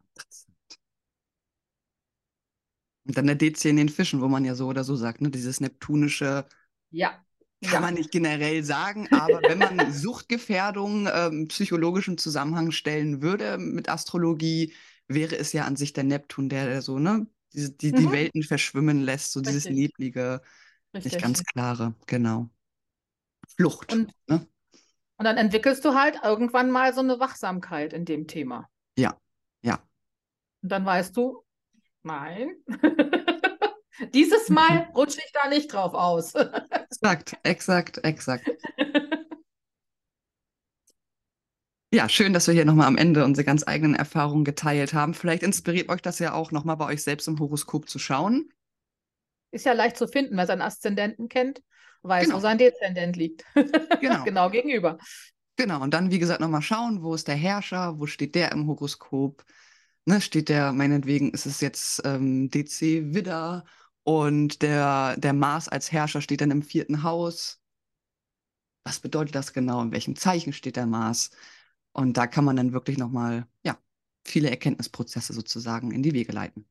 und 3.06 3.18
dann 3.18 3.28
der 3.28 3.36
DC 3.36 3.66
in 3.66 3.78
den 3.78 3.90
Fischen, 3.90 4.22
wo 4.22 4.28
man 4.28 4.46
ja 4.46 4.56
so 4.56 4.68
oder 4.68 4.84
so 4.84 4.96
sagt, 4.96 5.22
ne? 5.22 5.30
Dieses 5.30 5.60
neptunische 5.60 6.46
ja. 6.94 7.20
Kann 7.64 7.74
ja. 7.74 7.80
man 7.80 7.94
nicht 7.96 8.12
generell 8.12 8.64
sagen, 8.64 9.08
aber 9.12 9.42
wenn 9.42 9.58
man 9.58 9.92
Suchtgefährdung 9.92 11.08
ähm, 11.12 11.48
psychologischen 11.48 12.18
Zusammenhang 12.18 12.72
stellen 12.72 13.22
würde 13.22 13.58
mit 13.58 13.90
Astrologie, 13.90 14.74
wäre 15.08 15.38
es 15.38 15.54
ja 15.54 15.66
an 15.66 15.76
sich 15.76 15.94
der 15.94 16.04
Neptun, 16.04 16.50
der, 16.50 16.66
der 16.66 16.82
so, 16.82 17.00
ne, 17.00 17.28
die, 17.54 17.76
die, 17.78 17.92
mhm. 17.92 17.98
die 17.98 18.12
Welten 18.12 18.44
verschwimmen 18.44 19.02
lässt, 19.02 19.32
so 19.32 19.40
Richtig. 19.40 19.54
dieses 19.56 19.70
neblige, 19.70 20.42
Richtig. 20.94 21.14
nicht 21.14 21.24
ganz 21.24 21.44
klare, 21.44 21.96
genau. 22.06 22.50
Flucht. 23.56 23.94
Und, 23.94 24.12
ne? 24.28 24.46
und 25.18 25.26
dann 25.26 25.38
entwickelst 25.38 25.84
du 25.86 25.94
halt 25.94 26.20
irgendwann 26.24 26.70
mal 26.70 26.94
so 26.94 27.02
eine 27.02 27.20
Wachsamkeit 27.20 27.94
in 27.94 28.06
dem 28.06 28.28
Thema. 28.28 28.70
Ja, 28.98 29.18
ja. 29.62 29.80
Und 30.62 30.70
dann 30.70 30.86
weißt 30.86 31.16
du, 31.16 31.44
nein. 32.04 32.56
Dieses 34.14 34.50
Mal 34.50 34.90
rutsche 34.96 35.20
ich 35.26 35.32
da 35.32 35.50
nicht 35.50 35.72
drauf 35.72 35.94
aus. 35.94 36.34
exakt, 36.70 37.38
exakt, 37.44 37.98
exakt. 38.04 38.50
Ja, 41.92 42.10
schön, 42.10 42.34
dass 42.34 42.48
wir 42.48 42.56
hier 42.56 42.66
nochmal 42.66 42.88
am 42.88 42.98
Ende 42.98 43.24
unsere 43.24 43.46
ganz 43.46 43.68
eigenen 43.68 43.94
Erfahrungen 43.94 44.44
geteilt 44.44 44.94
haben. 44.94 45.14
Vielleicht 45.14 45.44
inspiriert 45.44 45.90
euch 45.90 46.02
das 46.02 46.18
ja 46.18 46.34
auch 46.34 46.52
nochmal 46.52 46.76
bei 46.78 46.86
euch 46.86 47.04
selbst 47.04 47.28
im 47.28 47.40
Horoskop 47.40 47.88
zu 47.88 48.00
schauen. 48.00 48.50
Ist 49.52 49.66
ja 49.66 49.74
leicht 49.74 49.98
zu 49.98 50.08
finden, 50.08 50.36
wer 50.36 50.48
seinen 50.48 50.64
Aszendenten 50.64 51.30
kennt, 51.30 51.62
weiß, 52.02 52.26
genau. 52.26 52.38
wo 52.38 52.40
sein 52.42 52.58
Dezendent 52.58 53.16
liegt. 53.16 53.46
Genau. 54.02 54.24
genau 54.24 54.50
gegenüber. 54.50 54.98
Genau, 55.56 55.84
und 55.84 55.94
dann, 55.94 56.10
wie 56.10 56.18
gesagt, 56.18 56.42
nochmal 56.42 56.64
schauen, 56.64 57.04
wo 57.04 57.14
ist 57.14 57.28
der 57.28 57.36
Herrscher, 57.36 58.00
wo 58.00 58.08
steht 58.08 58.34
der 58.34 58.52
im 58.52 58.68
Horoskop. 58.68 59.44
Ne, 60.06 60.20
steht 60.20 60.50
der, 60.50 60.74
meinetwegen 60.74 61.32
ist 61.32 61.46
es 61.46 61.62
jetzt 61.62 62.02
ähm, 62.04 62.50
DC 62.50 63.14
Widder 63.14 63.64
und 64.04 64.62
der, 64.62 65.16
der 65.18 65.34
Mars 65.34 65.70
als 65.70 65.92
Herrscher 65.92 66.22
steht 66.22 66.42
dann 66.42 66.52
im 66.52 66.62
vierten 66.62 67.04
Haus. 67.04 67.62
Was 68.84 69.00
bedeutet 69.00 69.36
das 69.36 69.54
genau? 69.54 69.82
In 69.82 69.92
welchem 69.92 70.16
Zeichen 70.18 70.52
steht 70.52 70.76
der 70.76 70.88
Mars? 70.88 71.32
Und 71.94 72.18
da 72.18 72.28
kann 72.28 72.44
man 72.44 72.58
dann 72.58 72.74
wirklich 72.74 72.98
nochmal, 72.98 73.48
ja, 73.64 73.78
viele 74.26 74.50
Erkenntnisprozesse 74.50 75.32
sozusagen 75.34 75.92
in 75.92 76.04
die 76.04 76.14
Wege 76.14 76.34
leiten. 76.34 76.66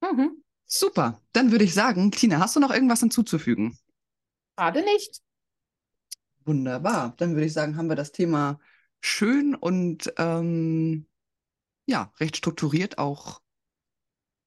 Mhm. 0.00 0.42
Super. 0.66 1.22
Dann 1.32 1.52
würde 1.52 1.64
ich 1.64 1.74
sagen, 1.74 2.10
Tina, 2.10 2.40
hast 2.40 2.56
du 2.56 2.60
noch 2.60 2.72
irgendwas 2.72 3.00
hinzuzufügen? 3.00 3.78
Gerade 4.56 4.82
nicht. 4.82 5.20
Wunderbar. 6.44 7.14
Dann 7.18 7.34
würde 7.34 7.46
ich 7.46 7.52
sagen, 7.52 7.76
haben 7.76 7.88
wir 7.88 7.96
das 7.96 8.12
Thema 8.12 8.58
schön 9.00 9.54
und 9.54 10.12
ähm, 10.18 11.06
ja, 11.86 12.12
recht 12.18 12.36
strukturiert 12.36 12.98
auch 12.98 13.40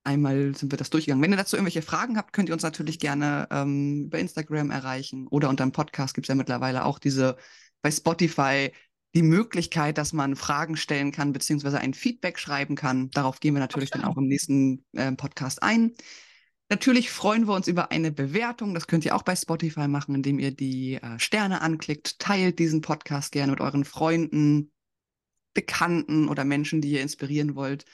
einmal 0.04 0.56
sind 0.56 0.72
wir 0.72 0.78
das 0.78 0.90
durchgegangen. 0.90 1.24
Wenn 1.24 1.32
ihr 1.32 1.38
dazu 1.38 1.56
irgendwelche 1.56 1.82
Fragen 1.82 2.18
habt, 2.18 2.34
könnt 2.34 2.50
ihr 2.50 2.54
uns 2.54 2.64
natürlich 2.64 3.00
gerne 3.00 3.48
ähm, 3.52 4.06
über 4.06 4.20
Instagram 4.20 4.72
erreichen 4.72 5.28
oder 5.28 5.50
unter 5.50 5.66
dem 5.66 5.72
Podcast 5.72 6.14
gibt 6.16 6.26
es 6.26 6.30
ja 6.30 6.36
mittlerweile 6.36 6.86
auch 6.86 7.00
diese 7.00 7.38
bei 7.82 7.92
Spotify 7.92 8.72
die 9.16 9.24
Möglichkeit, 9.24 9.98
dass 9.98 10.14
man 10.14 10.36
Fragen 10.36 10.78
stellen 10.78 11.12
kann, 11.12 11.34
beziehungsweise 11.34 11.80
ein 11.80 11.94
Feedback 11.94 12.38
schreiben 12.38 12.76
kann. 12.76 13.10
Darauf 13.12 13.40
gehen 13.40 13.56
wir 13.56 13.60
natürlich 13.60 13.90
dann 13.90 14.04
auch 14.04 14.18
im 14.18 14.28
nächsten 14.28 14.86
äh, 14.94 15.12
Podcast 15.14 15.64
ein. 15.64 15.96
Natürlich 16.70 17.10
freuen 17.10 17.48
wir 17.48 17.56
uns 17.56 17.68
über 17.68 17.92
eine 17.92 18.12
Bewertung. 18.12 18.76
Das 18.76 18.86
könnt 18.86 19.04
ihr 19.04 19.16
auch 19.16 19.24
bei 19.24 19.36
Spotify 19.36 19.88
machen, 19.88 20.14
indem 20.14 20.38
ihr 20.38 20.52
die 20.52 20.96
äh, 20.96 21.18
Sterne 21.18 21.62
anklickt. 21.62 22.20
Teilt 22.20 22.60
diesen 22.60 22.82
Podcast 22.82 23.32
gerne 23.32 23.52
mit 23.52 23.60
euren 23.60 23.86
Freunden, 23.86 24.72
Bekannten 25.56 26.30
oder 26.30 26.46
Menschen, 26.46 26.80
die 26.80 26.92
ihr 26.92 27.02
inspirieren 27.02 27.56
wollt 27.56 27.86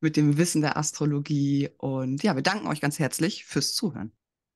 mit 0.00 0.16
dem 0.16 0.38
Wissen 0.38 0.60
der 0.60 0.76
Astrologie. 0.76 1.70
Und 1.78 2.24
ja, 2.24 2.34
wir 2.34 2.42
danken 2.42 2.66
euch 2.66 2.80
ganz 2.80 2.98
herzlich 2.98 3.44
fürs 3.44 3.74
Zuhören. 3.74 4.12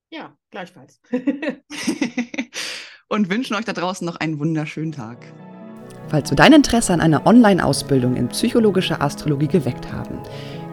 Ja, 0.09 0.37
gleichfalls. 0.49 0.99
und 3.07 3.29
wünschen 3.29 3.55
euch 3.55 3.65
da 3.65 3.71
draußen 3.71 4.05
noch 4.05 4.17
einen 4.17 4.39
wunderschönen 4.39 4.91
Tag. 4.91 5.25
Falls 6.09 6.29
wir 6.29 6.35
dein 6.35 6.51
Interesse 6.51 6.91
an 6.91 6.99
einer 6.99 7.25
Online-Ausbildung 7.25 8.17
in 8.17 8.27
psychologischer 8.27 9.01
Astrologie 9.01 9.47
geweckt 9.47 9.89
haben, 9.93 10.21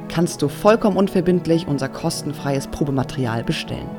kannst 0.09 0.43
du 0.43 0.49
vollkommen 0.49 0.97
unverbindlich 0.97 1.67
unser 1.67 1.89
kostenfreies 1.89 2.69
Probematerial 2.69 3.45
bestellen. 3.45 3.91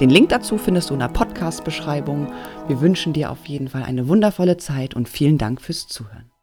Den 0.00 0.10
Link 0.10 0.28
dazu 0.28 0.58
findest 0.58 0.90
du 0.90 0.94
in 0.94 1.00
der 1.00 1.08
Podcast-Beschreibung. 1.08 2.32
Wir 2.66 2.80
wünschen 2.80 3.12
dir 3.12 3.30
auf 3.30 3.46
jeden 3.46 3.68
Fall 3.68 3.84
eine 3.84 4.08
wundervolle 4.08 4.56
Zeit 4.56 4.94
und 4.94 5.08
vielen 5.08 5.38
Dank 5.38 5.62
fürs 5.62 5.86
Zuhören. 5.86 6.33